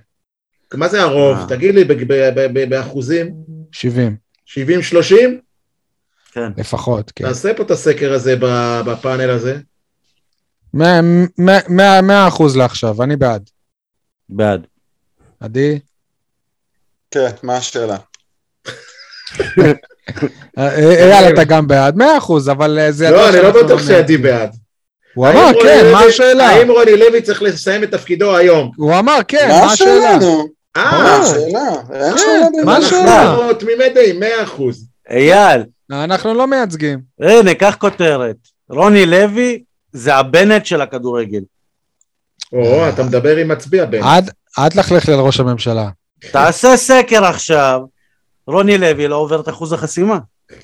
[0.74, 1.36] מה זה הרוב?
[1.36, 1.46] אה.
[1.48, 3.34] תגיד לי, ב- ב- ב- ב- באחוזים?
[3.72, 4.16] 70
[4.46, 4.54] 70-30?
[6.32, 6.52] כן.
[6.56, 7.24] לפחות, כן.
[7.24, 9.60] תעשה פה את הסקר הזה ב- בפאנל הזה.
[10.74, 13.50] 100 אחוז לעכשיו, אני בעד.
[14.28, 14.66] בעד.
[15.40, 15.78] עדי?
[17.10, 17.96] כן, מה השאלה?
[20.58, 21.96] אה, אייל, אתה גם בעד?
[21.96, 23.10] 100 אחוז, אבל אה, זה...
[23.10, 23.82] לא, אני לא בטוח.
[23.86, 24.50] שעדי בעד.
[25.14, 26.46] הוא אמר רוני כן, מה השאלה?
[26.48, 28.70] האם רוני לוי צריך לסיים את תפקידו היום?
[28.76, 30.18] הוא אמר כן, מה השאלה?
[30.76, 31.70] אה, מה השאלה?
[32.18, 32.84] כן, מה באמת.
[32.84, 33.22] השאלה?
[33.32, 34.26] אנחנו תמימי דעים, 100%.
[35.10, 36.98] אייל, אנחנו לא מייצגים.
[37.20, 38.36] הנה, קח כותרת.
[38.70, 41.40] רוני לוי זה הבנט של הכדורגל.
[42.52, 43.84] או, אתה מדבר עם מצביע.
[44.02, 45.88] עד- אל תלכלך לי על ראש הממשלה.
[46.32, 47.80] תעשה סקר עכשיו,
[48.46, 50.18] רוני לוי לא עובר את אחוז החסימה.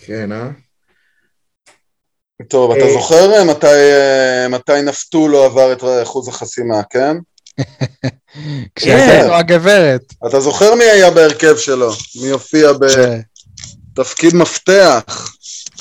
[0.07, 0.49] כן, אה?
[2.49, 2.93] טוב, אתה אה.
[2.93, 7.16] זוכר אה, מתי, אה, מתי נפתולו עבר את אחוז החסימה, כן?
[8.74, 10.14] כשהייתה לו הגברת.
[10.26, 11.91] אתה זוכר מי היה בהרכב שלו?
[12.22, 13.20] מי הופיע כן.
[13.93, 15.35] בתפקיד מפתח?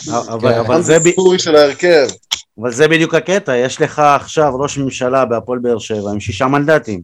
[0.10, 0.60] אבל, כן.
[0.60, 2.08] אבל, זה, ב- סורי של ההרכב.
[2.62, 7.02] אבל זה בדיוק הקטע, יש לך עכשיו ראש ממשלה בהפועל באר שבע עם שישה מנדטים.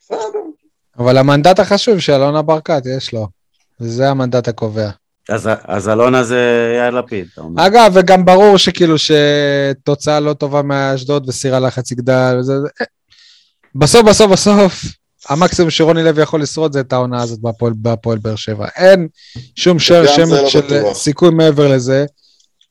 [0.00, 0.38] בסדר.
[0.98, 3.37] אבל המנדט החשוב של אלונה ברקת, יש לו.
[3.80, 4.90] וזה המנדט הקובע.
[5.28, 6.38] אז, אז אלונה זה
[6.78, 7.66] יאיר לפיד, אתה אומר.
[7.66, 12.36] אגב, וגם ברור שכאילו שתוצאה לא טובה מאשדוד וסיר הלחץ יגדל.
[12.40, 12.68] וזה, זה.
[13.74, 14.84] בסוף, בסוף, בסוף,
[15.28, 18.66] המקסימום שרוני לוי יכול לשרוד זה את העונה הזאת בהפועל, בהפועל באר שבע.
[18.76, 19.08] אין
[19.56, 20.96] שום שר שמץ לא של בטוח.
[20.96, 22.04] סיכוי מעבר לזה.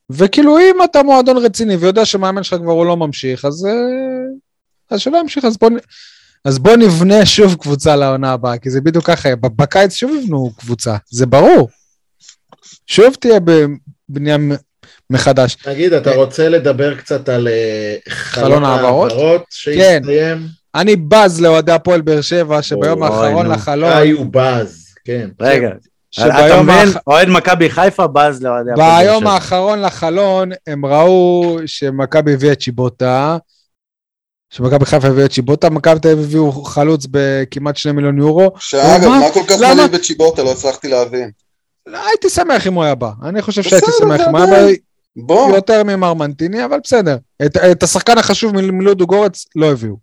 [0.10, 3.72] וכאילו, אם אתה מועדון רציני ויודע שמאמן שלך כבר הוא לא ממשיך, אז, אה,
[4.92, 5.78] אז שלא ימשיך, אז בוא, נ-
[6.48, 10.96] אז בוא נבנה שוב קבוצה לעונה הבאה, כי זה בדיוק ככה, בקיץ שוב יבנו קבוצה,
[11.10, 11.70] זה ברור.
[12.86, 14.38] שוב תהיה בבנייה
[15.10, 15.56] מחדש.
[15.56, 19.12] תגיד, אתה רוצה לדבר קצת על אה, חלון העברות?
[19.50, 20.42] שהסתיים?
[20.76, 23.48] אני בז לאוהדי הפועל באר שבע, שביום אוי, האחרון.
[23.52, 25.30] לחלון, היו בז, כן.
[25.42, 25.80] רגע, אתה
[26.12, 26.90] שביום מבין?
[27.08, 29.32] אוהד מכבי חיפה בז לאוהדי הפועל באר ביום שבע.
[29.32, 33.38] האחרון לחלון הם ראו שמכבי הביאה את שיבוטה,
[34.50, 38.52] שמכבי חיפה הביאה את שיבוטה, מכבי תל אביב הביאו חלוץ בכמעט שני מיליון יורו.
[38.60, 39.32] שאגב, מה?
[39.34, 39.56] כל כך?
[39.60, 40.44] מלאים בצ'יבוטה?
[40.44, 41.32] לא הצלחתי להבין.
[41.88, 44.66] לא, הייתי שמח אם הוא היה בא, אני חושב שהייתי שמח אם הוא היה.
[44.66, 44.72] בא
[45.16, 47.18] בוא, יותר ממר מנטיני, אבל בסדר.
[47.46, 49.96] את, את השחקן החשוב מלודו גורץ לא הביאו.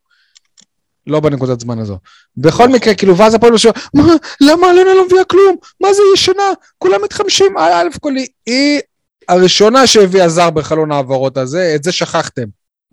[1.07, 1.99] לא בנקודת זמן הזו.
[2.37, 2.73] בכל נכון.
[2.73, 5.57] מקרה, כאילו, ואז הפועל באר מה, למה אלונה לא מביאה כלום?
[5.81, 6.53] מה זה ישנה?
[6.79, 7.59] כולם מתחמשים.
[7.59, 8.13] א' כל
[8.47, 8.81] היא
[9.29, 12.47] הראשונה שהביאה זר בחלון ההעברות הזה, את זה שכחתם.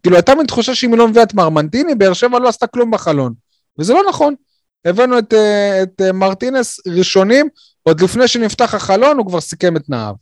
[0.04, 2.92] כאילו, הייתה מין תחושה שאם היא לא מביאה את מרמנטיני, באר שבע לא עשתה כלום
[2.92, 3.34] בחלון.
[3.80, 4.36] וזה לא נכון.
[4.86, 7.48] הבאנו את, אה, את אה, מרטינס ראשונים,
[7.84, 10.14] עוד לפני שנפתח החלון הוא כבר סיכם את תנאיו.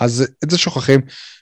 [0.00, 1.00] אז את זה שוכחים.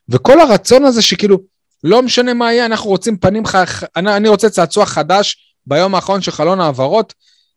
[0.08, 1.38] וכל הרצון הזה שכאילו,
[1.84, 3.54] לא משנה מה יהיה, אנחנו רוצים פנים, ח...
[3.96, 7.14] אני, אני רוצה צעצוע חדש ביום האחרון של חלון העברות,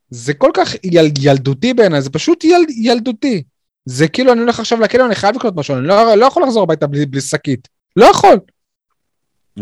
[0.10, 3.44] זה כל כך יל, ילדותי בעיניי, זה פשוט יל, ילדותי.
[3.86, 6.64] זה כאילו, אני הולך עכשיו לקניון, אני חייב לקנות משהו, אני לא, לא יכול לחזור
[6.64, 7.68] הביתה בלי, שקית.
[7.96, 8.40] לא יכול.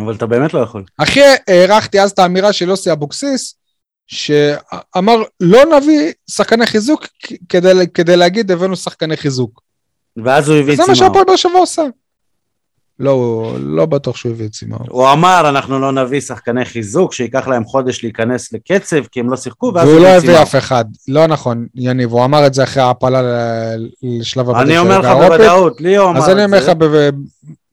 [0.01, 0.83] אבל אתה באמת לא יכול.
[0.97, 3.55] אחי, הערכתי אז את האמירה של יוסי אבוקסיס,
[4.07, 7.05] שאמר, לא נביא שחקני חיזוק
[7.49, 9.61] כדי, כדי להגיד, הבאנו שחקני חיזוק.
[10.25, 10.95] ואז הוא הביא את זה מה.
[10.95, 11.81] שהפועל באר שבע עושה.
[12.99, 14.77] לא, הוא- לא בטוח שהוא הביא את צימאו.
[14.89, 19.37] הוא אמר, אנחנו לא נביא שחקני חיזוק, שייקח להם חודש להיכנס לקצב, כי הם לא
[19.37, 20.43] שיחקו, ואז והוא הוא לא הביא הביא צימאו.
[20.43, 20.85] אף אחד.
[21.07, 23.21] לא נכון, יניב, הוא אמר את זה אחרי ההעפלה
[24.03, 24.61] לשלב הבא.
[24.61, 27.09] אני אומר לך בוודאות, ליאו אמר אז אני אומר את לך זה.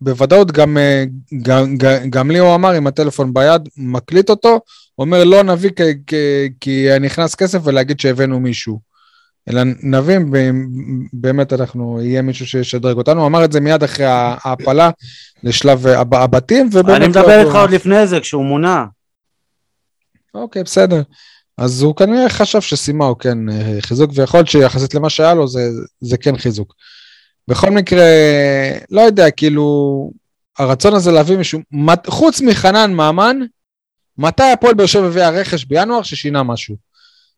[0.00, 1.04] בוודאות, גם, אה,
[1.42, 4.60] גם, גם, גם לי הוא אמר עם הטלפון ביד, מקליט אותו,
[4.98, 8.80] אומר לא נביא כי, כי, כי נכנס כסף ולהגיד שהבאנו מישהו.
[9.50, 10.18] אלא נביא,
[11.12, 14.90] באמת אנחנו, יהיה מישהו שישדרג אותנו, הוא אמר את זה מיד אחרי ההעפלה
[15.42, 16.96] לשלב הב- הבתים, ובאמת...
[16.96, 18.84] אני לא- מדבר איתך עוד לפני זה, כשהוא מונה.
[20.34, 21.02] אוקיי, בסדר.
[21.58, 25.60] אז הוא כנראה חשב שסימאו כן אה, חיזוק, ויכול להיות שיחסית למה שהיה לו זה,
[26.00, 26.74] זה כן חיזוק.
[27.48, 28.04] בכל מקרה,
[28.90, 30.10] לא יודע, כאילו,
[30.58, 31.60] הרצון הזה להביא מישהו,
[32.06, 33.36] חוץ מחנן ממן,
[34.18, 36.76] מתי הפועל באר שבע הביאה רכש בינואר ששינה משהו?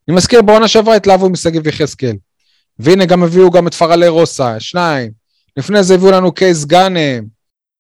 [0.09, 2.17] אני מזכיר, בעונה שעברה התלהבו משגיב יחזקאל.
[2.79, 5.11] והנה גם הביאו גם את פרלה רוסה, שניים.
[5.57, 7.25] לפני זה הביאו לנו קייס גאנם.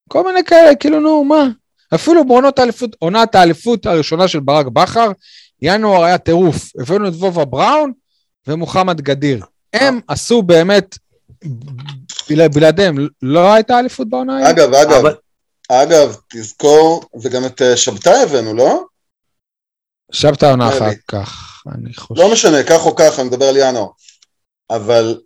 [0.08, 1.48] כל מיני כאלה, כאילו, נו, מה?
[1.94, 5.10] אפילו בעונות האליפות, עונת האליפות הראשונה של ברק בכר,
[5.62, 6.70] ינואר היה טירוף.
[6.80, 7.92] הבאנו את וובה בראון
[8.46, 9.44] ומוחמד גדיר.
[9.72, 10.98] הם עשו באמת,
[12.28, 14.50] בלעדיהם, לא הייתה אליפות בעונה ההיא?
[14.50, 15.14] אגב, אגב, אבל-
[15.68, 18.82] אגב, תזכור, וגם את אה, שבתאי הבאנו, לא?
[20.12, 20.90] שבתא עונה נראה אחר.
[21.08, 22.22] כך, אני חושב.
[22.22, 23.86] לא משנה, כך או כך, אני מדבר על ינואר.
[24.70, 25.20] אבל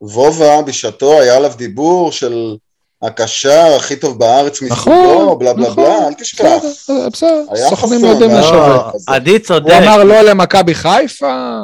[0.00, 2.56] וובה בשעתו היה עליו דיבור של
[3.02, 5.84] הקשר הכי טוב בארץ נכון, מסוגו, בלה בלה נכון.
[5.84, 6.58] בלה, אל תשכח.
[6.70, 8.54] בסדר, בסדר, סוכנים יודעים היה- לשווק.
[8.56, 8.92] לא.
[9.14, 9.72] עדי צודק.
[9.72, 11.58] הוא אמר לא למכבי חיפה,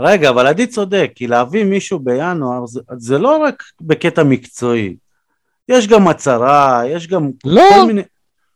[0.00, 4.96] רגע, אבל עדי צודק, כי להביא מישהו בינואר זה, זה לא רק בקטע מקצועי.
[5.68, 8.02] יש גם הצהרה, יש גם לא, כל מיני...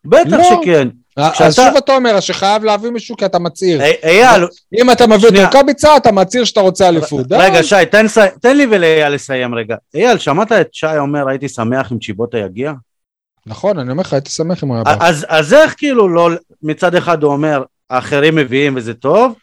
[0.05, 0.43] בטח לא.
[0.63, 0.89] שכן.
[1.17, 3.83] אז כשאתה- שוב אתה אומר שחייב להביא מישהו כי אתה מצהיר.
[3.83, 4.45] אי- אייל,
[4.81, 5.47] אם אתה מביא את שנייה.
[5.47, 7.27] רוקאביצה, אתה מצהיר שאתה רוצה אליפות.
[7.27, 7.37] די.
[7.39, 9.77] רגע שי, תן, סי- תן לי ולאייל לסיים רגע.
[9.95, 12.73] אייל, שמעת את שי אומר הייתי שמח אם צ'יבוטה יגיע?
[13.47, 14.97] נכון, אני אומר לך, הייתי שמח אם הוא היה בא.
[15.07, 16.31] אז, אז איך כאילו לא,
[16.63, 19.35] מצד אחד הוא אומר האחרים מביאים וזה טוב,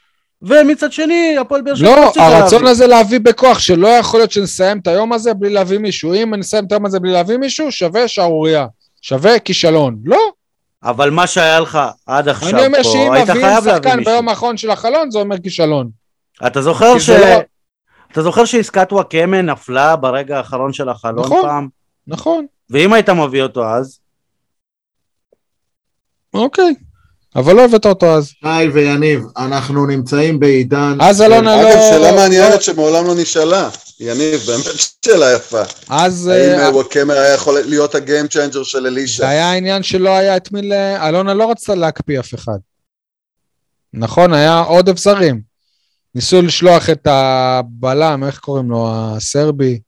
[0.41, 2.69] ומצד שני הפועל באר שבע לא, צריכה הרצון להביא.
[2.71, 6.13] הזה להביא בכוח, שלא יכול להיות שנסיים את היום הזה בלי להביא מישהו.
[6.13, 8.67] אם נסיים את היום הזה בלי להביא מישהו, שווה שערורייה.
[9.01, 9.97] שווה כישלון.
[10.05, 10.19] לא.
[10.83, 13.97] אבל מה שהיה לך עד עכשיו אני אומר פה, שאם היית מביאים חייב להביא שחקן
[13.97, 14.13] מישהו.
[14.13, 15.89] ביום האחרון של החלון, זה אומר כישלון.
[16.47, 17.09] אתה זוכר ש...
[17.09, 17.41] לא-
[18.11, 21.41] אתה זוכר שעסקת וואקמה נפלה ברגע האחרון של החלון נכון.
[21.41, 21.67] פעם?
[22.07, 23.99] נכון, ואם היית מביא אותו אז?
[26.33, 26.73] אוקיי.
[27.35, 28.27] אבל לא הבאת אותו אז.
[28.27, 30.97] שי ויניב, אנחנו נמצאים בעידן...
[31.01, 31.61] אז אלונה לא...
[31.61, 33.69] אגב, שאלה מעניינת שמעולם לא נשאלה.
[33.99, 34.65] יניב, באמת
[35.05, 35.61] שאלה יפה.
[35.89, 39.27] אז האם אה, אה, וואקמה היה יכול להיות ה game changer של זה אלישע?
[39.27, 40.73] היה העניין שלא היה את מי ל...
[40.73, 42.57] אלונה לא רצתה להקפיא אף אחד.
[43.93, 45.41] נכון, היה עודף זרים.
[46.15, 48.89] ניסו לשלוח את הבלם, איך קוראים לו?
[48.91, 49.79] הסרבי.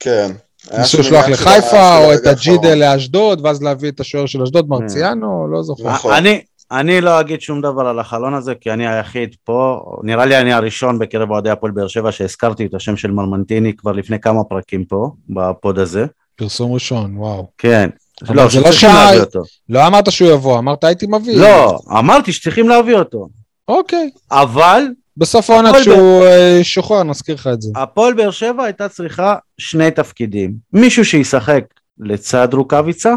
[0.00, 0.32] כן.
[0.78, 2.74] ניסו לשלוח לחיפה, או את הג'ידה.
[2.74, 5.88] לאשדוד, ואז להביא את השוער של אשדוד, מרציאנו, לא זוכר.
[5.88, 6.12] נכון.
[6.12, 6.40] אני,
[6.70, 10.52] אני לא אגיד שום דבר על החלון הזה, כי אני היחיד פה, נראה לי אני
[10.52, 14.84] הראשון בקרב אוהדי הפועל באר שבע שהזכרתי את השם של מרמנטיני כבר לפני כמה פרקים
[14.84, 16.06] פה, בפוד הזה.
[16.36, 17.46] פרסום ראשון, וואו.
[17.58, 17.90] כן.
[18.30, 19.42] לא, זה לא אותו.
[19.68, 21.40] לא אמרת שהוא יבוא, אמרת הייתי מביא.
[21.40, 23.28] לא, אמרתי שצריכים להביא אותו.
[23.68, 24.10] אוקיי.
[24.30, 24.82] אבל
[25.16, 27.70] בסוף העונה כשהוא אה, ישוחרר, נזכיר לך את זה.
[27.76, 30.54] הפועל באר שבע הייתה צריכה שני תפקידים.
[30.72, 31.64] מישהו שישחק
[31.98, 33.14] לצד רוקאביצה,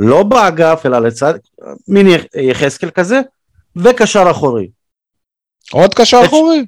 [0.00, 1.34] לא באגף אלא לצד,
[1.88, 3.20] מין יח- יחזקאל כזה,
[3.76, 4.68] וקשר אחורי.
[5.72, 6.64] עוד קשר את- אחורי?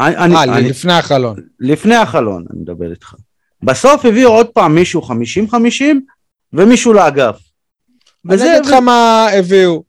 [0.00, 0.26] אה,
[0.60, 1.36] לפני החלון.
[1.60, 3.14] לפני החלון אני מדבר איתך.
[3.62, 6.00] בסוף הביאו עוד פעם מישהו 50-50
[6.52, 7.38] ומישהו לאגף.
[8.30, 9.82] אני אגיד לך מה הביאו.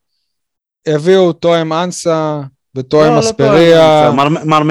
[0.87, 2.41] הביאו תואם אנסה,
[2.75, 4.11] ותואם אספריה,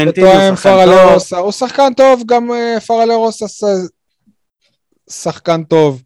[0.08, 1.12] ותואם שחקן פרלה טוב.
[1.12, 1.38] רוסה.
[1.38, 3.64] הוא שחקן טוב, גם אה, פרלה רוסה ש-
[5.10, 6.02] שחקן טוב.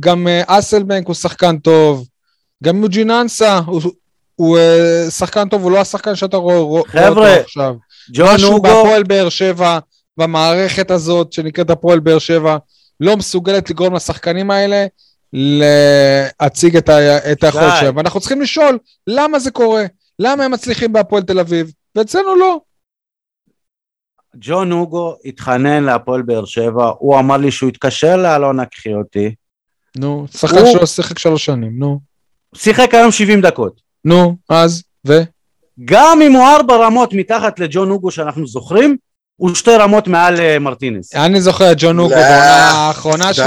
[0.00, 2.06] גם אה, אסלבנק הוא שחקן טוב.
[2.64, 3.80] גם יוג'ין אנסה הוא-
[4.58, 6.82] אה, שחקן טוב, הוא לא השחקן שאתה רואה אותו
[7.40, 7.74] עכשיו.
[8.34, 9.78] משהו בהפועל באר שבע,
[10.16, 12.56] במערכת הזאת שנקראת הפועל באר שבע,
[13.00, 14.86] לא מסוגלת לגרום לשחקנים האלה
[15.32, 16.88] להציג את,
[17.44, 17.72] היכולת.
[17.80, 17.96] שלהם.
[17.96, 19.84] ואנחנו צריכים לשאול, למה זה קורה?
[20.18, 22.60] למה הם מצליחים בהפועל תל אביב, ואצלנו לא.
[24.36, 29.34] ג'ון הוגו התחנן להפועל באר שבע, הוא אמר לי שהוא התקשר לאלונה קחי אותי.
[29.96, 32.00] נו, שחקן הוא- שלו שיחק שלוש שנים, נו.
[32.54, 33.80] שיחק היום 70 דקות.
[34.04, 35.12] נו, אז, ו?
[35.84, 38.96] גם אם הוא ארבע רמות מתחת לג'ון הוגו שאנחנו זוכרים,
[39.36, 41.14] הוא שתי רמות מעל אה, מרטינס.
[41.14, 42.20] אני זוכר את ג'ון הוגו לא.
[42.20, 43.44] בעונה האחרונה שלו.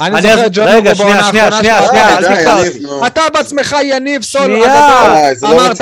[0.00, 1.88] אני זוכר את ג'ון רגע, הוגו שנייה, בעונה שנייה, האחרונה שנייה, שלו.
[1.88, 3.06] שנייה, די, אל די, תקטע יניב, אותי.
[3.06, 5.34] אתה בעצמך יניב סול שנייה.
[5.34, 5.76] זה לא אמרת.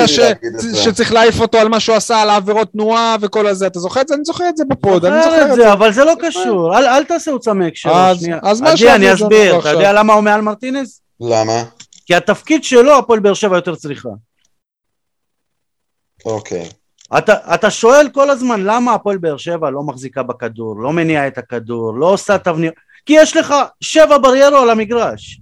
[0.83, 4.07] שצריך להעיף אותו על מה שהוא עשה, על העבירות תנועה וכל הזה, אתה זוכר את
[4.07, 4.15] זה?
[4.15, 7.03] אני זוכר את זה בפוד, אני זוכר את זה, אבל זה לא קשור, אל אל
[7.03, 7.89] תעשה הוצא מהקשר.
[7.91, 8.39] אז- שנייה.
[8.43, 9.69] אז מה שאלתי אני אסביר, אתה?
[9.69, 11.01] יודע למה הוא מעל מרטינס?
[11.21, 11.63] למה?
[12.05, 14.09] כי התפקיד שלו, הפועל באר שבע יותר צריכה.
[16.25, 16.69] אוקיי.
[17.17, 21.37] אתה, אתה שואל כל הזמן למה הפועל באר שבע לא מחזיקה בכדור, לא מניעה את
[21.37, 22.73] הכדור, לא עושה תבניות,
[23.05, 25.39] כי יש לך שבע בריירו על המגרש.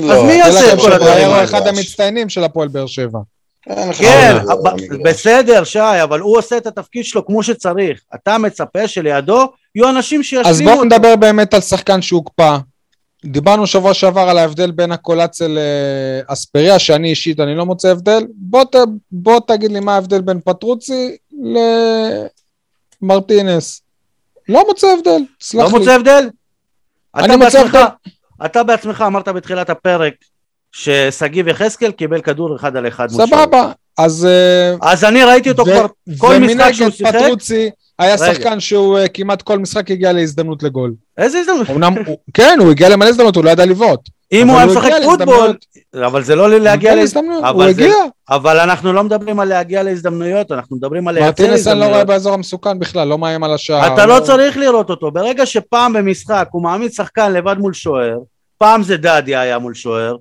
[0.00, 1.44] לא, מי אין יעשה את כל הדברים הוא האלה?
[1.44, 1.66] אחד.
[1.66, 3.18] המצטיינים של הפועל באר שבע.
[3.98, 4.36] כן.
[5.04, 8.00] בסדר שי, אבל הוא עושה את התפקיד שלו כמו שצריך.
[8.14, 10.72] אתה מצפה שלידו יהיו אנשים שישלימו אז אותו.
[10.72, 12.56] בואו נדבר באמת על שחקן שהוקפא.
[13.24, 15.48] דיברנו שבוע שעבר על ההבדל בין הקולציה
[16.28, 18.26] לאספריה, שאני אישית אני לא מוצא הבדל.
[18.34, 18.76] בוא, ת,
[19.12, 21.16] בוא תגיד לי מה ההבדל בין פטרוצי
[23.02, 23.82] למרטינס.
[24.48, 25.78] לא מוצא הבדל, סלח לא לי.
[25.78, 26.28] מוצא הבדל?
[27.14, 27.78] אני אתה מוצא בעצמך,
[28.44, 30.14] אתה בעצמך אמרת בתחילת הפרק
[30.72, 33.08] ששגיב יחזקאל קיבל כדור אחד על אחד.
[33.10, 34.26] סבבה, אז...
[34.30, 35.86] אה, אז אני ראיתי אותו ו- כבר
[36.18, 37.14] כל משחק שהוא ומנגד שיחק.
[37.14, 38.34] פטרוצי היה רגע.
[38.34, 40.94] שחקן שהוא אה, כמעט כל משחק הגיע להזדמנות לגול.
[41.18, 41.70] איזה הזדמנות?
[41.70, 44.00] אמנם, הוא- כן, הוא הגיע למלא הזדמנות, הוא לא ידע לבעוט.
[44.32, 45.56] אם הוא היה משחק פוטבול.
[46.06, 46.98] אבל זה לא להגיע הגיע להז...
[47.14, 47.94] להזדמנות, הוא הגיע.
[48.30, 51.86] אבל אנחנו לא מדברים על להגיע להזדמנויות, אנחנו מדברים על לייצר מרטינס אני לא רואה
[51.86, 52.06] הזדמנויות.
[52.06, 53.94] באזור המסוכן בכלל, לא מאיים על השער.
[53.94, 58.18] אתה לא צריך לראות אותו, ברגע שפעם במשחק הוא מעמיד שחקן לבד מול שוער,
[58.58, 60.16] פעם זה דדיה היה מול שוער,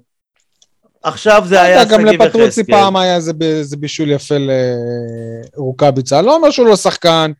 [1.03, 2.63] עכשיו זה היה אתה, גם שגיב לפטרוצי.
[2.63, 3.33] פעם היה איזה
[3.79, 4.35] בישול יפה
[5.57, 6.21] לרוקאביצה.
[6.21, 7.31] לא אומר שהוא לא שחקן,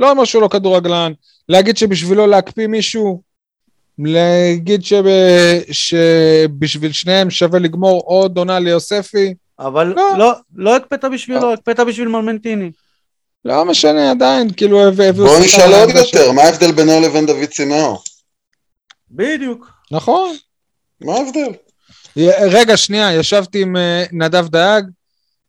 [0.00, 1.12] לא אומר שהוא לא כדורגלן.
[1.48, 3.22] להגיד שבשבילו להקפיא מישהו,
[3.98, 5.04] להגיד שב,
[5.70, 10.18] שבשביל שניהם שווה לגמור עוד עונה ליוספי, אבל לא.
[10.18, 12.70] לא, לא הקפאת בשבילו, הקפאת בשביל מרמנטיני.
[13.44, 15.26] לא משנה עדיין, כאילו הביא- הביאו...
[15.26, 17.98] בוא נשאל עוד יותר, מה ההבדל בינו לבין דוד סימאו?
[19.10, 19.70] בדיוק.
[19.90, 20.36] נכון.
[21.00, 21.48] מה ההבדל?
[22.50, 24.84] רגע, שנייה, ישבתי עם אה, נדב דייג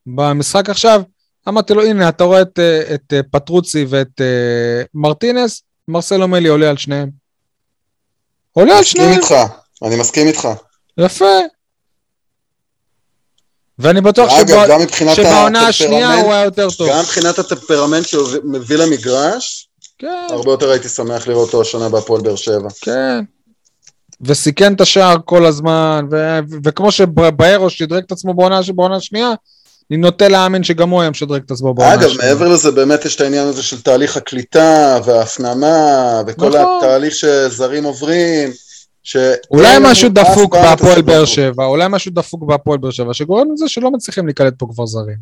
[0.07, 1.01] במשחק עכשיו,
[1.47, 6.47] אמרתי לו, הנה, אתה רואה את, אה, את אה, פטרוצי ואת אה, מרטינס, מרסלו מלי
[6.49, 7.09] עולה על שניהם.
[8.51, 9.35] עולה על מסכים שניהם, איתך,
[9.85, 10.47] אני מסכים איתך.
[10.97, 11.25] יפה.
[13.79, 14.65] ואני בטוח שבע-
[15.15, 16.89] שבעונה השנייה הוא היה יותר טוב.
[16.89, 22.21] גם מבחינת הטמפרמנט שהוא מביא למגרש, כן, הרבה יותר הייתי שמח לראות אותו השנה בהפועל
[22.21, 22.67] באר שבע.
[22.81, 23.23] כן.
[24.21, 28.57] וסיכן את השער כל הזמן, ו- וכמו שבארו שדרג את עצמו בעונה
[28.97, 29.33] השנייה,
[29.91, 32.33] אני נוטה להאמין שגם הוא היה משדרג את עצמו בעונה אגב, השנייה.
[32.33, 36.59] מעבר לזה, באמת יש את העניין הזה של תהליך הקליטה וההפנמה, וכל נכון.
[36.77, 38.49] התהליך שזרים עוברים,
[39.03, 39.17] ש...
[39.51, 41.01] אולי משהו דפוק בהפועל.
[41.01, 44.85] באר שבע, אולי משהו דפוק בהפועל באר שבע, שגורם לזה שלא מצליחים להיקלט פה כבר
[44.85, 45.17] זרים.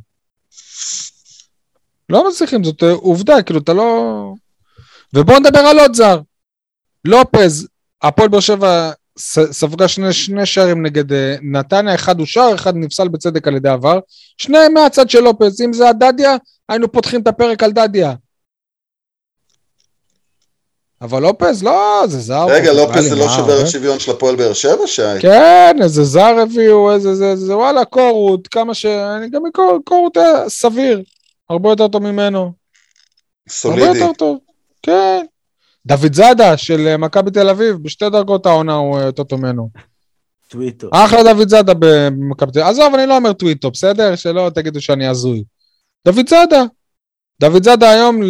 [2.10, 4.14] לא מצליחים, זאת עובדה, כאילו אתה לא...
[5.14, 6.20] ובואו נדבר על עוד זר.
[7.06, 7.68] לופז,
[8.02, 8.92] הפועל באר שבע
[9.52, 14.00] ספגה שני, שני שערים נגד אה, נתניה, אחד אושר, אחד נפסל בצדק על ידי עבר.
[14.38, 16.36] שניהם מהצד של לופז, אם זה הדדיה,
[16.70, 18.14] היינו פותחים את הפרק על דדיה.
[21.02, 22.46] אבל לופז, לא, זה זר.
[22.50, 23.64] רגע, לופס זה לא שובר הרבה?
[23.64, 25.02] השוויון של הפועל באר שבע, שי?
[25.22, 28.86] כן, איזה זר הביאו, איזה זה, זה וואלה, קורות, כמה ש...
[28.86, 31.04] אני גם קור- קורות היה סביר,
[31.50, 32.40] הרבה יותר טוב ממנו.
[32.40, 32.54] הרבה
[33.50, 33.98] סולידי.
[34.00, 34.38] יותר טוב,
[34.84, 35.26] כן.
[35.86, 39.70] דוד זאדה של אה, מכבי תל אביב, בשתי דרגות העונה הוא אה, יותר טוב ממנו.
[40.48, 40.88] טוויטר.
[40.92, 42.72] אחלה דוד זאדה במכבי תל אביב.
[42.72, 44.16] עזוב, אני לא אומר טוויטו, בסדר?
[44.16, 45.44] שלא תגידו שאני הזוי.
[46.06, 46.64] דוד זאדה.
[47.42, 48.22] דוד זאדה היום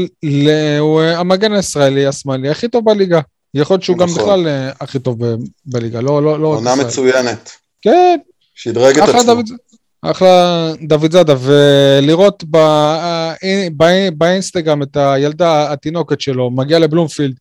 [0.79, 3.19] הוא אה, המגן הישראלי השמאלי הכי טוב בליגה.
[3.53, 4.23] יכול להיות שהוא גם נכון.
[4.23, 4.47] בכלל
[4.79, 5.17] הכי טוב
[5.65, 6.47] בליגה, לא, לא, לא...
[6.47, 6.75] עונה.
[6.75, 7.51] מצוינת.
[7.81, 8.19] כן,
[8.55, 9.33] שדרג את עצמו.
[10.01, 13.33] אחלה דוד זאדה, ולראות אה,
[13.77, 13.83] ב,
[14.17, 17.35] באינסטגרם את הילדה התינוקת שלו, מגיע לבלומפילד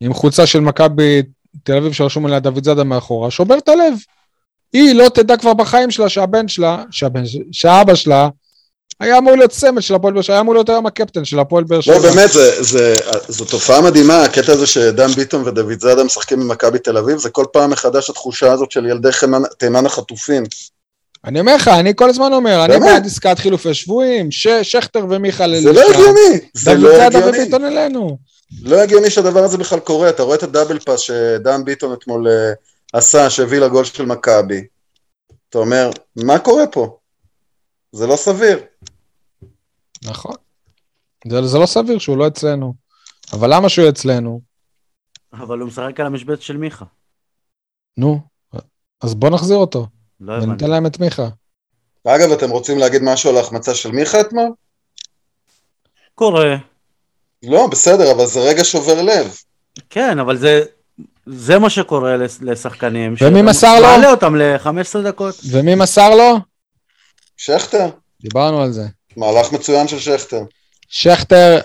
[0.00, 1.22] עם חולצה של מכבי
[1.62, 3.94] תל אביב שרשום עליה דוד זאדה מאחורה, שובר את הלב.
[4.72, 7.22] היא לא תדע כבר בחיים שלה שהבן שלה, שהבן,
[7.52, 8.28] שהאבא שלה,
[9.00, 11.64] היה אמור להיות סמל של הפועל באר שבע, היה אמור להיות היום הקפטן של הפועל
[11.64, 11.94] באר שבע.
[11.94, 12.96] לא, באמת, זה- זה-
[13.28, 17.44] זו תופעה מדהימה, הקטע הזה שדן ביטון ודוד זאדה משחקים במכבי תל אביב, זה כל
[17.52, 19.08] פעם מחדש התחושה הזאת של ילדי
[19.58, 20.42] תימן החטופים.
[21.24, 22.80] אני אומר לך, אני כל הזמן אומר, אני?
[22.80, 27.38] בעד עסקת חילופי שבויים, ש- שכטר ומיכל זה לא הגיוני, זה דוד לא זאדה הגיוני.
[27.42, 28.18] וביטון אלינו.
[28.62, 32.52] לא הגיוני שהדבר הזה בכלל קורה, אתה רואה את הדאבל פאס שדן ביטון אתמול אה,
[32.92, 34.64] עשה, שהביא לגול של מכבי.
[35.48, 36.98] אתה אומר, מה קורה פה?
[37.92, 38.58] זה לא סביר.
[40.04, 40.34] נכון.
[41.28, 42.74] זה, זה לא סביר שהוא לא אצלנו.
[43.32, 44.40] אבל למה שהוא אצלנו?
[45.32, 46.84] אבל הוא משחק על המשבצת של מיכה.
[47.96, 48.20] נו,
[49.00, 49.86] אז בוא נחזיר אותו,
[50.20, 50.48] לא הבנתי.
[50.48, 51.28] וניתן להם את מיכה.
[52.06, 54.50] אגב, אתם רוצים להגיד משהו על ההחמצה של מיכה אתמול?
[56.14, 56.56] קורה.
[57.42, 59.34] לא, בסדר, אבל זה רגע שובר לב.
[59.90, 60.62] כן, אבל זה,
[61.26, 63.14] זה מה שקורה לש- לשחקנים.
[63.20, 63.86] ומי מסר לו?
[63.86, 64.68] מעלה אותם ל-15
[65.04, 65.34] דקות.
[65.50, 66.36] ומי מסר לו?
[67.36, 67.88] שכטר,
[68.22, 68.86] דיברנו על זה.
[69.16, 70.42] מהלך מצוין של שכטר.
[70.88, 71.60] שכטר,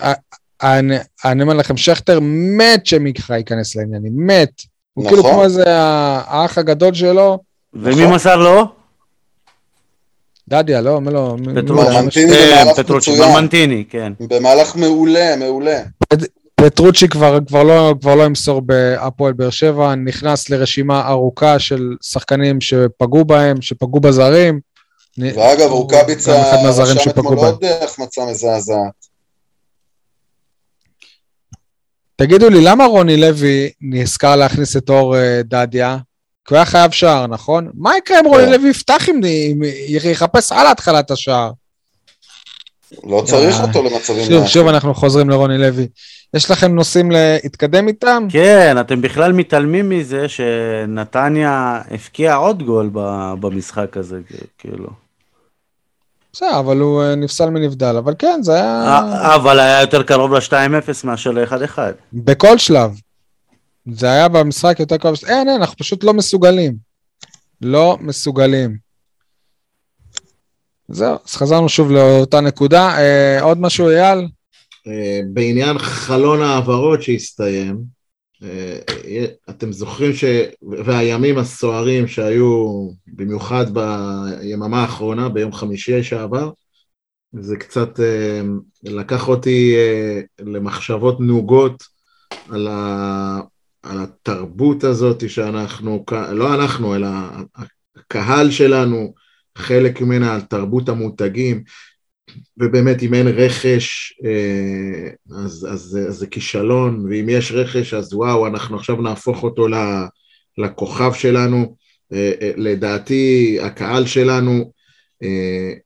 [0.62, 2.18] אני, אני אומר לכם, שכטר
[2.58, 4.50] מת שמיכה ייכנס לעניינים, מת.
[4.94, 5.16] הוא נכון.
[5.18, 7.38] כאילו כמו איזה האח הגדול שלו,
[7.74, 8.14] ומי נכון.
[8.14, 8.64] מסר לו?
[10.48, 11.00] דדיה, לא?
[11.00, 11.36] מי לא?
[11.56, 12.28] פטרוצ'י.
[12.28, 13.28] כן, במהלך פטרוצ'י, מצוין.
[13.28, 14.12] מרמנטיני, כן.
[14.20, 15.82] במהלך מעולה, מעולה.
[16.54, 22.60] פטרוצ'י כבר, כבר, לא, כבר לא ימסור בהפועל באר שבע, נכנס לרשימה ארוכה של שחקנים
[22.60, 24.60] שפגעו בהם, שפגעו בזרים.
[25.18, 26.42] ואגב, רוקאביצה
[26.78, 27.44] רשם אתמול בהם.
[27.44, 29.06] עוד אה, החמצה מזעזעת.
[32.16, 35.96] תגידו לי, למה רוני לוי נזכר להכניס את אור אה, דדיה?
[36.50, 37.70] כי הוא היה חייב שער, נכון?
[37.74, 38.52] מה יקרה אם רוני כן.
[38.52, 39.20] לוי יפתח אם
[39.88, 41.50] יחפש על התחלת השער?
[43.04, 44.46] לא צריך אה, אותו למצבים שוב.
[44.46, 45.88] שוב אנחנו חוזרים לרוני לוי.
[46.34, 48.26] יש לכם נושאים להתקדם איתם?
[48.30, 52.90] כן, אתם בכלל מתעלמים מזה שנתניה הבקיעה עוד גול
[53.40, 54.18] במשחק הזה,
[54.58, 54.88] כאילו.
[56.32, 60.34] בסדר, אבל הוא אה, נפסל מנבדל, אבל כן, זה היה אה, אבל היה יותר קרוב
[60.34, 61.78] ל-2-0 מאשר ל-1-1.
[62.12, 62.90] בכל שלב.
[63.86, 66.76] זה היה במשחק יותר קרוב, אין, אין, אנחנו פשוט לא מסוגלים.
[67.60, 68.76] לא מסוגלים.
[70.88, 72.98] זהו, אז חזרנו שוב לאותה נקודה.
[72.98, 74.28] אה, עוד משהו, אייל?
[74.86, 77.76] אה, בעניין חלון ההעברות שהסתיים,
[78.42, 78.78] אה,
[79.50, 80.24] אתם זוכרים ש...
[80.84, 86.50] והימים הסוערים שהיו במיוחד ביממה האחרונה, ביום חמישי שעבר,
[87.32, 88.40] זה קצת אה,
[88.82, 91.82] לקח אותי אה, למחשבות נוגות
[92.48, 93.40] על, ה...
[93.82, 97.08] על התרבות הזאת שאנחנו, לא אנחנו, אלא
[97.96, 99.14] הקהל שלנו,
[99.58, 101.62] חלק ממנה על תרבות המותגים,
[102.56, 105.10] ובאמת אם אין רכש אה,
[105.44, 109.66] אז, אז, אז זה כישלון, ואם יש רכש אז וואו, אנחנו עכשיו נהפוך אותו
[110.58, 111.76] לכוכב שלנו.
[112.12, 114.72] אה, אה, לדעתי הקהל שלנו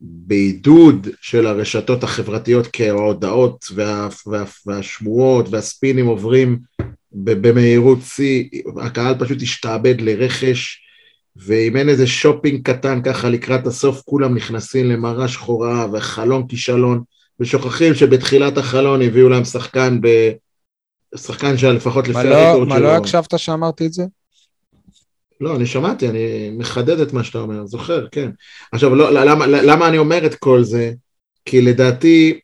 [0.00, 6.58] בעידוד של הרשתות החברתיות כי ההודעות וה, וה, והשמועות והספינים עוברים
[7.14, 8.44] במהירות שיא,
[8.82, 10.80] הקהל פשוט השתעבד לרכש
[11.36, 17.02] ואם אין איזה שופינג קטן ככה לקראת הסוף, כולם נכנסים למראה שחורה וחלון כישלון,
[17.40, 20.32] ושוכחים שבתחילת החלון הביאו להם שחקן ב...
[21.16, 22.84] שחקן שלפחות לפי לא- הרקורד מה שלו.
[22.84, 24.04] לא הקשבת שאמרתי את זה?
[25.40, 28.30] לא, אני שמעתי, אני מחדד את מה שאתה אומר, זוכר, כן.
[28.72, 30.92] עכשיו, לא, למה, למה אני אומר את כל זה?
[31.44, 32.40] כי לדעתי,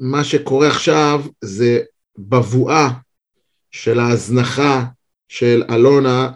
[0.00, 1.80] מה שקורה עכשיו זה
[2.18, 2.90] בבואה
[3.70, 4.84] של ההזנחה
[5.28, 6.30] של אלונה,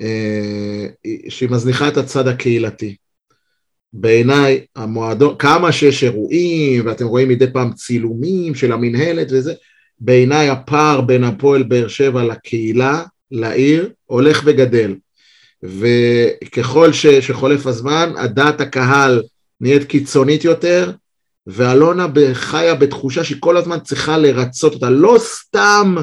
[0.00, 0.86] אה,
[1.28, 2.96] שהיא מזניחה את הצד הקהילתי.
[3.92, 9.54] בעיניי, המועדון, כמה שיש אירועים, ואתם רואים מדי פעם צילומים של המינהלת וזה,
[10.00, 14.94] בעיניי הפער בין הפועל באר שבע לקהילה, לעיר, הולך וגדל.
[15.62, 19.22] וככל ש, שחולף הזמן, הדעת הקהל
[19.60, 20.90] נהיית קיצונית יותר,
[21.46, 24.90] ואלונה חיה בתחושה שהיא כל הזמן צריכה לרצות אותה.
[24.90, 25.94] לא סתם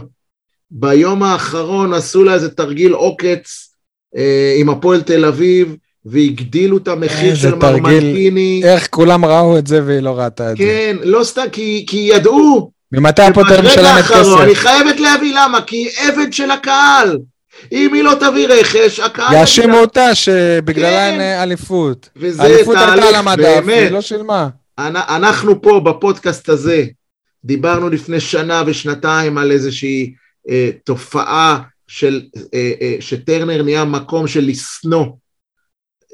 [0.72, 3.74] ביום האחרון עשו לה איזה תרגיל עוקץ
[4.18, 5.76] אה, עם הפועל תל אביב,
[6.06, 7.82] והגדילו את המחיר איזה של.
[7.82, 8.62] מרמנטיני.
[8.64, 10.64] איך כולם ראו את זה והיא לא ראתה את זה?
[10.64, 12.72] כן, לא סתם, כי, כי ידעו.
[12.92, 14.60] ממתי אביב ברגע משלמת האחרון, אני כסף?
[14.64, 17.18] חייבת להביא למה, כי היא עבד של הקהל.
[17.72, 19.34] אם היא לא תביא רכש, הקהל...
[19.34, 21.12] יאשימו אותה שבגללה כן.
[21.12, 22.10] אין אה, אליפות.
[22.16, 23.64] וזה האליפות עלתה על המדף.
[23.68, 24.48] היא לא שילמה.
[24.80, 26.86] אנ- אנחנו פה בפודקאסט הזה
[27.46, 30.14] דיברנו לפני שנה ושנתיים על איזושהי
[30.50, 32.22] אה, תופעה של,
[32.54, 35.06] אה, אה, שטרנר נהיה מקום של לשנוא.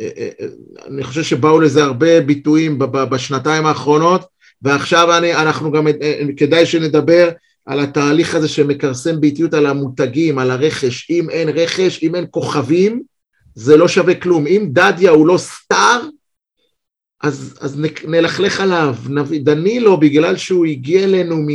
[0.01, 0.47] אה, אה, אה,
[0.87, 4.25] אני חושב שבאו לזה הרבה ביטויים בשנתיים האחרונות,
[4.61, 7.29] ועכשיו אני, אנחנו גם, אה, כדאי שנדבר
[7.65, 11.11] על התהליך הזה שמכרסם באיטיות על המותגים, על הרכש.
[11.11, 13.03] אם אין רכש, אם אין כוכבים,
[13.55, 14.47] זה לא שווה כלום.
[14.47, 16.01] אם דדיה הוא לא סטאר,
[17.23, 18.95] אז, אז נלכלך עליו.
[19.43, 21.49] דנילו, בגלל שהוא הגיע אלינו מ...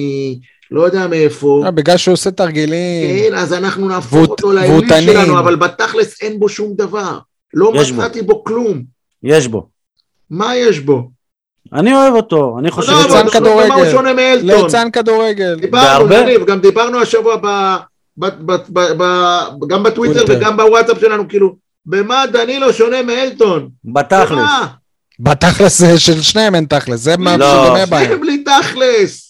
[0.70, 3.30] לא יודע מאיפה, אה, בגלל שהוא עושה תרגילים.
[3.30, 5.00] כן, אז אנחנו נהפוך אותו לאליל.
[5.00, 7.18] שלנו, אבל בתכלס אין בו שום דבר.
[7.54, 7.98] לא יש בו.
[8.02, 8.82] מצאתי בו כלום.
[9.22, 9.66] יש בו.
[10.30, 11.10] מה יש בו?
[11.72, 12.92] אני אוהב אותו, אני חושב...
[12.92, 13.64] לא, ליצן כדורגל.
[13.64, 14.64] במה הוא שונה מאלטון?
[14.64, 15.54] ליצן כדורגל.
[15.60, 16.14] דיברנו.
[16.14, 17.46] יניב, גם דיברנו השבוע ב,
[18.16, 19.04] ב, ב, ב, ב,
[19.68, 20.40] גם בטוויטר טוויטר.
[20.40, 21.56] וגם בוואטסאפ שלנו, כאילו,
[21.86, 23.68] במה דנילו שונה מאלטון?
[23.84, 24.30] בתכלס.
[24.30, 24.66] במה?
[25.20, 27.64] בתכלס של שניהם אין תכלס, זה מה לא.
[27.64, 28.04] שדומה בהם.
[28.04, 29.29] שניהם בלי תכלס.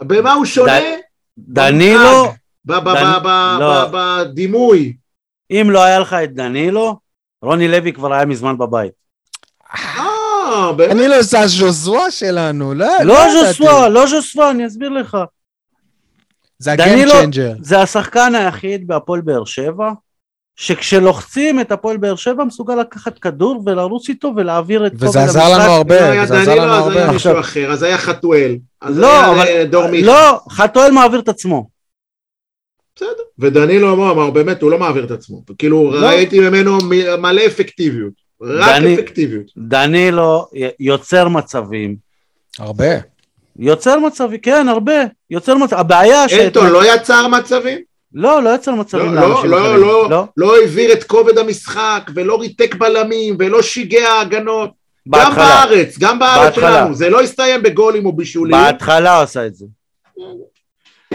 [0.00, 0.78] במה הוא שונה?
[1.38, 2.32] דנילו,
[3.60, 3.88] לא.
[3.92, 4.96] בדימוי.
[5.50, 6.98] אם לא היה לך את דנילו,
[7.42, 8.92] רוני לוי כבר היה מזמן בבית.
[9.74, 10.90] אה, באמת?
[10.90, 13.14] אני לא זה שלנו, לא לא.
[13.32, 15.16] ז'וסווה, לא ז'וסווה, אני אסביר לך.
[16.58, 17.54] זה דנילו- ה game changer.
[17.60, 19.90] זה השחקן היחיד בהפועל באר שבע,
[20.56, 25.40] שכשלוחצים את הפועל באר שבע מסוגל לקחת כדור ולרוץ איתו ולהעביר את וזה עזר.
[25.48, 27.12] לנו לא הרבה, היה זה עזר לנו אז היה הרבה.
[27.12, 28.56] מישהו אחר, אז היה חתואל.
[28.88, 30.06] לא, היה אבל- אה, דור מיכה.
[30.06, 31.68] לא, חתואל מעביר את עצמו.
[32.96, 33.08] בסדר.
[33.38, 35.42] ודנילו אמר, אמר, באמת, הוא לא מעביר את עצמו.
[35.58, 36.06] כאילו, לא.
[36.06, 36.78] ראיתי ממנו
[37.18, 38.12] מלא אפקטיביות.
[38.40, 39.46] רק דני- אפקטיביות.
[39.58, 40.46] דנילו
[40.80, 41.96] יוצר מצבים.
[42.58, 42.84] הרבה.
[43.58, 44.92] יוצר מצבים, כן, הרבה.
[45.30, 45.78] יוצר מצבים.
[45.78, 46.32] הבעיה ש...
[46.32, 47.78] אלטון לא יצר מצבים?
[48.18, 49.80] לא, לא יוצר מצבים לא, לאנשים לא, אחרים.
[49.80, 54.70] לא, לא, לא העביר את כובד המשחק, ולא ריתק בלמים, ולא שיגע הגנות.
[54.70, 55.64] גם בהתחלה.
[55.66, 56.72] בארץ, גם בארץ בהתחלה.
[56.80, 56.94] שלנו.
[56.94, 58.52] זה לא הסתיים בגולים או בישולים.
[58.52, 59.64] בהתחלה עשה את זה.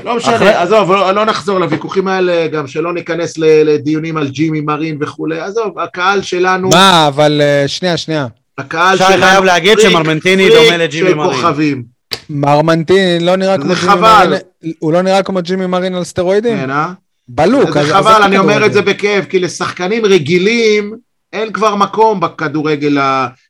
[0.06, 4.28] לא משנה, אחרי- עזוב, לא, לא נחזור לוויכוחים האלה, גם שלא ניכנס ל- לדיונים על
[4.28, 5.40] ג'ימי מרין וכולי.
[5.40, 8.28] עזוב, הקהל שלנו, מה, אבל אה, שנייה, שנייה.
[8.57, 11.34] הקהל שי שלנו, חייב להגיד פריק, שמרמנטיני פריק דומה לג'ימי של מרין.
[11.34, 11.84] כוכבים.
[12.31, 13.95] מרמנטין לא נראה כמו ג'ימי.
[13.95, 14.39] מרין,
[14.79, 16.57] הוא לא נראה כמו ג'ימי מרין על סטרואידים?
[16.57, 16.91] כן, אה?
[17.27, 17.73] בלוק.
[17.73, 18.65] זה חבל, אני אומר?
[18.65, 20.93] את זה בכאב, כי לשחקנים רגילים
[21.33, 22.97] אין כבר מקום בכדורגל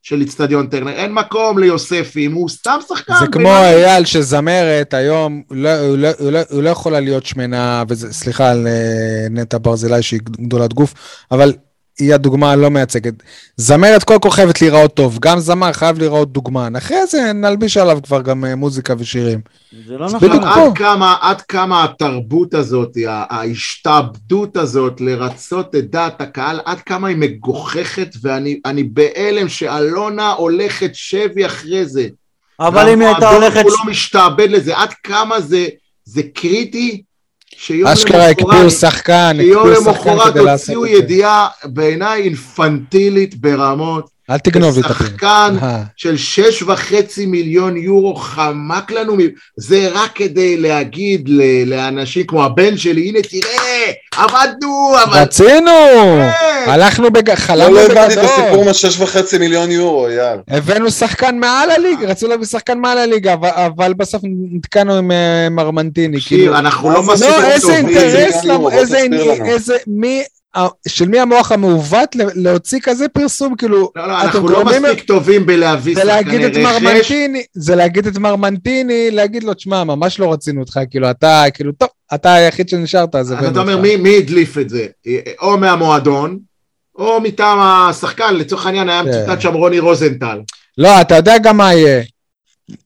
[0.03, 3.13] של איצטדיון טרנר, אין מקום ליוספים, הוא סתם שחקן.
[3.19, 3.49] זה כמו.
[3.49, 9.57] אייל שזמרת היום, הוא לא- לא- לא- לא יכולה להיות שמנה, סליחה על אה, נטע
[9.61, 10.93] ברזילי שהיא גדולת גוף,
[11.31, 11.53] אבל
[12.01, 13.13] היא הדוגמה הלא מייצגת.
[13.57, 16.75] זמרת כל כך חייבת להיראות טוב, גם זמר חייב להיראות דוגמן.
[16.75, 19.39] אחרי זה נלביש עליו כבר גם אה, מוזיקה ושירים.
[19.87, 20.43] זה לא נכון.
[20.43, 20.77] עד.
[20.77, 28.15] כמה, עד כמה התרבות הזאת, ההשתעבדות הזאת לרצות את דעת הקהל, עד כמה היא מגוחכת,
[28.21, 32.07] ואני אני בהלם שאלונה הולכת שבי אחרי זה.
[32.59, 33.61] אבל אם היא הייתה הולכת...
[33.61, 35.67] כולו משתעבד לזה, עד כמה זה,
[36.05, 37.03] זה קריטי,
[37.85, 40.97] אשכרה הקפיאו למחרת, שחקן, הקפיאו שחקן למחרת כדי לעשות הוציאו את זה.
[40.97, 45.07] ידיעה בעיניי אינפנטילית ברמות, אל תגנוב לי את הפין.
[45.07, 49.15] שחקן אה, של שש וחצי מיליון יורו חמק לנו,
[49.57, 55.19] זה רק כדי להגיד ל- לאנשים כמו הבן שלי, הנה תראה, עבדנו, אבל...
[55.19, 55.71] רצינו!
[56.65, 56.69] כן.
[56.71, 58.65] הלכנו, בג- לא, חלמנו לא הבנתי את הסיפור בגדול.
[58.65, 60.39] מהשש וחצי מיליון יורו, אייל.
[60.47, 64.21] הבאנו שחקן מעל הליגה, רצו להביא שחקן מעל הליגה, אבל- אבל בסוף
[64.53, 66.17] נתקענו עם אה, מרמנטיני.
[66.17, 66.57] תקשיב, כאילו.
[66.57, 67.87] אנחנו לא זה- מספיק לא, איזה טובים.
[67.97, 68.45] אינטרס,
[69.49, 70.23] איזה, מי,
[70.87, 75.95] של מי המוח המעוות להוציא כזה פרסום, כאילו, לא, לא, אנחנו לא מספיק טובים בלהביא
[75.95, 77.11] שחקני רכש.
[77.53, 81.89] זה להגיד את מרמנטיני, להגיד לו, תשמע, ממש לא רצינו אותך, כאילו, אתה, כאילו, טוב,
[82.13, 83.83] אתה היחיד שנשארת, אז הבאנו אתה אומר, אותך.
[83.83, 84.85] מי מי הדליף את זה?
[85.41, 86.39] או מהמועדון,
[86.95, 89.09] או מטעם השחקן, לצורך העניין היה כן.
[89.09, 90.39] מצוטט שם רוני רוזנטל.
[90.77, 92.03] לא, אתה יודע גם מה יהיה.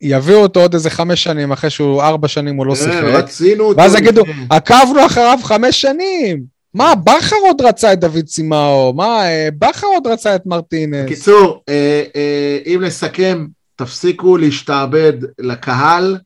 [0.02, 3.04] יביאו אותו עוד איזה חמש שנים, אחרי שהוא ארבע שנים הוא לא כן, שיחק.
[3.04, 3.82] רצינו אותו.
[3.82, 4.24] ואז יגידו.
[4.50, 6.55] עקבנו אחריו חמש שנים.
[6.76, 8.94] מה, בכר עוד רצה את דוד סימאו?
[8.94, 11.06] מה, אה, בכר עוד רצה את מרטינס?
[11.06, 13.46] בקיצור, אה, אה, אם נסכם,
[13.76, 16.18] תפסיקו להשתעבד לקהל,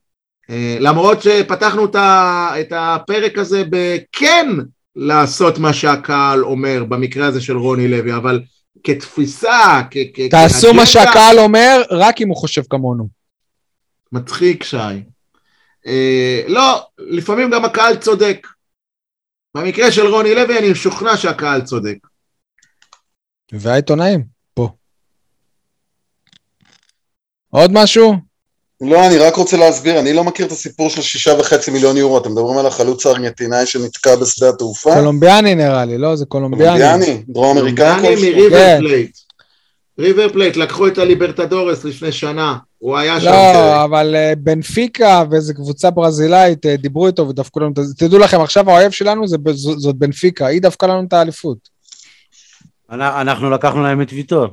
[0.50, 4.48] אה, למרות שפתחנו את ה- את הפרק הזה בכן
[4.96, 8.40] לעשות מה שהקהל אומר, במקרה הזה של רוני לוי, אבל
[8.84, 9.96] כתפיסה, כ...
[10.14, 13.08] כ- תעשו מה שהקהל אומר, רק אם הוא חושב כמונו.
[14.12, 14.76] מצחיק, שי.
[15.86, 18.46] אה, לא, לפעמים גם הקהל צודק.
[19.56, 21.96] במקרה של רוני לוי אני משוכנע שהקהל צודק.
[23.52, 24.24] והעיתונאים,
[24.54, 24.68] פה.
[27.50, 28.14] עוד משהו?
[28.80, 32.18] לא, אני רק רוצה להסביר, אני לא מכיר את הסיפור של שישה וחצי מיליון יורו,
[32.18, 34.94] אתם מדברים על החלוץ הארגנטינאי שנתקע בשדה התעופה?
[34.94, 36.16] קולומביאני נראה לי, לא?
[36.16, 36.78] זה קולומביאני.
[36.78, 37.22] קולומביאני?
[37.28, 38.12] דרום אמריקאי כלשהו?
[38.12, 38.78] מריבר כן.
[38.80, 39.18] פלייט.
[39.98, 43.26] ריבר פלייט, לקחו את הליברטדורס לפני שנה, הוא היה שם.
[43.26, 47.94] לא, אבל אה, בנפיקה ואיזה קבוצה ברזילאית אה, דיברו איתו ודפקו לנו את זה.
[47.94, 51.58] תדעו לכם, עכשיו האויב שלנו זה- ז- זאת בנפיקה, היא דפקה לנו את האליפות.
[52.92, 54.46] אנ- אנחנו לקחנו להם את ויטור.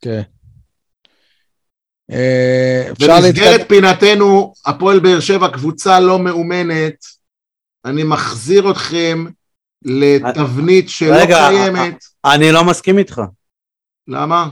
[0.00, 0.22] כן.
[2.10, 3.68] אה, במסגרת.
[3.68, 6.94] פינתנו, הפועל באר שבע, קבוצה לא מאומנת,
[7.84, 9.24] אני מחזיר אתכם
[9.84, 12.04] לתבנית שלא רגע, קיימת.
[12.24, 13.20] אני לא מסכים איתך.
[14.08, 14.48] למה?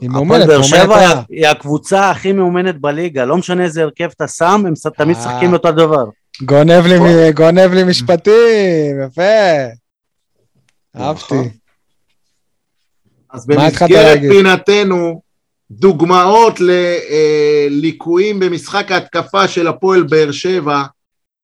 [0.00, 4.08] היא הפועל מאומנת, באר מאומנת שבע היא- הקבוצה הכי מאומנת בליגה, לא משנה איזה הרכב
[4.16, 5.22] אתה שם, הם תמיד אה.
[5.22, 6.04] משחקים אותו דבר.
[6.42, 9.22] גונב לי, מ- גונב לי משפטים, יפה.
[10.96, 11.24] אהבתי.
[11.34, 11.48] נכון.
[13.30, 14.20] אז מה התחלת במסגרת?
[14.32, 15.20] פינתנו,
[15.70, 20.82] דוגמאות לליקויים במשחק ההתקפה של הפועל באר שבע,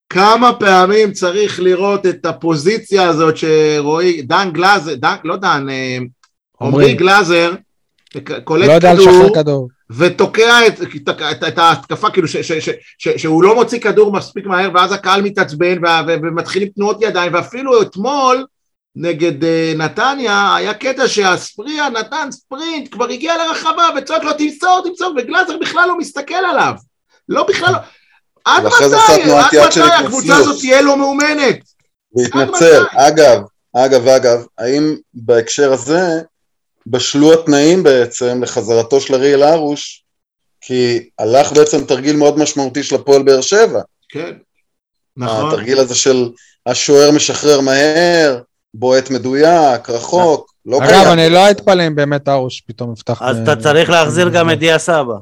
[0.08, 5.98] כמה פעמים צריך לראות את הפוזיציה הזאת שרועי, דן גלאזר, דן, לא דן, אה,
[6.66, 6.94] עמרי.
[6.94, 7.54] גלאזר,
[8.44, 9.68] קולט לא יודע כדור, כדור.
[9.90, 10.80] ותוקע את,
[11.10, 14.92] את, את ההתקפה, כאילו ש, ש, ש, ש, שהוא לא מוציא כדור מספיק מהר, ואז
[14.92, 18.46] הקהל מתעצבן, וה- ו- ומתחילים תנועות ידיים, ואפילו אתמול,
[18.96, 25.14] נגד אה, נתניה, היה קטע שהספריה נתן ספרינט, כבר הגיע לרחבה, וצועק לו תמסור, תמסור,
[25.18, 26.74] וגלאזר בכלל לא מסתכל עליו.
[27.28, 27.78] לא בכלל לא...
[28.44, 28.72] עד מתי,
[29.58, 30.36] עד מתי הקבוצה.
[30.36, 31.58] הזאת תהיה לא מאומנת?
[32.16, 32.84] להתנצל.
[32.96, 33.42] אגב,
[33.76, 36.20] אגב, אגב, האם בהקשר הזה
[36.86, 40.04] בשלו התנאים בעצם לחזרתו של אריאל הרוש,
[40.60, 43.80] כי הלך בעצם תרגיל מאוד משמעותי של הפועל באר שבע.
[44.08, 44.32] כן,
[45.16, 45.48] נכון.
[45.48, 46.30] התרגיל הזה של
[46.66, 48.40] השוער משחרר מהר,
[48.74, 51.12] בועט מדויק, רחוק, לא אגב, קיים.
[51.12, 53.22] אני לא אתפלא אם באמת ארוש פתאום יפתח...
[53.22, 55.14] אז אתה צריך להחזיר גם את דיה סבא.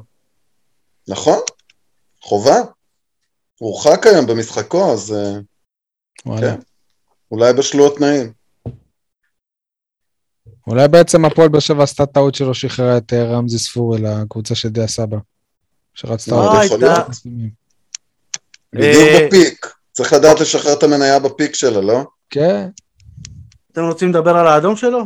[1.07, 1.39] נכון,
[2.21, 2.55] חובה.
[3.59, 5.39] הוא הורחק היום במשחקו, אז אה,
[6.25, 6.41] וואלה.
[6.41, 6.59] כן.
[7.31, 8.31] אולי בשלו התנאים.
[10.71, 14.69] אולי בעצם הפועל באר שבע עשתה טעות שלא שחררה את אה, רמזי ספורי לקבוצה של
[14.69, 15.17] דיה סבא.
[15.93, 16.63] שרצתה לא אותו.
[16.63, 17.51] יכול הייתה- להיות.
[18.75, 19.73] אה, בדיוק בפיק.
[19.91, 22.03] צריך לדעת לשחרר את המניה בפיק שלה, לא?
[22.29, 22.67] כן.
[23.71, 25.05] אתם רוצים לדבר על האדום שלו?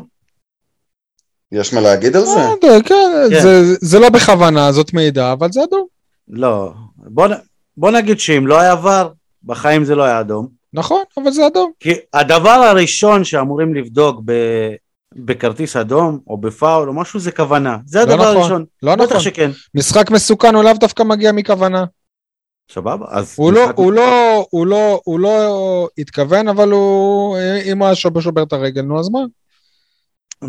[1.52, 2.40] יש מה להגיד על זה?
[2.40, 2.82] אה, כן,
[3.30, 3.42] כן.
[3.82, 5.86] זה- לא בכוונה, זאת מעידה, אבל זה אדום.
[6.28, 6.74] לא.
[7.78, 9.10] בוא, נגיד שאם לא היה עבר,
[9.44, 10.48] בחיים זה לא היה אדום.
[10.74, 11.72] נכון, אבל זה אדום.
[11.80, 14.32] כי הדבר הראשון שאמורים לבדוק ב...
[15.16, 17.78] בכרטיס אדום או בפאול או משהו זה כוונה.
[17.86, 18.38] זה הדבר נכון.
[18.38, 18.66] הראשון.
[18.84, 19.20] לא בטח נכון.
[19.20, 19.52] שכן.
[19.76, 21.86] משחק מסוכן הוא לאו דווקא מגיע מכוונה.
[22.72, 23.06] סבבה?
[23.10, 23.36] אז...
[23.38, 28.22] הוא לא, הוא לא, הוא לא, הוא לא התכוון, אבל הוא, אם הוא היה שובר
[28.22, 29.20] שובר את הרגל, נו אז מה?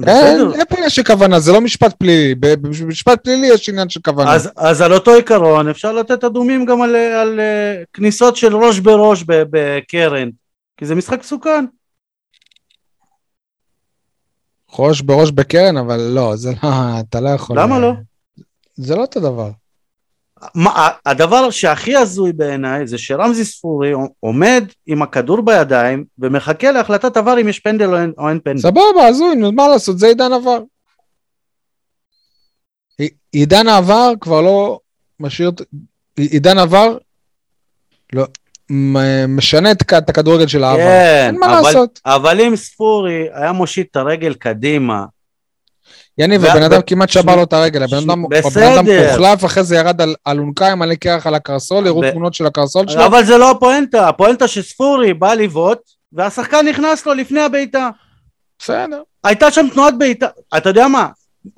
[0.06, 0.50] אין.
[0.54, 2.34] אין פה של כוונה, זה לא משפט פלילי.
[2.34, 4.32] במשפט פלילי יש עניין של כוונה.
[4.32, 8.78] אז, אז על אותו עיקרון אפשר לתת אדומים גם על, על uh, כניסות של ראש
[8.78, 10.28] בראש בקרן,
[10.76, 11.64] כי זה משחק מסוכן.
[14.78, 16.68] ראש בראש בקרן, אבל לא, זה לא,
[17.00, 17.60] אתה לא יכול...
[17.60, 17.92] למה לא?
[18.74, 19.50] זה לא אותו דבר.
[20.54, 27.40] מה, הדבר שהכי הזוי בעיניי זה שרמזי ספורי עומד עם הכדור בידיים ומחכה להחלטת עבר
[27.40, 28.58] אם יש פנדל או אין, או אין פנדל.
[28.60, 30.58] סבבה, הזוי, נו, מה לעשות, זה עידן עבר.
[32.98, 34.80] עי- עידן העבר כבר לא
[35.20, 35.50] משאיר...
[36.16, 36.98] עידן עבר
[38.12, 38.24] לא,
[39.28, 40.82] משנה את הכדורגל של העבר.
[40.82, 42.00] כן, אין מה אבל, לעשות.
[42.06, 45.04] אבל אם ספורי היה מושיט את הרגל קדימה,
[46.18, 50.14] יניב, הבן אדם כמעט שבר לו את הרגל, הבן אדם הוחלף, אחרי זה ירד על
[50.28, 53.06] אלונקה עם מלא קרח על הקרסול, הראו תמונות של הקרסול שלו.
[53.06, 55.78] אבל זה לא הפואנטה, הפואנטה שספורי בא לבעוט
[56.12, 57.90] והשחקן נכנס לו לפני הבעיטה.
[58.58, 59.02] בסדר.
[59.24, 60.26] הייתה שם תנועת בעיטה,
[60.56, 61.08] אתה יודע מה?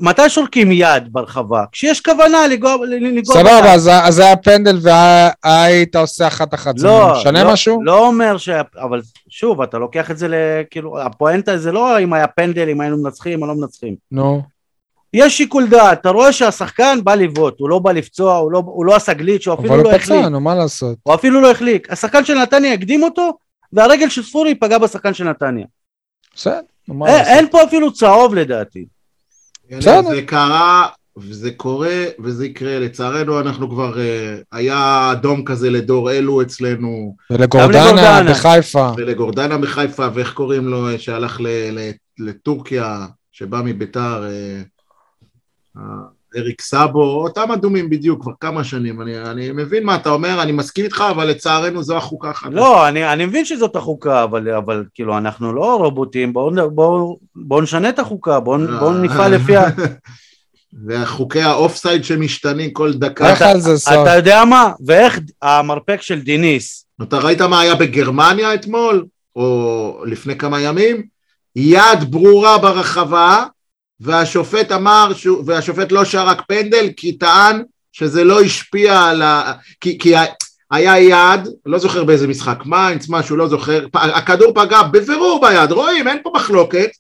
[0.01, 1.65] מתי שורקים יד ברחבה?
[1.73, 2.77] כשיש כוונה לגוע
[3.25, 3.75] סבבה.
[3.75, 6.79] אז אז היה פנדל והיית עושה אחת אחת.
[6.79, 7.83] זה לא, משנה לא, משהו?
[7.83, 8.49] לא אומר ש...
[8.77, 10.35] אבל שוב, אתה לוקח את זה ל...
[10.71, 13.95] כאילו, הפואנטה זה לא אם היה פנדל, אם היינו מנצחים או לא מנצחים.
[14.13, 14.43] נו.
[15.15, 18.87] יש שיקול דעת, אתה רואה שהשחקן בא לבעוט, הוא לא בא לפצוע, הוא לא, הוא
[18.87, 20.19] לא עשה גליץ', הוא אפילו אבל לא הוא החליק.
[20.19, 20.97] פצע, נו, מה לעשות?
[21.03, 21.93] הוא אפילו לא החליק.
[21.93, 23.39] השחקן של נתניה הקדים אותו,
[23.73, 25.67] והרגל של ספורי פגע בשחקן של נתניה.
[26.35, 27.33] בסדר, נו, מה אין, לעשות?
[27.33, 28.85] אין פה אפילו צהוב לדעתי.
[29.71, 30.03] בסדר.
[30.11, 30.87] זה קרה,
[31.17, 32.79] וזה קורה, וזה יקרה.
[32.79, 34.01] לצערנו, אנחנו כבר...
[34.01, 38.33] אה, היה אדום כזה לדור אלו אצלנו, ולגורדנה לגורדנה.
[38.33, 38.93] בחיפה.
[38.97, 41.47] ולגורדנה בחיפה, ואיך קוראים לו, אה, שהלך ל-
[41.79, 44.25] ל- לטורקיה, שבא מביתר,
[45.77, 45.83] אה,
[46.39, 49.03] אריק סאבו, אותם אדומים בדיוק, כבר כמה שנים.
[49.03, 52.57] אני, אני מבין מה אתה אומר, אני מסכים איתך, אבל לצערנו זו החוקה החדשה.
[52.57, 57.63] לא, אני, אני מבין שזאת החוקה, אבל, אבל כאילו, אנחנו לא רובוטים, בואו בוא, בוא
[57.63, 58.79] נשנה את החוקה, בואו אה.
[58.81, 59.65] בוא נפעל לפי ה...
[60.89, 63.31] וחוקי האופסייד שמשתנים כל דקה.
[63.31, 63.95] איך על זה סוף?
[64.03, 64.73] אתה יודע מה?
[64.87, 69.07] ואיך המרפק של דיניס, אתה ראית מה היה בגרמניה אתמול,
[69.37, 71.03] או לפני כמה ימים?
[71.57, 73.45] יד ברורה ברחבה,
[74.01, 77.63] והשופט אמר, שהוא, והשופט לא שרק פנדל, כי טען
[77.93, 79.53] שזה לא השפיע על ה...
[79.81, 80.15] כי, כי
[80.71, 86.09] היה יד, לא זוכר באיזה משחק, מיינץ, משהו, לא זוכר, הכדור פגע בבירור ביד, רואים,
[86.09, 86.91] אין פה מחלוקת,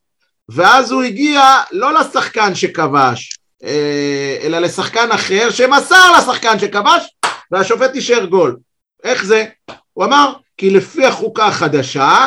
[0.48, 1.42] ואז הוא הגיע
[1.72, 7.02] לא לשחקן שכבש, אה, אלא לשחקן אחר שמסר לשחקן שכבש,
[7.50, 8.56] והשופט אישר גול.
[9.04, 9.44] איך זה?
[9.92, 12.26] הוא אמר, כי לפי החוקה החדשה,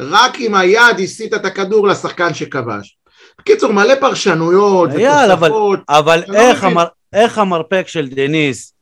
[0.00, 2.97] רק אם היד הסיט את הכדור לשחקן שכבש.
[3.40, 5.78] בקיצור, מלא פרשנויות אייל, אבל- ותוספות.
[5.88, 6.64] אבל לא איך.
[6.64, 8.72] המר, איך המרפק של דיניס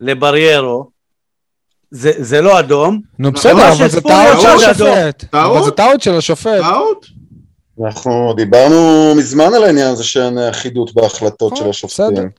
[0.00, 0.90] לבריירו,
[1.90, 5.24] זה, זה לא אדום, נו בסדר, אבל זה טעות של השופט.
[5.30, 5.52] טעות?
[5.52, 6.60] אבל זה טעות של השופט.
[6.60, 7.06] טעות?
[7.86, 11.70] אנחנו דיברנו מזמן על העניין הזה שאין אחידות בהחלטות של בסדר.
[11.70, 12.30] השופטים.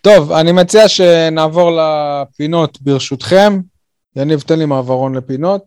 [0.00, 3.60] טוב, אני מציע שנעבור לפינות ברשותכם.
[4.16, 5.62] יניב, תן לי מעברון לפינות.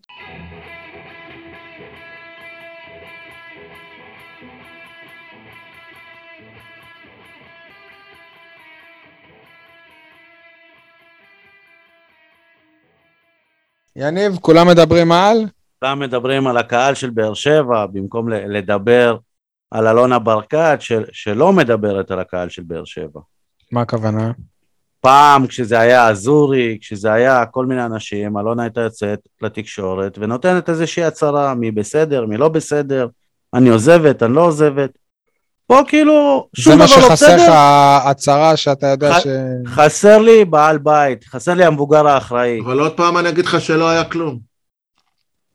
[13.99, 15.37] יניב, כולם מדברים על?
[15.79, 19.17] כולם מדברים על הקהל של באר שבע, במקום לדבר
[19.71, 23.19] על אלונה ברקת, של- שלא מדברת על הקהל של באר שבע.
[23.71, 24.31] מה הכוונה?
[25.01, 31.03] פעם כשזה היה אזורי, כשזה היה כל מיני אנשים, אלונה הייתה יוצאת לתקשורת ונותנת איזושהי
[31.03, 33.07] הצהרה, מי בסדר, מי לא בסדר,
[33.53, 34.89] אני עוזבת, אני לא עוזבת.
[35.69, 37.53] פה כאילו, זה שום מה דבר לא שחסר לך, בסדר,
[38.09, 39.27] הצהרה שאתה יודע ח- ש...
[39.67, 42.59] חסר לי בעל בית, חסר לי המבוגר האחראי.
[42.65, 44.39] אבל עוד פעם אני אגיד לך שלא היה כלום.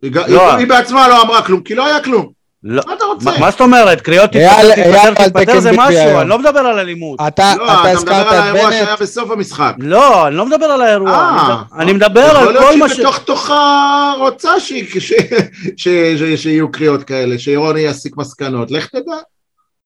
[0.02, 0.24] היא לא.
[0.50, 2.28] היא- היא בעצמה לא אמרה כלום, כי לא היה כלום.
[2.66, 3.30] לא, מה אתה רוצה?
[3.30, 4.00] מה מה זאת אומרת?
[4.00, 6.20] קריאות תתפטר, תתפטר, זה משהו.
[6.20, 7.20] אני לא מדבר על אלימות.
[7.28, 9.74] אתה לא, אתה אתה מדבר על האירוע שהיה בנט, בסוף המשחק.
[9.78, 12.92] לא, אני לא מדבר על האירוע, אה, אני מדבר- יכול על להיות כל מה ש...
[12.92, 14.50] שהיא בתוך תוכה רוצה
[16.36, 19.16] שיהיו קריאות כאלה, שרוני יסיק מסקנות, לך תדע.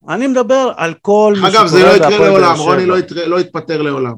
[0.09, 2.57] אני מדבר על כל מה אגב, זה לא שקורה יקרה לעולם.
[2.59, 4.15] רוני לא יתר- לא יתפטר לעולם.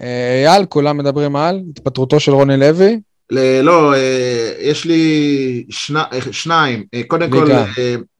[0.00, 3.00] אה, אייל, כולם מדברים על התפטרותו של רוני לוי.
[3.30, 6.00] ל- לא, אה, יש לי שני-
[6.30, 6.84] שניים.
[6.94, 7.50] אה, קודם כל.
[7.52, 7.64] אה,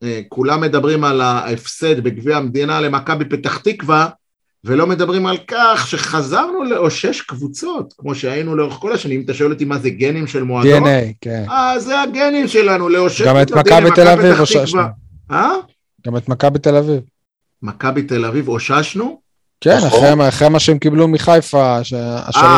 [0.03, 4.07] אה, כולם מדברים על ההפסד בגביע המדינה למכבי פתח תקווה,
[4.63, 9.19] ולא מדברים על כך שחזרנו לאושש קבוצות, כמו שהיינו לאורך כל השנים.
[9.19, 11.43] אם אתה שואל אותי מה זה גנים של מועדון, DNA, כן.
[11.49, 13.51] אה, זה הגנים שלנו, לאושש גם את.
[13.51, 14.81] מכבי תל אביב אוששנו.
[15.31, 15.51] אה?
[16.07, 16.99] גם את מכבי תל אביב.
[17.61, 19.21] מכבי תל אביב אוששנו?
[19.61, 19.87] כן, נכון.
[20.13, 21.87] אחרי- אחרי מה שהם קיבלו מחיפה, השלוש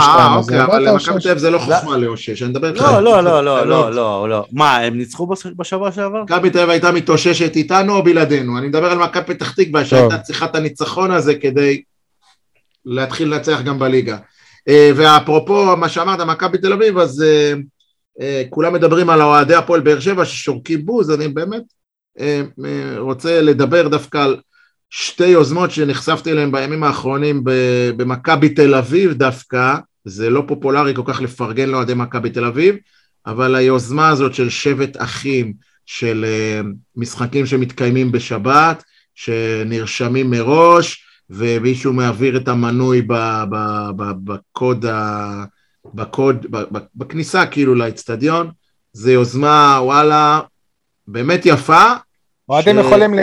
[0.03, 0.35] שתיים אה.
[0.35, 1.19] אוקיי, אבל למכבי.
[1.21, 2.81] תל אביב זה לא חוכמה לאושש, אני מדבר איתך.
[2.81, 3.91] לא, לא, לא, לא, לא.
[3.91, 4.45] לא, לא.
[4.51, 6.23] מה, הם ניצחו בש- בשבוע שעבר?
[6.23, 8.57] מכבי תל אביב הייתה מתאוששת איתנו או בלעדינו?
[8.57, 11.81] אני מדבר על מכבי פתח תקווה שהייתה צריכה את הניצחון הזה כדי
[12.85, 14.17] להתחיל לנצח גם בליגה.
[14.67, 17.53] אה, ואפרופו מה שאמרת, מכבי תל אביב, אז אה,
[18.21, 21.61] אה, כולם מדברים על אוהדי הפועל באר שבע ששורקים בוז, אני באמת
[22.97, 24.37] רוצה לדבר דווקא על
[24.89, 27.41] שתי יוזמות שנחשפתי אליהן בימים האחרונים
[27.97, 29.75] במכבי תל אביב דווקא,
[30.05, 32.75] זה לא פופולרי כל כך לפרגן לאוהדי מכבי תל אביב,
[33.25, 35.53] אבל היוזמה הזאת של שבט אחים,
[35.85, 36.61] של אה,
[36.95, 38.83] משחקים שמתקיימים בשבת,
[39.15, 43.01] שנרשמים מראש, ומישהו מעביר את המנוי
[44.23, 44.85] בקוד,
[45.93, 46.45] בקוד,
[46.95, 48.51] בכניסה כאילו לאצטדיון,
[48.93, 50.39] זה יוזמה, וואלה,
[51.07, 51.93] באמת יפה.
[52.49, 53.13] אוהדים ש- יכולים,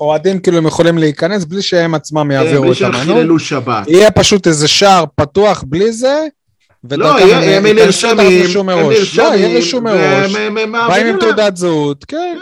[0.00, 3.04] אוהדים כאילו הם יכולים להיכנס בלי שהם עצמם כן, יעבירו בלי את המנוי.
[3.14, 3.88] חיללו שבת.
[3.88, 6.26] יהיה פשוט איזה שער פתוח בלי זה,
[6.90, 7.28] לא, הם
[7.76, 8.76] נרשמים, הם.
[9.86, 9.92] לא.
[9.92, 11.16] והם- הם- הם באים עם.
[11.20, 12.38] תעודת זהות, כן.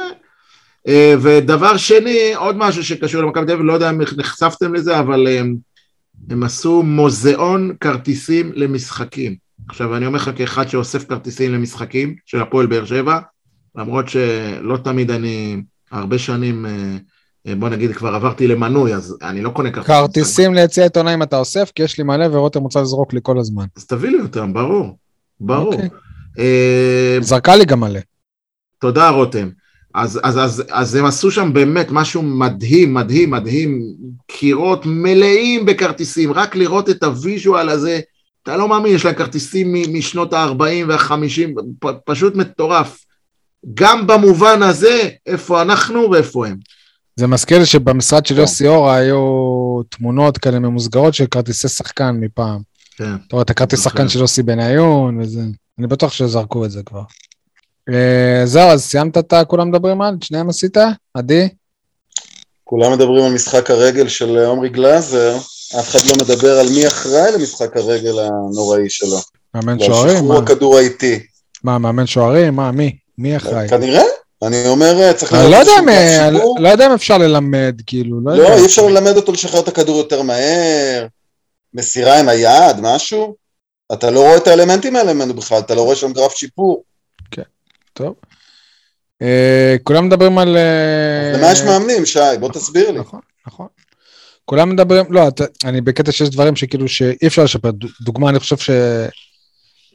[0.89, 5.27] אה, ודבר שני, עוד משהו שקשור למכבי תל אביב, לא יודע אם נחשפתם לזה, אבל
[5.29, 5.57] הם,
[6.31, 9.35] הם עשו מוזיאון כרטיסים למשחקים.
[9.69, 13.19] עכשיו, אני אומר לך כאחד שאוסף כרטיסים למשחקים של הפועל באר שבע,
[13.77, 15.57] למרות שלא תמיד אני,
[15.91, 16.97] הרבה שנים, אה,
[17.47, 19.95] אה, בוא נגיד, כבר עברתי למנוי, אז אני לא קונה כרטיסים.
[19.95, 23.65] כרטיסים ליציע עיתונאים אתה אוסף, כי יש לי מלא ורותם רוצה לזרוק לי כל הזמן.
[23.77, 24.99] אז תביא לי אותם, ברור.
[25.41, 25.75] ברור.
[25.75, 25.89] אוקיי.
[26.39, 28.01] אה, זרקה לי גם מלא.
[28.81, 29.49] תודה רותם.
[29.95, 33.83] אז, אז, אז, אז הם עשו שם באמת משהו מדהים, מדהים, מדהים,
[34.27, 38.01] קירות מלאים בכרטיסים, רק לראות את הוויז'ואל הזה,
[38.43, 43.05] אתה לא מאמין, יש להם כרטיסים משנות ה-40 וה-50, פ- פשוט מטורף.
[43.75, 46.57] גם במובן הזה, איפה אנחנו ואיפה הם.
[47.17, 48.41] זה מזכיר שבמשרד של כן.
[48.41, 52.61] יוסי אורה היו תמונות כאלה ממוסגרות של כרטיסי שחקן מפעם.
[52.97, 53.05] כן.
[53.05, 53.85] אתה רואה את הכרטיס.
[53.85, 55.41] שחקן של יוסי בניון וזה.
[55.79, 57.03] אני בטוח שזרקו את זה כבר.
[57.89, 59.35] אה, זהו, אז סיימת את.
[59.47, 60.15] כולם מדברים על?
[60.19, 60.77] את שניהם עשית?
[61.15, 61.49] עדי?
[62.65, 65.37] כולם מדברים על משחק הרגל של עומרי גלאזר,
[65.81, 69.17] אף אחד לא מדבר על מי אחראי למשחק הרגל הנוראי שלו.
[69.55, 70.17] מאמן שוערים?
[70.17, 70.39] שחרור מה?
[70.39, 71.21] הכדור האיטי.
[71.65, 72.55] מה, מאמן שוערים?
[72.55, 72.97] מה, מי?
[73.21, 73.69] מי אחראי?
[73.69, 74.03] כנראה,
[74.43, 76.57] אני אומר, צריך אני לא יודע אם- אה, שיפור.
[76.61, 78.57] לא יודע אם אפשר ללמד, כאילו, לא לא, יודע.
[78.57, 81.07] אי אפשר ללמד אותו לשחרר את הכדור יותר מהר,
[81.75, 83.35] מסירה עם היד, משהו.
[83.93, 86.85] אתה לא רואה את האלמנטים האלה ממנו בכלל, אתה לא רואה שם גרף שיפור.
[87.93, 88.15] טוב.
[89.23, 90.57] אה, כולם מדברים על...
[90.57, 92.19] אה, למה יש מאמנים, שי?
[92.41, 92.99] בוא תסביר לי.
[92.99, 93.67] נכון, נכון.
[94.45, 97.71] כולם מדברים, לא, אתה, אני בקטע שיש דברים שכאילו שאי אפשר לשפר.
[98.01, 98.71] דוגמה, אני חושב ש...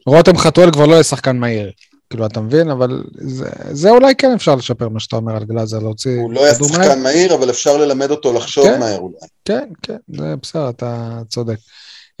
[0.06, 1.70] רותם חתואל כבר לא יהיה שחקן מהיר.
[2.10, 2.70] כאילו, אתה מבין?
[2.70, 6.20] אבל זה, זה אולי כן אפשר לשפר מה שאתה אומר על גלאזר, להוציא...
[6.20, 6.54] הוא לא היה.
[6.54, 8.80] שחקן מהיר, אבל אפשר ללמד אותו לחשוב כן.
[8.80, 9.16] מהר אולי.
[9.44, 11.56] כן, כן, זה בסדר, אתה צודק.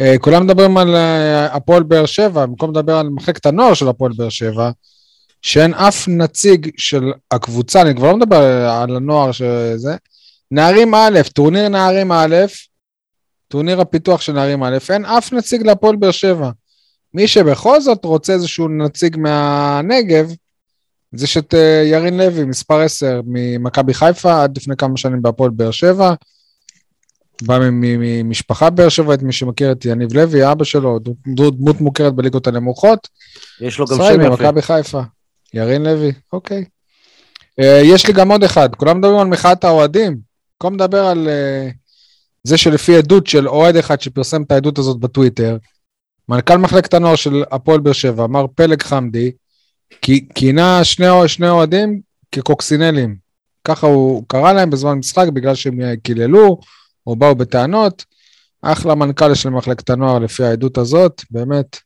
[0.00, 4.12] אה, כולם מדברים על אה, הפועל באר שבע, במקום לדבר על מחלקת הנוער של הפועל
[4.16, 4.70] באר שבע,
[5.42, 9.96] שאין אף נציג של הקבוצה, אני כבר לא מדבר על הנוער שזה,
[10.50, 12.36] נערים א', טורניר נערים א',
[13.48, 16.50] טורניר הפיתוח של נערים א', אין אף נציג להפועל באר שבע.
[17.16, 20.32] מי שבכל זאת רוצה איזשהו נציג מהנגב,
[21.12, 25.50] זה יש את אה, ירין לוי, מספר 10, ממכבי חיפה, עד לפני כמה שנים בהפועל
[25.50, 26.14] באר שבע.
[27.42, 33.08] בא ממשפחה באר שבעית, מי שמכיר את יניב לוי, אבא שלו, דמות מוכרת בליגות הנמוכות.
[33.60, 34.30] יש לו גם שם יפה.
[34.30, 35.00] מכבי חיפה.
[35.54, 36.64] ירין לוי, אוקיי.
[37.60, 40.16] אה, יש לי גם עוד אחד, כולם מדברים על מחאת האוהדים.
[40.56, 41.72] במקום מדבר על uh,
[42.44, 45.56] זה שלפי עדות של אוהד אחד שפרסם את העדות הזאת בטוויטר,
[46.28, 49.32] מנכ"ל מחלקת הנוער של הפועל באר שבע, מר פלג חמדי,
[50.34, 52.00] כינה שני, שני אוהדים
[52.32, 53.16] כקוקסינלים.
[53.64, 56.60] ככה הוא קרא להם בזמן משחק בגלל שהם קיללו
[57.06, 58.04] או באו בטענות.
[58.62, 61.76] אחלה מנכ"ל של מחלקת הנוער לפי העדות הזאת, באמת.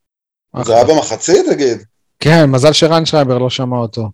[0.65, 1.79] זה היה במחצית, תגיד?
[2.21, 4.11] כן, מזל שרן שרייבר לא שמע אותו.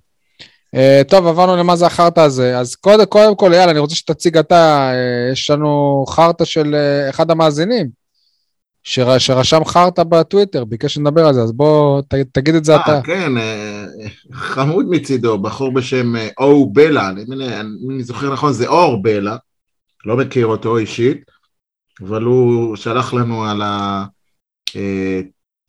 [0.76, 2.58] Uh, טוב, עברנו למה זה החרטא הזה.
[2.58, 7.10] אז קודם, קודם כל, יאללה, אני רוצה שתציג אתה, uh, יש לנו חרטא של uh,
[7.10, 7.88] אחד המאזינים,
[8.88, 12.80] שר, שרשם חרטא בטוויטר, ביקש שנדבר על זה, אז בוא ת, תגיד את זה 아,
[12.80, 13.00] אתה.
[13.04, 13.32] כן,
[14.32, 19.36] חמוד מצידו, בחור בשם או בלה, אני, אני, אני זוכר נכון, זה אור בלה,
[20.06, 21.20] לא מכיר אותו אישית,
[22.00, 24.04] אבל הוא שלח לנו על ה...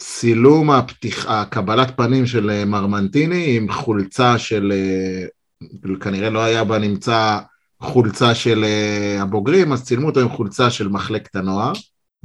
[0.02, 7.40] צילום הפתיחה, קבלת פנים של אה, מרמנטיני עם חולצה של, אה, כנראה לא היה בנמצא
[7.82, 11.74] חולצה של אה, הבוגרים, אז צילמו אותו עם חולצה של מחלקת הנוער,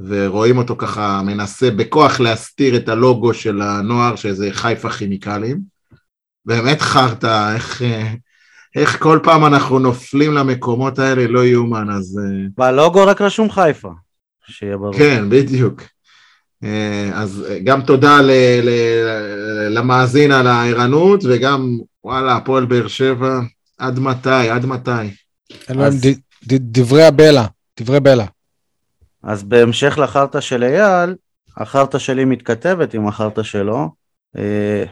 [0.07, 5.59] ורואים אותו ככה מנסה בכוח להסתיר את הלוגו של הנוער, שזה חיפה כימיקלים.
[6.45, 7.81] באמת חרטא, איך,
[8.75, 12.19] איך כל פעם אנחנו נופלים למקומות האלה, לא יאומן, אז...
[12.57, 13.89] בלוגו רק רשום חיפה,
[14.47, 14.93] שיהיה ברור.
[14.97, 15.81] כן, בדיוק.
[16.63, 18.31] אה, אז אה, גם תודה ל,
[18.63, 18.69] ל,
[19.69, 23.39] למאזין על הערנות, וגם וואלה, הפועל באר שבע,
[23.77, 24.91] עד מתי, עד מתי.
[25.67, 26.07] אז...
[26.47, 27.45] דברי הבלע,
[27.79, 28.25] דברי בלע.
[29.23, 31.15] אז בהמשך לחרטא של אייל,
[31.57, 33.89] החרטא שלי מתכתבת עם החרטא שלו.
[34.37, 34.83] אה,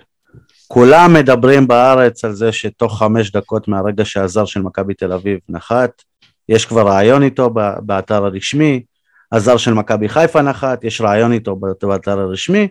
[0.67, 6.01] כולם מדברים בארץ על זה שתוך חמש דקות מהרגע שהזר של מכבי תל אביב נחת,
[6.49, 7.49] יש כבר רעיון איתו
[7.79, 8.83] באתר הרשמי,
[9.31, 12.67] הזר של מכבי חיפה נחת, יש רעיון איתו באתר הרשמי,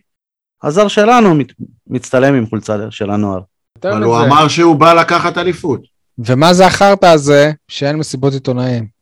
[0.63, 1.53] הזר שלנו מת,
[1.87, 3.41] מצטלם עם חולצה של הנוער.
[3.85, 5.81] אבל הוא אמר שהוא בא לקחת אליפות.
[6.19, 9.00] ומה זה החרטא הזה שאין מסיבות עיתונאים?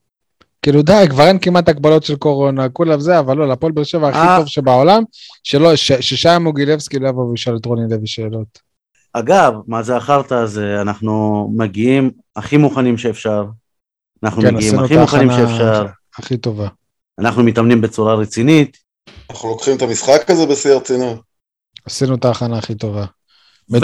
[0.62, 4.08] כאילו די, כבר אין כמעט הגבלות של קורונה, כולם זה, אבל לא, לפועל באר שבע
[4.08, 4.36] הכי אה.
[4.38, 5.02] טוב שבעולם,
[5.42, 8.68] שלא, ששי מוגילבסקי לא יבוא וישאל את רוני לוי שאלות.
[9.12, 10.80] אגב, מה זה החרטא הזה?
[10.80, 13.44] אנחנו מגיעים הכי מוכנים שאפשר.
[14.22, 15.86] אנחנו כן, מגיעים הכי מוכנים שאפשר.
[16.18, 16.68] הכי טובה.
[17.18, 18.76] אנחנו מתאמנים בצורה רצינית.
[19.30, 21.20] אנחנו לוקחים את המשחק הזה בשיא הרצינות.
[21.86, 23.04] עשינו את ההכנה הכי טובה.
[23.70, 23.76] ו...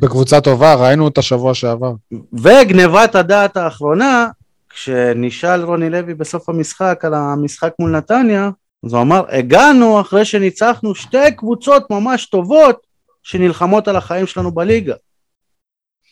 [0.00, 1.92] בקבוצה טובה, ראינו אותה שבוע שעבר.
[2.32, 4.28] וגנבת הדעת האחרונה,
[4.70, 8.50] כשנשאל רוני לוי בסוף המשחק על המשחק מול נתניה,
[8.84, 12.86] אז הוא אמר, הגענו אחרי שניצחנו שתי קבוצות ממש טובות
[13.22, 14.94] שנלחמות על החיים שלנו בליגה.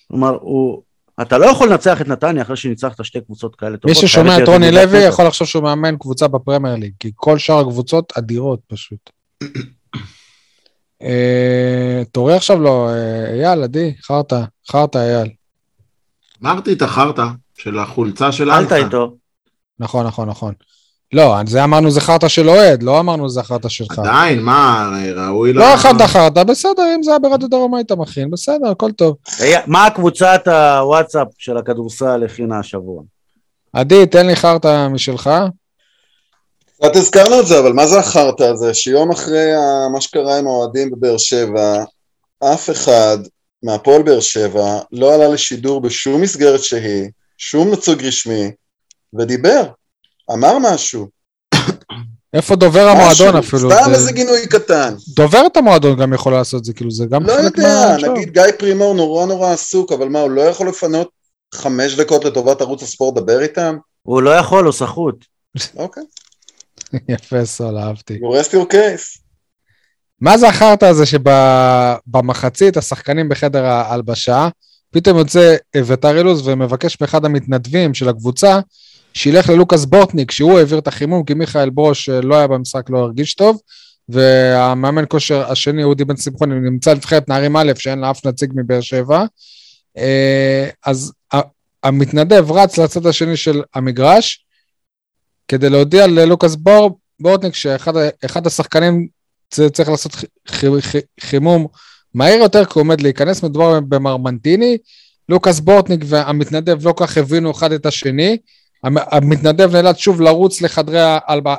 [0.09, 0.83] כלומר, הוא,
[1.23, 3.97] אתה לא יכול לנצח את נתניה אחרי שניצחת שתי קבוצות כאלה טובות.
[3.97, 7.59] מי ששומע את רוני לוי יכול לחשוב שהוא מאמן קבוצה בפרמייר ליג, כי כל שאר
[7.59, 9.11] הקבוצות אדירות פשוט.
[11.03, 15.29] אה, תורי עכשיו לא, אה, אייל, עדי, חרטא, חרטא אייל.
[16.43, 17.27] אמרתי את החרטא
[17.59, 18.77] של החולצה של אלטה.
[18.77, 19.15] אל איתו.
[19.79, 20.53] נכון, נכון, נכון.
[21.13, 23.99] לא, זה אמרנו זה חרטא של אוהד, לא אמרנו זה חרטא שלך.
[23.99, 25.61] עדיין, מה, ראוי לא...
[25.61, 29.17] לא אכלת חרטא, בסדר, אם זה היה ברדיו דרום היית מכין, בסדר, הכל טוב.
[29.67, 33.03] מה הקבוצת הוואטסאפ של הכדורסל הכינה השבוע?
[33.73, 35.31] עדי, תן לי חרטא משלך.
[36.77, 38.75] קצת הזכרנו את זה, אבל מה זה החרטא הזה?
[38.75, 39.47] שיום אחרי
[39.93, 41.85] מה שקרה עם האוהדים בבאר שבע,
[42.55, 43.19] אף אחד
[43.63, 47.09] מהפועל באר שבע לא עלה לשידור בשום מסגרת שהיא,
[47.39, 48.51] שום נצוג רשמי,
[49.19, 49.63] ודיבר.
[50.33, 51.09] אמר משהו.
[52.35, 53.71] איפה דובר המועדון אפילו?
[53.71, 54.95] סתם איזה גינוי קטן.
[55.09, 59.27] דוברת המועדון גם יכול לעשות זה, כאילו זה גם לא יודע, נגיד גיא פרימור נורא
[59.27, 61.09] נורא עסוק, אבל מה, הוא לא יכול לפנות
[61.55, 63.77] חמש דקות לטובת ערוץ הספורט לדבר איתם?
[64.03, 65.25] הוא לא יכול, הוא סחוט.
[65.77, 66.03] אוקיי.
[67.09, 68.15] יפה סול, אהבתי.
[68.15, 69.21] You rest your case.
[70.21, 74.49] מה זה החרטא הזה שבמחצית השחקנים בחדר ההלבשה,
[74.91, 78.61] פתאום יוצא אביתר אילוז ומבקש מאחד המתנדבים של הקבוצה
[79.15, 82.99] שילך ללוקאס בורטניק, שהוא העביר את החימום, כי מיכאל ברוש אה, לא היה במשחק, לא
[82.99, 83.61] הרגיש טוב,
[84.09, 88.81] והמאמן כושר השני, אודי בן שמחון, נמצא לבחרת נערים א', שאין לה אף נציג מבאר
[88.81, 89.25] שבע.
[89.99, 91.13] אה, אז
[91.83, 94.45] המתנדב רץ לצד השני של המגרש,
[95.49, 99.09] כדי להודיע ללוקאס בור, בורטניק שאחד השחקנים
[99.51, 100.13] צריך לעשות
[101.21, 101.67] חימום
[102.19, 104.79] מהיר יותר, כי הוא עומד להיכנס, מדובר במרמנטיני.
[105.29, 108.37] לוקאס בורטניק והמתנדב לא כך הבינו אחד את השני,
[108.85, 111.01] המתנדב נאלץ שוב לרוץ לחדרי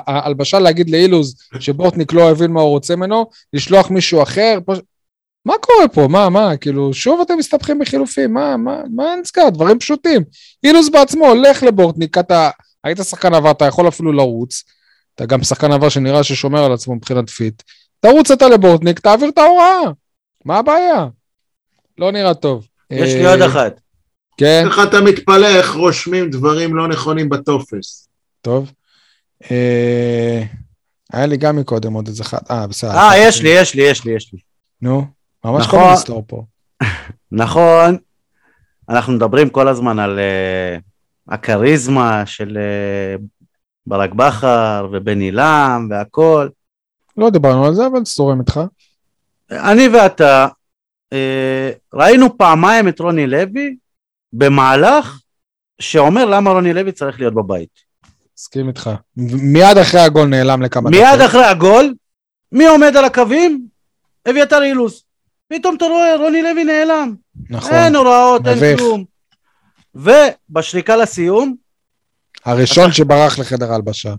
[0.06, 4.58] ההלבשה, להגיד לאילוז שבורטניק לא הבין מה הוא רוצה ממנו, לשלוח מישהו אחר.
[4.64, 4.78] פוש...
[5.44, 6.08] מה קורה פה?
[6.08, 9.48] מה, מה, כאילו, שוב אתם מסתבכים בחילופים, מה, מה, מה נסגר?
[9.48, 10.22] דברים פשוטים.
[10.64, 12.50] אילוז בעצמו הולך לבורטניק, אתה
[12.84, 14.64] היית שחקן עבר, אתה יכול אפילו לרוץ.
[15.14, 17.62] אתה גם שחקן עבר שנראה ששומר על עצמו מבחינת fit.
[18.00, 19.80] תרוץ אתה לבורטניק, תעביר את ההוראה.
[20.44, 21.06] מה הבעיה?
[21.98, 22.66] לא נראה טוב.
[22.90, 23.80] יש לי אה, עוד אחת.
[24.36, 28.08] כן, איך אתה מתפלא איך רושמים דברים לא נכונים בטופס?
[28.40, 28.72] טוב.
[29.50, 30.42] אה,
[31.12, 32.38] היה לי גם מקודם עוד איזה אחד.
[32.50, 32.90] אה, בסדר.
[32.90, 34.38] אה, יש לי, יש לי, יש לי, יש לי.
[34.82, 35.04] נו,
[35.44, 35.80] ממש נכון.
[35.80, 36.44] יכול לסתור פה.
[37.32, 37.96] נכון,
[38.88, 40.82] אנחנו מדברים כל הזמן על uh,
[41.34, 43.22] הכריזמה של uh,
[43.86, 46.48] ברק בכר ובן עילם והכל.
[47.16, 48.60] לא דיברנו על זה, אבל סתורם איתך.
[49.50, 50.48] אני ואתה
[51.14, 51.16] uh,
[51.94, 53.76] ראינו פעמיים את רוני לוי
[54.32, 55.20] במהלך
[55.80, 57.90] שאומר למה רוני לוי צריך להיות בבית.
[58.38, 58.90] מסכים איתך.
[59.42, 61.94] מיד אחרי הגול נעלם לכמה מיד אחרי הגול,
[62.52, 63.66] מי עומד על הקווים?
[64.30, 65.04] אביתר אילוז.
[65.48, 67.14] פתאום אתה רואה, רוני לוי נעלם.
[67.50, 67.74] נכון.
[67.74, 68.76] אין הוראות, אין.
[68.76, 69.04] כלום.
[69.94, 71.54] ובשריקה לסיום,
[72.44, 74.14] הראשון שברח לחדר ההלבשה.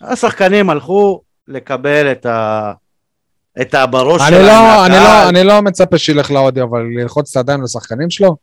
[0.00, 2.72] השחקנים הלכו לקבל את ה...
[3.60, 5.24] את הבראש שלהם לא, אני מהקהל.
[5.24, 8.36] לא, אני לא מצפה שילך לאודי, אבל ללחוץ את הידיים לשחקנים שלו?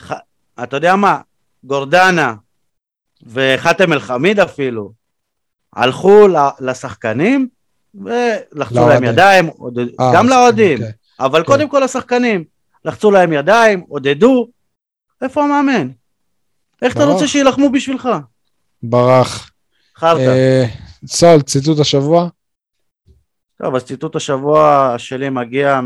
[0.00, 0.12] ח-
[0.62, 1.20] אתה יודע מה?
[1.64, 2.34] גורדנה
[3.26, 4.92] וחאתם אל-חמיד אפילו
[5.76, 6.26] הלכו
[6.60, 7.48] לשחקנים
[7.94, 9.04] ולחצו להם.
[9.04, 10.92] ידיים, עודד- אה, גם לאוהדים, אוקיי.
[11.20, 11.46] אבל כן.
[11.46, 12.44] קודם כל לשחקנים.
[12.84, 14.48] לחצו להם ידיים, עודדו.
[15.22, 15.88] איפה המאמן?
[16.82, 17.04] איך אתה.
[17.04, 18.08] רוצה שיילחמו בשבילך?
[18.82, 19.50] ברח.
[19.96, 20.20] חרטא.
[20.20, 20.64] אה,
[21.06, 22.28] סול, ציטוט השבוע?
[23.62, 25.80] טוב, אז ציטוט השבוע שלי מגיע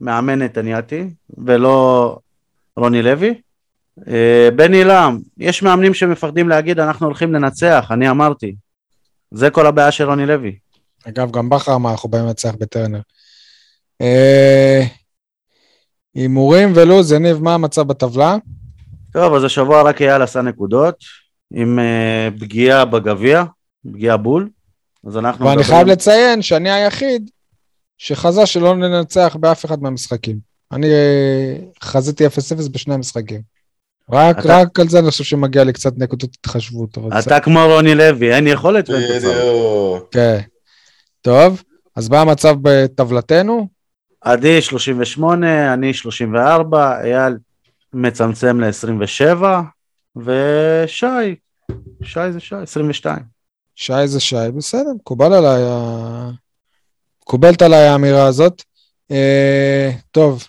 [0.00, 1.04] ממאמן נתניאתי,
[1.38, 2.18] ולא
[2.76, 3.40] רוני לוי.
[4.08, 8.54] אה, בן עילם, יש מאמנים שמפחדים להגיד אנחנו הולכים לנצח, אני אמרתי.
[9.30, 10.58] זה כל הבעיה של רוני לוי.
[11.08, 13.00] אגב, גם בכר אמר, אנחנו באים לנצח בטרנר.
[14.00, 14.82] אה,
[16.14, 18.36] הימורים ולוז, יניב, מה המצב בטבלה?
[19.12, 21.04] טוב, אז השבוע רק אייל עשה נקודות,
[21.54, 23.44] עם אה, פגיעה בגביע,
[23.92, 24.48] פגיעה בול.
[25.06, 27.30] אז אנחנו ואני מדברים- חייב לציין שאני היחיד
[27.98, 30.38] שחזה שלא ננצח באף אחד מהמשחקים.
[30.72, 32.30] אני אה, חזיתי 0-0
[32.72, 33.40] בשני המשחקים.
[34.12, 36.98] רק, אתה- רק על זה אני חושב שמגיע לי קצת נקודות התחשבות.
[37.18, 39.02] אתה כמו רוני לוי, אין יכולת תוצאות.
[39.22, 40.08] בדיוק.
[40.14, 40.40] כן.
[41.22, 41.62] טוב,
[41.96, 43.68] אז מה המצב בטבלתנו?
[44.20, 47.36] עדי 38, אני 34, אייל
[47.92, 49.42] מצמצם ל-27,
[50.16, 51.34] ושי,
[52.02, 53.18] שי זה שי, 22.
[53.80, 55.62] שי זה שי, בסדר, מקובל עליי,
[57.22, 58.62] מקובלת עליי האמירה הזאת.
[59.10, 60.44] אה, טוב,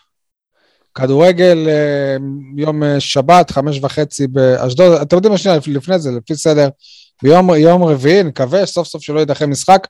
[0.96, 2.18] כדורגל, אה,
[2.58, 6.70] יום אה, שבת, חמש וחצי באשדוד, אתם יודעים מה שנייה, לפ- לפני זה, לפי סדר,
[7.24, 9.88] ביום יום רביעי, נקווה סוף סוף שלא יידחה משחק.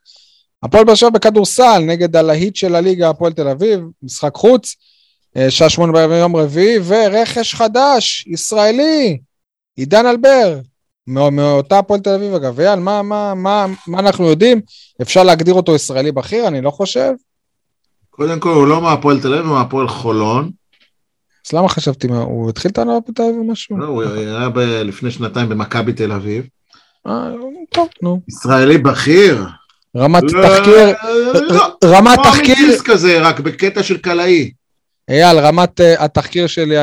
[0.63, 4.75] הפועל באר שבע בכדורסל נגד הלהיט של הליגה, הפועל תל אביב, משחק חוץ,
[5.37, 9.17] אה, שעה שמונה בערב יום רביעי, ורכש חדש, ישראלי,
[9.75, 10.59] עידן אלבר,
[11.07, 14.61] מאותה הפועל תל אביב, אגב, אייל, מה, מה, מה, מה אנחנו יודעים?
[15.01, 16.47] אפשר להגדיר אותו ישראלי בכיר?
[16.47, 17.11] אני לא חושב.
[18.09, 20.51] קודם כל, הוא לא מהפועל תל אביב, הוא מהפועל חולון.
[21.47, 23.77] אז למה חשבתי, מה, הוא התחיל את הנהלה בתל אביב או משהו?
[23.77, 26.45] לא, הוא היה ב- לפני שנתיים במכבי תל אביב.
[27.07, 27.27] אה,
[27.69, 28.21] טוב, נו.
[28.29, 29.45] ישראלי בכיר.
[29.97, 30.93] רמת לא, תחקיר,
[31.33, 34.51] לא, רמת כמו תחקיר, אמיתיס כזה, רק בקטע של קלעי.
[35.09, 36.77] אייל, רמת אה, התחקיר שלי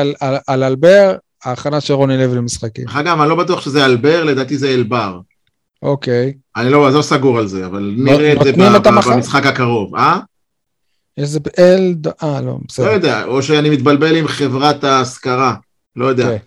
[0.47, 2.85] על אלבר, ההכנה של רוני לוי למשחקים.
[2.85, 5.19] דרך אגב, אני לא בטוח שזה אלבר, לדעתי זה אלבר.
[5.81, 6.33] אוקיי.
[6.55, 8.51] אני לא, לא סגור על זה, אבל נראה את זה?
[9.07, 10.19] במשחק הקרוב, אה?
[11.17, 11.95] איזה אל...
[12.23, 12.91] אה, לא, לא בסדר.
[12.91, 15.55] יודע, או שאני מתבלבל עם חברת ההשכרה,
[15.95, 16.23] לא יודע.
[16.23, 16.39] אוקיי.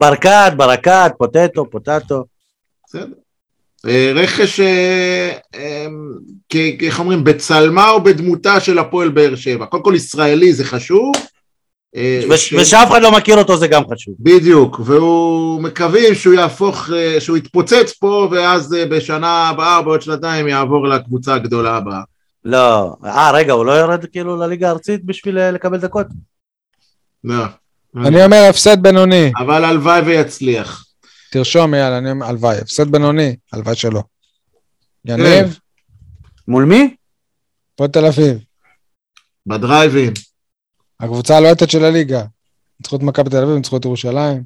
[0.00, 2.24] ברקת, ברקת, פוטטו, פוטטו.
[2.86, 3.06] בסדר.
[3.86, 5.86] אה, רכש, אה,
[6.48, 9.66] כ- איך אומרים, בצלמה או בדמותה של הפועל באר שבע.
[9.66, 11.12] קודם כל ישראלי זה חשוב.
[11.96, 14.14] אה, ש- ושאף אחד לא מכיר אותו זה גם חשוב.
[14.20, 20.48] בדיוק, והוא מקווים שהוא יהפוך, אה, שהוא יתפוצץ פה, ואז אה, בשנה הבאה, בעוד שנתיים,
[20.48, 22.00] יעבור לקבוצה הגדולה הבאה.
[22.44, 22.96] לא.
[23.04, 26.06] אה, רגע, הוא לא יורד כאילו לליגה הארצית בשביל לקבל דקות?
[27.24, 27.44] לא.
[27.96, 29.32] אני אומר הפסד בינוני.
[29.38, 30.84] אבל הלוואי ויצליח.
[31.30, 32.56] תרשום, אייל, אני אומר, הלוואי.
[32.58, 34.02] הפסד בינוני, הלוואי שלא.
[35.04, 35.58] יניב,
[36.48, 36.94] מול מי?
[37.76, 38.38] פה תל אביב.
[39.46, 40.12] בדרייבין.
[41.00, 42.22] הקבוצה הלוהטת של הליגה.
[42.80, 44.42] ניצחו את מכבי תל אביב, ניצחו את ירושלים.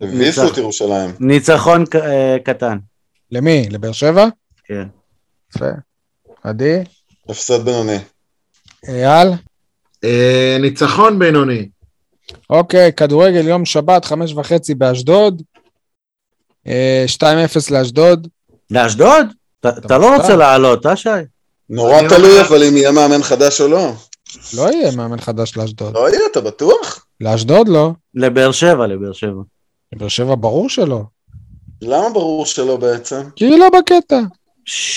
[0.00, 1.10] הביסו את ירושלים.
[1.20, 2.78] ניצחון אה, קטן.
[3.32, 3.68] למי?
[3.70, 4.26] לבאר שבע?
[4.64, 4.86] כן.
[5.56, 5.68] יפה.
[6.44, 6.78] עדי?
[7.28, 7.98] הפסד בינוני.
[8.88, 9.28] אייל?
[10.04, 11.68] אה, ניצחון בינוני.
[12.50, 15.42] אוקיי, כדורגל יום שבת, חמש וחצי באשדוד.
[16.66, 17.22] אה, 2-0
[17.70, 18.28] לאשדוד.
[18.70, 19.26] לאשדוד?
[19.60, 21.08] אתה- לא רוצה לעלות, אה שי?
[21.70, 23.92] נורא תלוי אבל אם יהיה מאמן חדש או לא.
[24.56, 25.94] לא יהיה מאמן חדש לאשדוד.
[25.94, 27.06] לא יהיה, אתה בטוח?
[27.20, 27.92] לאשדוד לא.
[28.14, 29.42] לבאר שבע, לבאר שבע.
[29.92, 31.02] לבאר שבע ברור שלא.
[31.82, 33.20] למה ברור שלא בעצם?
[33.36, 34.20] כי היא לא בקטע.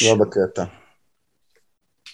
[0.07, 0.63] לא בקטע.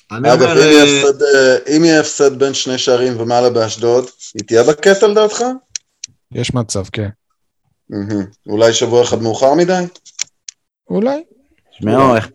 [0.09, 4.05] אגב, אומר, אם יהיה אה, הפסד, אה, אם יהיה הפסד בין שני שערים ומעלה באשדוד,
[4.33, 5.43] היא תהיה בקטע לדעתך?
[6.31, 7.09] יש מצב, כן.
[8.49, 9.83] אולי שבוע אחד מאוחר מדי?
[10.89, 11.23] אולי.
[11.71, 12.29] תשמעו, איך-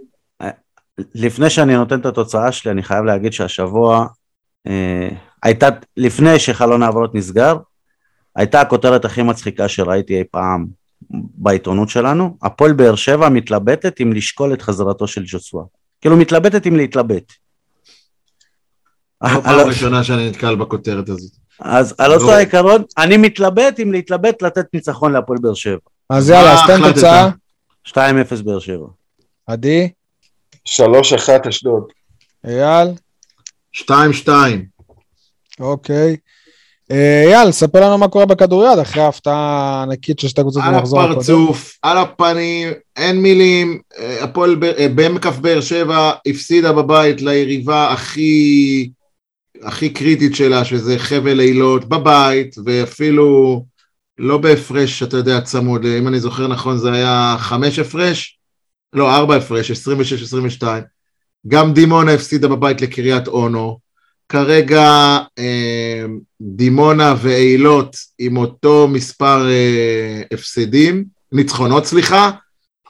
[1.14, 4.04] לפני שאני נותן את התוצאה שלי, אני חייב להגיד שהשבוע אה,
[5.42, 7.56] הייתה, לפני שחלון העברות נסגר,
[8.36, 10.66] הייתה הכותרת הכי מצחיקה שראיתי אי פעם
[11.10, 15.62] בעיתונות שלנו, הפועל באר שבע מתלבטת אם לשקול את חזרתו של ג'וסווה.
[16.00, 17.32] כאילו מתלבטת אם להתלבט.
[19.20, 21.32] על- פעם ראשונה שאני נתקל בכותרת הזאת.
[21.60, 22.32] אז על אותו לא.
[22.32, 25.78] העיקרון, אני מתלבט אם להתלבט לתת ניצחון להפועל באר שבע.
[26.10, 26.92] אז יאללה, אז תן?
[26.92, 27.28] תוצאה.
[27.88, 27.92] 2-0
[28.44, 28.86] באר שבע.
[29.46, 29.90] עדי,
[30.68, 30.72] 3-1
[31.48, 31.84] אשדוד.
[32.44, 32.88] אייל,
[33.72, 34.64] שתיים שתיים.
[35.60, 36.16] אוקיי.
[36.90, 39.34] אה, אייל, ספר לנו מה קורה בכדוריד אחרי ההפתעה
[39.80, 41.12] הענקית של שתי קבוצות על במחזור הקודם.
[41.12, 48.90] הפרצוף, על הפנים, אין מילים, אה, הפועל אה, במקף באר שבע הפסידה בבית ליריבה הכי,
[49.62, 53.64] הכי קריטית שלה, שזה חבל אילות, בבית, ואפילו
[54.18, 58.38] לא בהפרש, אתה יודע, צמוד, אם אני זוכר נכון זה היה חמש הפרש,
[58.92, 60.64] לא, ארבע הפרש, 26-22.
[61.48, 63.78] גם דימונה הפסידה בבית לקריית אונו.
[64.28, 66.04] כרגע אה,
[66.40, 72.30] דימונה ואילות עם אותו מספר אה, הפסדים, ניצחונות סליחה,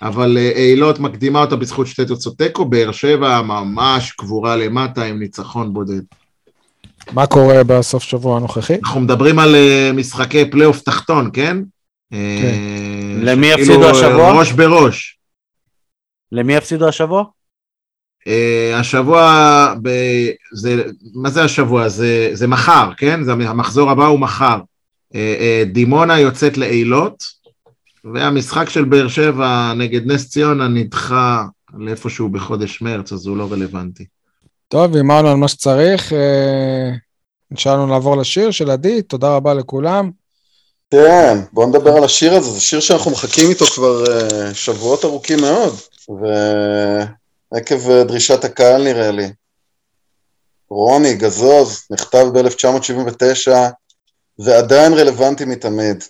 [0.02, 5.18] אבל אה, אילות מקדימה אותה בזכות שתי תוצאות תיקו, באר שבע ממש קבורה למטה עם
[5.18, 6.02] ניצחון בודד.
[7.12, 8.74] מה קורה בסוף שבוע הנוכחי?
[8.84, 11.56] אנחנו מדברים על אה, משחקי פלייאוף תחתון, כן?
[12.12, 12.18] אה,
[13.22, 14.38] למי שכאילו, יפסידו השבוע?
[14.38, 15.18] ראש בראש.
[16.32, 17.24] למי הפסידו השבוע?
[18.24, 18.30] Uh,
[18.74, 19.90] השבוע, ב,
[20.52, 20.82] זה,
[21.14, 21.88] מה זה השבוע?
[21.88, 23.24] זה, זה מחר, כן?
[23.24, 24.58] זה, המחזור הבא הוא מחר.
[24.58, 27.24] Uh, uh, דימונה יוצאת לאילות,
[28.04, 31.44] והמשחק של באר שבע נגד נס ציונה נדחה
[31.78, 34.04] לאיפשהו בחודש מרץ, אז הוא לא רלוונטי.
[34.68, 36.12] טוב, הימרנו על מה שצריך.
[36.12, 36.90] אה,
[37.50, 40.10] נשאר לנו לעבור לשיר של עדי, תודה רבה לכולם.
[40.90, 44.04] כן, בוא נדבר על השיר הזה, זה שיר שאנחנו מחכים איתו כבר
[44.52, 45.74] שבועות ארוכים מאוד,
[46.08, 47.19] ועקב
[47.54, 49.32] uh, דרישת הקהל נראה לי.
[50.70, 53.50] רוני גזוז, נכתב ב-1979,
[54.38, 56.04] ועדיין רלוונטי מתמיד.